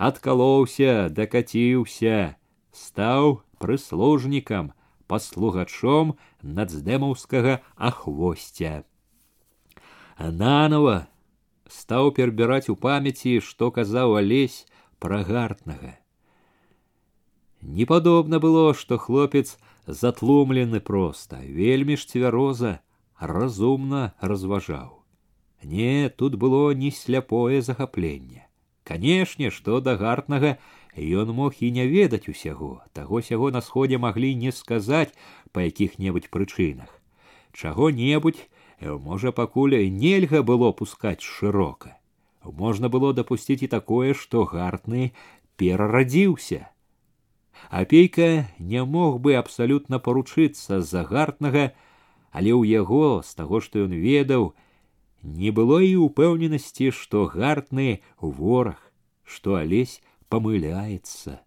адкалоўся, 0.00 1.12
дакаціўся, 1.12 2.36
стаў 2.72 3.42
прыслужнікам, 3.60 4.72
паслугачом 5.10 6.16
нацдэмаўскага 6.40 7.60
ахвосця. 7.76 8.88
Нанова 10.16 11.08
стаў 11.68 12.12
перабіраць 12.16 12.72
у 12.72 12.76
памяці, 12.76 13.40
што 13.44 13.70
казаў 13.70 14.16
алесь 14.20 14.64
пра 14.98 15.22
гартнага. 15.28 15.96
Непадобна 17.60 18.40
было, 18.40 18.72
што 18.72 18.96
хлопец 18.96 19.58
затлумлены 19.86 20.80
проста, 20.80 21.40
вельмі 21.44 21.96
ж 22.00 22.08
цвяроза, 22.08 22.80
разумна 23.18 24.14
разважаў. 24.20 25.04
Не, 25.62 26.08
тут 26.08 26.36
было 26.36 26.72
не 26.72 26.90
сляпое 26.90 27.60
захапленне. 27.60 28.48
Канешне, 28.84 29.50
што 29.50 29.80
да 29.80 29.96
гартнага 29.96 30.58
Ён 30.96 31.30
мог 31.32 31.54
і 31.62 31.70
не 31.70 31.86
ведаць 31.86 32.28
усяго, 32.28 32.82
таго 32.92 33.20
сяго 33.22 33.50
на 33.50 33.60
сходзе 33.60 33.98
маглі 33.98 34.34
не 34.34 34.50
сказаць 34.50 35.14
па 35.52 35.62
якіх-небудзь 35.62 36.30
прычынах. 36.34 36.90
Чаго-небудзь, 37.54 38.42
э, 38.80 38.90
можа, 38.98 39.30
пакуль 39.30 39.78
нельга 39.90 40.42
было 40.42 40.72
пускаць 40.72 41.22
шырока. 41.22 41.96
Можна 42.42 42.88
было 42.88 43.12
дапусціць 43.14 43.62
і 43.62 43.68
такое, 43.68 44.14
што 44.14 44.44
гартны 44.44 45.12
перарадзіўся. 45.56 46.66
Апейка 47.68 48.48
не 48.58 48.84
мог 48.84 49.20
бы 49.20 49.34
абсалютна 49.36 49.98
паручыцца 49.98 50.80
за 50.80 51.04
гартнага, 51.04 51.72
але 52.34 52.50
ў 52.54 52.62
яго 52.70 53.22
з 53.26 53.34
таго, 53.34 53.60
што 53.60 53.86
ён 53.86 53.94
ведаў, 53.94 54.52
не 55.22 55.50
было 55.50 55.80
і 55.84 55.96
ўпэўненасці, 56.06 56.90
што 56.94 57.26
гартны 57.26 58.00
вораг, 58.20 58.80
што 59.24 59.60
алесь 59.60 60.00
памыляецца. 60.28 61.42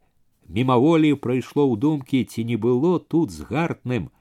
Мімаволі 0.47 1.15
прайшло 1.15 1.65
ў 1.71 1.79
думкі, 1.79 2.23
ці 2.27 2.43
не 2.43 2.57
было 2.59 2.99
тут 2.99 3.31
з 3.31 3.47
гартным, 3.47 4.11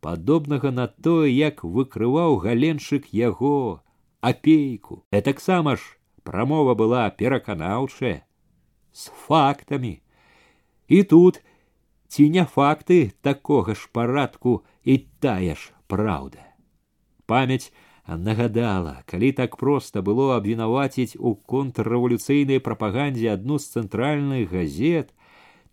падобнага 0.00 0.72
на 0.72 0.88
тое, 0.88 1.30
як 1.30 1.62
выкрываў 1.62 2.40
галенчык 2.42 3.12
яго 3.12 3.82
апейку. 4.20 5.04
А 5.12 5.20
таксама 5.20 5.76
ж 5.76 5.82
прамова 6.24 6.74
была 6.74 7.10
пераканаўчая 7.10 8.24
з 8.92 9.12
фактамі. 9.26 10.00
І 10.88 11.02
тут 11.02 11.42
ці 12.08 12.28
не 12.28 12.44
факты 12.44 13.12
такога 13.22 13.74
ж 13.74 13.88
парадку 13.92 14.64
і 14.84 14.98
тая 15.20 15.54
ж 15.54 15.70
праўда. 15.86 16.40
Памяць 17.26 17.72
нагадала, 18.06 19.02
калі 19.06 19.32
так 19.32 19.56
проста 19.56 20.02
было 20.02 20.36
абвінаваціць 20.36 21.16
у 21.18 21.34
контррэвалюцыйнай 21.34 22.58
прапагандзе 22.60 23.30
адну 23.32 23.58
з 23.58 23.78
цэнтральных 23.78 24.50
газет, 24.50 25.14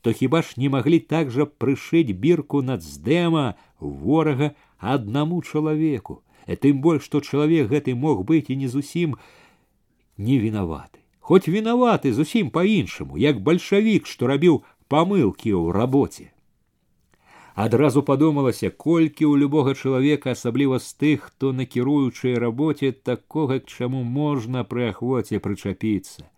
то 0.02 0.14
хіба 0.14 0.42
ж 0.42 0.54
не 0.58 0.70
маглі 0.70 1.00
так 1.00 1.32
жа 1.32 1.46
прышыць 1.46 2.14
бірку 2.14 2.62
нацдэма 2.62 3.56
ворага 3.80 4.54
аднаму 4.78 5.42
чалавеку, 5.42 6.24
э, 6.46 6.56
тым 6.56 6.82
больш, 6.82 7.04
што 7.04 7.20
чалавек 7.20 7.70
гэты 7.70 7.96
мог 7.96 8.24
быць 8.24 8.50
і 8.50 8.56
не 8.56 8.68
зусім 8.68 9.18
не 10.18 10.38
вінаваты. 10.40 11.00
Хоць 11.20 11.48
вінаваты 11.48 12.14
зусім 12.14 12.50
па-іншаму, 12.50 13.18
як 13.18 13.42
бальшавік, 13.42 14.08
што 14.08 14.28
рабіў 14.28 14.64
памылкі 14.88 15.52
ў 15.54 15.74
рабоце 15.74 16.32
адразу 17.56 18.04
падумалася 18.04 18.70
колькі 18.70 19.26
ў 19.28 19.44
любога 19.46 19.76
чалавека 19.76 20.38
асабліва 20.38 20.80
з 20.80 20.94
тых 21.02 21.32
хто 21.32 21.52
на 21.54 21.66
кіруючай 21.66 22.38
рабоце 22.46 22.92
такога 22.92 23.60
к 23.60 23.68
чаму 23.68 24.04
можна 24.04 24.64
пры 24.64 24.90
ахвоце 24.94 25.44
прычапіцца 25.44 26.30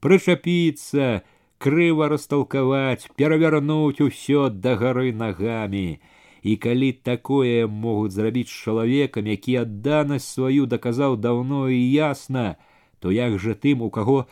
прычапіцца 0.00 1.22
крыва 1.58 2.08
растолкаваць, 2.08 3.10
перавярнуць 3.18 4.00
усё 4.00 4.48
да 4.48 4.76
гары 4.78 5.12
нагамі. 5.12 5.98
І 6.42 6.54
калі 6.56 6.92
такое 6.92 7.66
могуць 7.66 8.14
зрабіць 8.14 8.48
з 8.48 8.58
чалавекам, 8.64 9.26
які 9.26 9.56
адданасць 9.66 10.30
сваю 10.38 10.66
даказаў 10.70 11.18
даўно 11.18 11.66
і 11.68 11.80
ясна, 11.82 12.56
то 13.02 13.10
як 13.10 13.38
жа 13.42 13.58
тым, 13.58 13.82
у 13.82 13.90
каго 13.90 14.26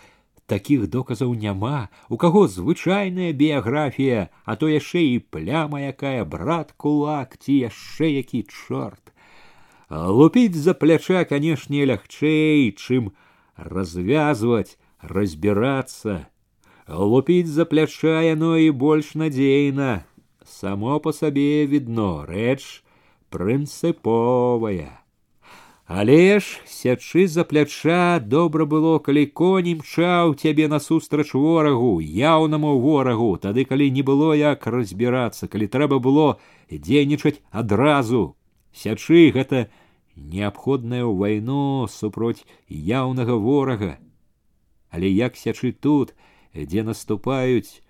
таких 0.50 0.86
доказаў 0.88 1.34
няма, 1.34 1.88
у 2.08 2.16
каго 2.16 2.46
звычайная 2.48 3.32
біяграфія, 3.32 4.28
а 4.44 4.56
то 4.56 4.68
яшчэ 4.70 5.02
і 5.02 5.18
пляма 5.18 5.80
якая 5.80 6.24
брат 6.24 6.72
кулак 6.76 7.36
ці 7.38 7.52
яшчэ 7.66 8.10
які 8.22 8.42
чорт. 8.46 9.12
Лупіць 9.90 10.56
за 10.56 10.74
пляча, 10.74 11.24
канешне, 11.24 11.86
лягчэй, 11.86 12.74
чым 12.74 13.14
развязваць, 13.56 14.78
разбирацца. 15.00 16.26
Лупіць 16.88 17.50
за 17.50 17.64
пляча 17.64 18.22
яно 18.22 18.56
і 18.58 18.70
больш 18.70 19.14
надзейна. 19.14 20.04
Само 20.46 20.98
по 21.00 21.12
сабе 21.12 21.66
відно 21.66 22.26
рэч 22.26 22.82
прынцыповая. 23.30 24.99
Але 25.93 26.39
ж 26.39 26.61
сячы 26.65 27.27
за 27.27 27.43
пляча 27.43 28.19
добра 28.23 28.63
было, 28.63 28.99
калі 29.03 29.25
конь 29.35 29.67
імчаў 29.71 30.35
цябе 30.39 30.69
насустрач 30.71 31.33
ворагу, 31.35 31.99
яўнаму 31.99 32.79
ворагу, 32.79 33.35
тады 33.35 33.65
калі 33.67 33.91
не 33.91 34.03
было 34.09 34.31
як 34.31 34.63
разбірацца, 34.71 35.49
калі 35.51 35.67
трэба 35.67 35.99
было 35.99 36.39
дзейнічаць 36.71 37.43
адразу. 37.51 38.37
Сячы 38.71 39.35
гэта 39.35 39.67
неабходнае 40.15 41.03
ў 41.03 41.11
вайну 41.11 41.91
супроць 41.91 42.47
яўнага 42.71 43.35
ворага. 43.35 43.99
Але 44.95 45.11
як 45.11 45.35
сячы 45.35 45.75
тут, 45.75 46.15
дзе 46.55 46.87
наступаюць 46.87 47.83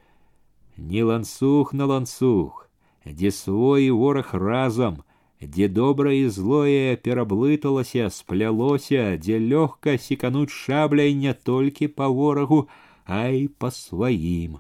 не 0.74 1.06
ланцуг 1.06 1.78
на 1.78 1.86
ланцуг, 1.86 2.66
дзе 3.06 3.30
свой 3.30 3.94
вораг 3.94 4.34
разам, 4.34 5.04
дзе 5.41 5.69
добра 5.69 6.13
і 6.13 6.29
злое 6.29 6.97
пераблыталася, 6.97 8.09
сплялося, 8.11 9.17
дзе 9.21 9.39
лёгка 9.39 9.97
секануць 9.99 10.55
шабляй 10.55 11.15
не 11.15 11.35
толькі 11.35 11.89
па 11.89 12.09
ворагу, 12.09 12.69
а 13.05 13.29
і 13.29 13.47
па 13.49 13.71
сваім. 13.71 14.59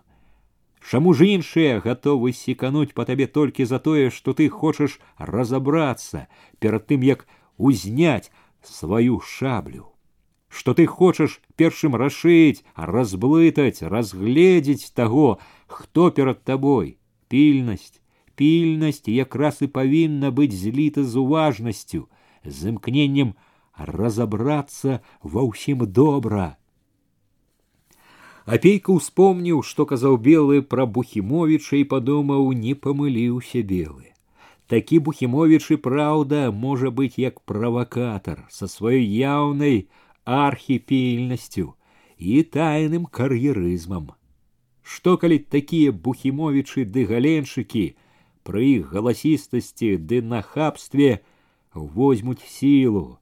Чаму 0.86 1.14
ж 1.18 1.26
іншыя 1.34 1.80
гатовы 1.82 2.30
секануць 2.32 2.94
па 2.94 3.04
табе 3.08 3.26
толькі 3.26 3.66
за 3.66 3.82
тое, 3.82 4.10
што 4.10 4.36
ты 4.38 4.48
хочаш 4.48 5.00
разабрацца 5.18 6.28
перад 6.60 6.86
тым, 6.86 7.02
як 7.02 7.26
узняць 7.58 8.30
сваю 8.62 9.20
шаблю 9.20 9.96
что 10.56 10.74
ты 10.74 10.86
хочаш 10.86 11.40
першым 11.56 11.96
рашыць, 11.96 12.64
разблытаць, 12.74 13.82
разгледзець 13.82 14.92
таго, 14.94 15.38
хто 15.66 16.10
перад 16.10 16.42
табой, 16.44 16.98
пільнасць, 17.28 17.99
пільнасць 18.40 19.08
якраз 19.08 19.62
і 19.62 19.68
павінна 19.78 20.30
быць 20.30 20.54
зліта 20.54 21.04
з 21.04 21.16
уважнасцю, 21.16 22.06
з 22.44 22.72
імкненнем 22.72 23.34
разабрацца 23.76 25.00
ва 25.22 25.42
ўсім 25.48 25.84
добра. 25.88 26.56
Апейка 28.46 28.94
ўспомніў, 28.94 29.62
што 29.66 29.86
казаў 29.90 30.20
белы 30.22 30.62
пра 30.62 30.86
Бухімовіча 30.86 31.80
і 31.82 31.84
падумаў, 31.90 32.52
не 32.54 32.74
памыліўся 32.78 33.62
белы. 33.66 34.14
Такі 34.70 34.98
Бухімовіч 35.06 35.74
і 35.74 35.76
праўда 35.82 36.50
можа 36.50 36.90
быць 36.90 37.18
як 37.18 37.40
правакатар 37.42 38.46
са 38.50 38.70
сваёй 38.70 39.02
яўнай 39.02 39.88
архіпільнасцю 40.26 41.74
і 42.18 42.42
тайным 42.42 43.06
кар'ерызмам. 43.06 44.14
Што 44.82 45.18
калі 45.18 45.38
такія 45.38 45.90
бухімовічы 45.90 46.86
ды 46.86 47.06
галеншыкі 47.06 47.84
пры 48.46 48.64
іх 48.80 48.92
галасістасці 48.94 49.96
ды 49.98 50.22
нахабстве 50.22 51.20
возьмуць 51.74 52.44
сілу, 52.46 53.18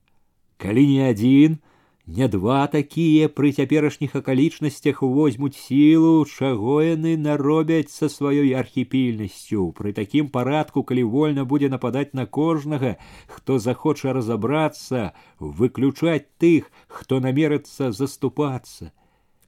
калі 0.61 0.85
не 0.87 1.09
адзін, 1.11 1.59
не 2.07 2.29
два 2.29 2.67
такія 2.69 3.31
пры 3.33 3.51
цяперашніх 3.57 4.15
акалічнасцях 4.19 5.01
возьмуць 5.01 5.57
сілу, 5.57 6.27
чаго 6.29 6.83
яны 6.85 7.17
наробяць 7.17 7.89
са 7.89 8.11
сваёй 8.13 8.53
архіпільнасцю. 8.53 9.73
Пры 9.73 9.97
такім 9.97 10.29
парадку, 10.29 10.85
калі 10.85 11.05
вольна 11.09 11.47
будзе 11.49 11.73
нападаць 11.73 12.13
на 12.13 12.27
кожнага, 12.27 12.97
хто 13.27 13.59
захоча 13.59 14.13
разабрацца, 14.13 15.15
выключаць 15.41 16.29
тых, 16.37 16.69
хто 16.89 17.21
намерыцца 17.25 17.89
заступацца. 17.89 18.93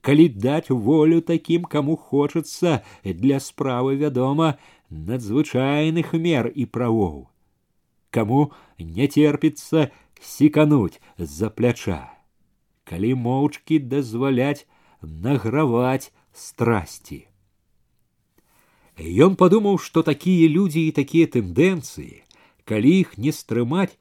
Калі 0.01 0.25
даць 0.29 0.73
волю 0.73 1.21
такім, 1.21 1.61
каму 1.61 1.95
хочацца 1.95 2.81
для 3.03 3.39
справы 3.39 4.01
вядома 4.01 4.57
надзвычайных 4.91 6.13
мер 6.13 6.51
і 6.53 6.65
правоў. 6.65 7.27
Каму 8.11 8.51
не 8.79 9.07
терпіцца 9.07 9.89
секануць 10.21 11.01
з-за 11.17 11.49
пляча 11.49 12.17
калі 12.87 13.13
моўчкі 13.27 13.79
дазваляць 13.93 14.65
награваць 15.01 16.11
страсці. 16.31 17.19
Ён 18.97 19.35
падумаў, 19.41 19.77
што 19.77 20.01
такія 20.01 20.47
людзі 20.49 20.87
і 20.87 20.93
такія 20.99 21.29
тэндэнцыі, 21.33 22.23
калі 22.65 22.93
іх 23.03 23.17
не 23.25 23.33
стрымаць, 23.39 23.99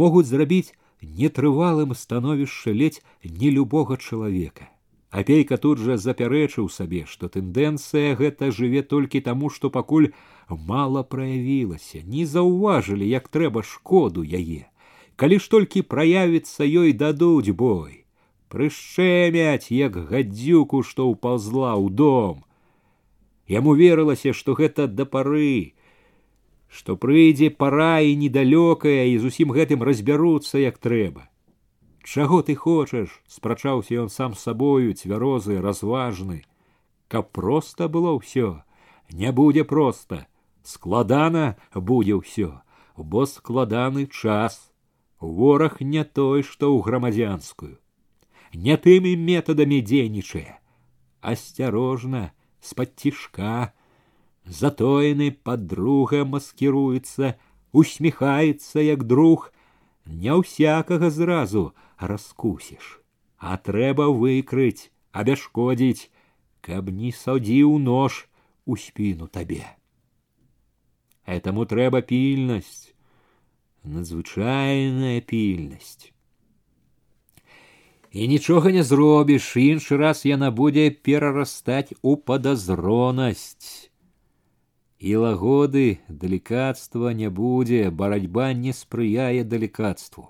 могуць 0.00 0.26
зрабіць 0.30 0.74
нетрывалым 1.20 1.94
становішча 1.98 2.74
ледзь 2.74 3.02
не 3.22 3.52
любога 3.54 4.00
чалавека. 4.00 4.66
Апейка 5.09 5.57
тут 5.57 5.79
жа 5.79 5.95
запярэчыў 5.95 6.67
сабе, 6.69 7.05
што 7.07 7.29
тэндэнцыя 7.31 8.15
гэта 8.19 8.51
жыве 8.51 8.81
толькі 8.83 9.21
таму, 9.23 9.49
што 9.49 9.69
пакуль 9.69 10.11
мала 10.49 11.03
праявілася, 11.03 12.03
не 12.03 12.25
заўважылі, 12.25 13.07
як 13.07 13.29
трэба 13.29 13.63
шкоду 13.63 14.23
яе. 14.23 14.67
Калі 15.15 15.39
ж 15.39 15.49
толькі 15.49 15.87
праявіцца 15.87 16.67
ёй 16.67 16.91
дадуць 16.91 17.55
бой, 17.55 18.03
прышчэмяць 18.51 19.71
як 19.71 19.95
гадзюку 20.11 20.83
што 20.83 21.07
ўпаўзла 21.07 21.79
ў 21.79 21.87
дом. 21.89 22.43
Яму 23.47 23.79
верылася 23.79 24.35
што 24.35 24.59
гэта 24.59 24.91
да 24.91 25.07
пары 25.07 25.73
што 26.67 26.97
прыйдзе 26.99 27.49
пара 27.49 28.03
і 28.03 28.15
недалёкая 28.19 29.07
і 29.07 29.17
зусім 29.23 29.55
гэтым 29.55 29.83
разбяруцца 29.87 30.59
як 30.59 30.77
трэба 30.77 31.31
чаго 32.06 32.42
ты 32.42 32.54
хочаш 32.54 33.20
спрачаўся 33.36 34.00
ён 34.04 34.08
сам 34.16 34.34
сабою 34.34 34.94
цвярозы 34.94 35.60
разважны 35.60 36.42
каб 37.08 37.30
проста 37.40 37.88
было 37.88 38.16
ўсё 38.18 38.62
не 39.22 39.32
будзе 39.32 39.64
проста 39.74 40.26
складана 40.62 41.46
будзе 41.74 42.18
ўсё 42.22 42.50
бо 42.96 43.26
складаны 43.26 44.06
час 44.06 44.58
вораг 45.20 45.80
не 45.80 46.04
той 46.04 46.42
што 46.42 46.74
ў 46.74 46.82
грамадзянскую 46.88 47.76
не 48.54 48.76
тымі 48.76 49.16
метадамі 49.16 49.80
дзейнічае. 49.80 50.60
Асцярожна, 51.20 52.32
з-пад 52.60 52.94
цішка, 52.96 53.72
затоены 54.44 55.32
подруга 55.32 56.24
маскіруецца, 56.24 57.38
усміхаецца 57.72 58.84
як 58.84 59.04
друг, 59.04 59.52
не 60.06 60.34
ўсякага 60.34 61.10
зразу 61.10 61.72
раскусіш, 61.98 63.00
а 63.38 63.56
трэба 63.56 64.08
выкрыць, 64.10 64.90
абяшкодзіць, 65.12 66.10
каб 66.60 66.88
не 66.90 67.12
садзіў 67.12 67.78
нож 67.78 68.28
у 68.66 68.76
спіну 68.76 69.26
табе. 69.26 69.66
Этому 71.26 71.66
трэба 71.66 72.02
пільнасць, 72.02 72.94
надзвычайная 73.84 75.20
пільнасць 75.20 76.12
і 78.12 78.28
нічога 78.28 78.70
не 78.72 78.82
зробіш 78.84 79.56
іншы 79.56 79.96
раз 79.96 80.26
яна 80.28 80.52
будзе 80.52 80.90
перарастаць 80.90 81.96
у 82.02 82.16
падазронасць 82.16 83.85
і 85.02 85.16
лагоды 85.22 85.86
далікацтва 86.08 87.12
не 87.20 87.28
будзе 87.38 87.90
барацьба 88.02 88.52
не 88.58 88.72
спрыяе 88.80 89.42
далікацтву 89.54 90.28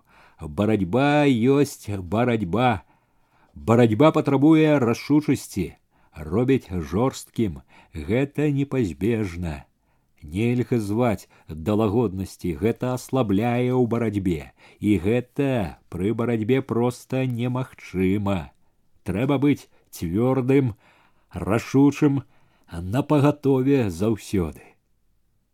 барацьба 0.61 1.09
ёсць 1.57 1.91
барацьба 2.15 2.71
барацьба 3.55 4.13
патрабуе 4.17 4.79
рашучасці 4.87 5.67
робяць 6.31 6.73
жорсткім 6.95 7.61
гэта 8.09 8.49
непазбежна 8.61 9.55
нельга 10.23 10.79
зваць 10.79 11.29
да 11.69 11.77
лагоднасці 11.83 12.57
гэта 12.65 12.95
аслабляе 12.97 13.71
ў 13.77 13.85
барацьбе 13.95 14.51
і 14.81 14.97
гэта 15.05 15.49
пры 15.93 16.15
барацьбе 16.23 16.63
проста 16.75 17.25
немагчыма 17.27 18.41
трэба 19.09 19.39
быць 19.47 19.69
цвёрдым 19.91 20.75
рашучым 21.33 22.23
напагатове 22.81 23.91
заўсёды 23.91 24.63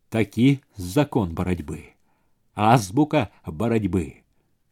такі 0.08 0.60
закон 0.76 1.34
барацьбы 1.34 1.80
азбука 2.54 3.30
барацьбы 3.46 4.22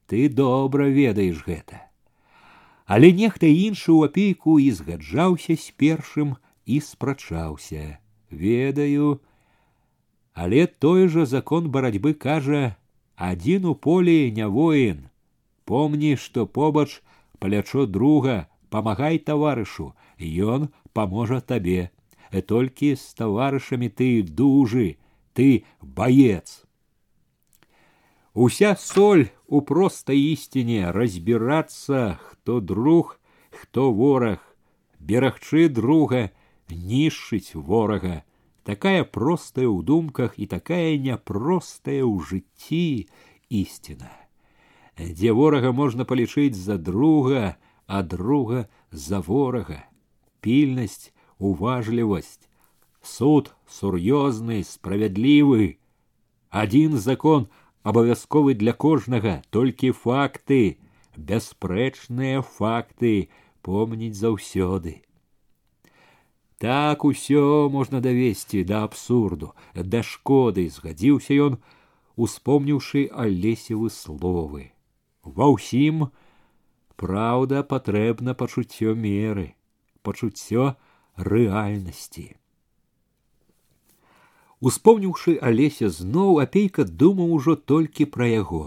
ты 0.06 0.28
добра 0.28 0.86
ведаеш 0.86 1.42
гэта 1.46 1.82
але 2.86 3.10
нехта 3.12 3.50
іншы 3.50 3.90
ў 3.90 4.10
апейку 4.10 4.58
і 4.62 4.70
згаджаўся 4.78 5.58
з 5.58 5.74
першым 5.82 6.36
і 6.66 6.80
спрачаўся 6.80 7.98
ведаю 8.30 9.20
але 10.32 10.66
той 10.66 11.08
жа 11.08 11.26
закон 11.26 11.70
барацьбы 11.74 12.14
кажа 12.14 12.62
адзін 13.16 13.66
у 13.72 13.74
полі 13.74 14.30
не 14.38 14.46
воін 14.46 15.02
помні 15.64 16.14
што 16.14 16.46
побач 16.46 17.02
плячо 17.42 17.86
друга 17.98 18.46
памагай 18.70 19.18
таварышу 19.18 19.90
ён 20.54 20.70
паможа 20.92 21.40
табе 21.40 21.90
толькі 22.46 22.94
з 22.94 23.04
таварышамі 23.18 23.88
ты 23.88 24.22
дужы 24.22 24.96
ты 25.32 25.64
баец 25.80 26.64
уся 28.34 28.74
соль 28.76 29.26
у 29.46 29.60
простай 29.62 30.20
ісціне 30.32 30.92
разбірацца 30.92 32.18
хто 32.20 32.60
друг 32.60 33.18
хто 33.50 33.92
вораг 33.92 34.42
берагчы 35.00 35.68
друга 35.68 36.28
нішчыць 36.68 37.54
ворага 37.54 38.22
такая 38.64 39.04
простая 39.04 39.68
ў 39.70 39.82
думках 39.86 40.36
і 40.36 40.46
такая 40.50 40.98
няпростая 40.98 42.02
ў 42.02 42.20
жыцці 42.28 43.08
ісціна 43.48 44.12
дзе 44.98 45.32
ворага 45.32 45.72
можна 45.72 46.04
палічыць 46.04 46.56
за 46.56 46.76
друга 46.76 47.56
а 47.86 48.02
друга 48.02 48.66
за 48.90 49.20
ворага 49.20 49.84
пільнасць 50.40 51.12
уважлівасць 51.40 52.48
суд 53.02 53.52
сур'ёзны 53.78 54.62
справядлівы 54.64 55.78
адзін 56.50 56.98
закон 56.98 57.48
абавязковы 57.82 58.54
для 58.54 58.72
кожнага 58.72 59.40
толькі 59.54 59.92
факты 60.04 60.60
бясспрэчныя 61.16 62.42
факты 62.58 63.28
помніць 63.62 64.16
заўсёды 64.20 65.00
так 66.58 67.04
усё 67.04 67.68
можна 67.72 68.00
давесці 68.00 68.64
да 68.64 68.82
абсурду 68.88 69.52
да 69.74 70.02
шкоды 70.02 70.68
згадзіўся 70.76 71.36
ён 71.48 71.58
успомніўшы 72.16 73.06
алесевы 73.24 73.92
словы 73.92 74.72
ва 75.22 75.52
ўсім 75.52 76.08
праўда 76.96 77.62
патрэбна 77.74 78.34
пачуццё 78.42 78.96
меры 79.06 79.48
пачуццё 80.02 80.72
рэальнасці 81.28 82.26
успомніўшы 84.70 85.38
алеся 85.50 85.92
зноў 86.00 86.42
апейка 86.46 86.88
думаў 87.04 87.36
ужо 87.38 87.56
толькі 87.74 88.10
пра 88.16 88.32
яго 88.32 88.64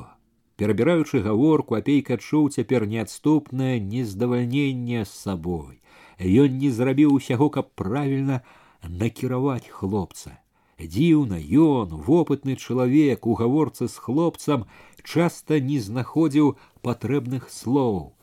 перабіраючы 0.62 1.22
гаворку 1.28 1.80
апейка 1.82 2.18
чуў 2.18 2.50
цяпер 2.56 2.88
неадступнае 2.96 3.76
нездавальненне 3.92 5.06
з 5.06 5.12
сабой 5.26 5.80
ён 6.20 6.60
не 6.60 6.70
зрабіў 6.72 7.14
усяго, 7.16 7.50
каб 7.50 7.72
правільна 7.76 8.42
накіраваць 8.84 9.68
хлопца. 9.70 10.40
Дзіўна 10.80 11.40
ён, 11.40 11.96
вопытны 12.08 12.56
чалавек 12.56 13.28
у 13.28 13.36
гаворцы 13.36 13.88
з 13.88 13.96
хлопцам 13.96 14.66
часта 15.04 15.60
не 15.60 15.80
знаходзіў 15.80 16.56
патрэбных 16.82 17.50
слоў. 17.52 18.16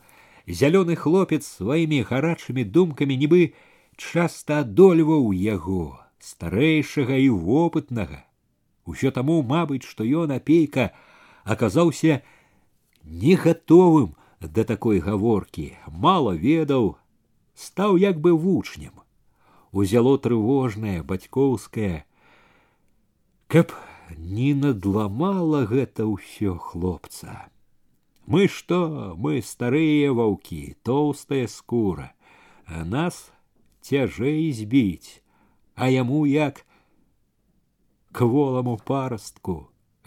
Зялёны 0.47 0.95
хлопец 0.95 1.45
сваімі 1.45 2.01
гарачымі 2.01 2.63
думкамі 2.63 3.17
нібы 3.17 3.53
часта 3.97 4.59
адольваў 4.65 5.31
яго, 5.33 5.99
старэйшага 6.19 7.17
і 7.17 7.29
вопытнага. 7.29 8.23
Усё 8.85 9.11
таму, 9.11 9.41
мабыць, 9.43 9.83
што 9.83 10.03
ён 10.03 10.31
апейка 10.31 10.91
аказаўся 11.43 12.21
не 13.03 13.35
гатовым 13.35 14.15
да 14.39 14.63
такой 14.63 14.99
гаворкі, 14.99 15.73
мала 15.87 16.33
ведаў, 16.35 16.95
стаў 17.57 17.97
як 17.97 18.19
бы 18.21 18.37
вучнем 18.37 18.93
узяло 19.71 20.17
трывожнае 20.17 21.01
бацькоўскае 21.11 22.05
каб 23.53 23.73
не 24.17 24.53
надламала 24.53 25.63
гэта 25.71 26.05
ўсё 26.09 26.53
хлопца 26.67 27.33
мы 28.35 28.47
што 28.57 28.79
мы 29.25 29.41
старыя 29.49 30.13
ваўкі 30.19 30.61
тоўстая 30.89 31.47
скура 31.55 32.11
а 32.65 32.85
нас 32.85 33.19
цяжэй 33.81 34.51
збіць 34.51 35.21
а 35.75 35.89
яму 35.93 36.25
як 36.25 36.63
кволаму 38.11 38.77
парастку 38.91 39.57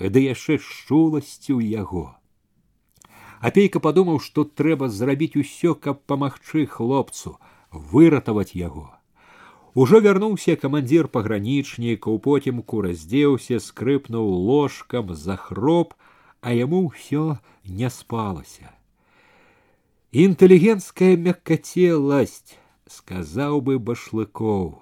ды 0.01 0.24
яшчэ 0.26 0.59
з 0.59 0.78
чуласцю 0.86 1.59
яго 1.64 2.07
апейка 3.51 3.82
падумаў 3.84 4.20
што 4.24 4.45
трэба 4.61 4.88
зрабіць 5.01 5.36
усё 5.43 5.74
каб 5.86 6.01
памагчы 6.12 6.64
хлопцу 6.76 7.36
выратаваць 7.93 8.55
яго 8.61 8.88
ужо 9.84 10.01
вярнуўся 10.07 10.57
камандзір 10.64 11.09
пагранічнікаў 11.16 12.18
потімку 12.26 12.82
раздзеўся 12.86 13.61
скрыпнуў 13.66 14.32
ложкам 14.51 15.14
захроп 15.14 15.95
а 16.41 16.57
яму 16.57 16.82
ўсё 16.88 17.26
не 17.64 17.91
спалася 17.97 18.72
інтэлігенцкая 20.24 21.14
мяккацеласць 21.28 22.59
сказаў 22.86 23.61
бы 23.61 23.78
башлыкоў 23.78 24.78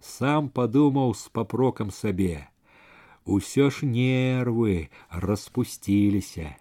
сам 0.00 0.48
падумаў 0.48 1.14
з 1.14 1.28
папрокам 1.36 1.90
сабе 1.90 2.48
усё 3.24 3.70
ж 3.70 3.86
нервы 3.86 4.88
распусціліся 5.10 6.56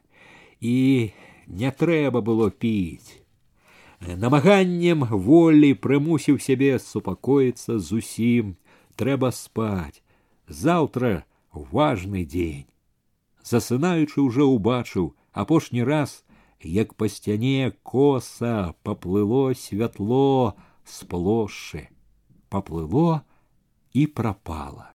і 0.62 1.12
не 1.48 1.72
трэба 1.72 2.22
было 2.22 2.50
піць. 2.52 3.20
Намаганнем 4.00 5.04
волі 5.04 5.74
прымусіў 5.74 6.40
сябе 6.40 6.80
супакоіцца 6.80 7.80
зусім, 7.80 8.56
трэба 8.96 9.32
спаць. 9.36 10.04
Заўтра 10.48 11.26
важны 11.52 12.24
дзень. 12.24 12.70
Засынаючы 13.44 14.24
ўжо 14.24 14.48
ўбачыў 14.48 15.12
апошні 15.34 15.84
раз, 15.84 16.23
як 16.65 16.95
па 16.95 17.09
сцяне 17.09 17.73
коса 17.83 18.75
паплыло 18.83 19.55
святло 19.55 20.55
з 20.85 21.05
плошчы, 21.09 21.89
паплыло 22.49 23.23
і 23.93 24.07
прапала. 24.07 24.93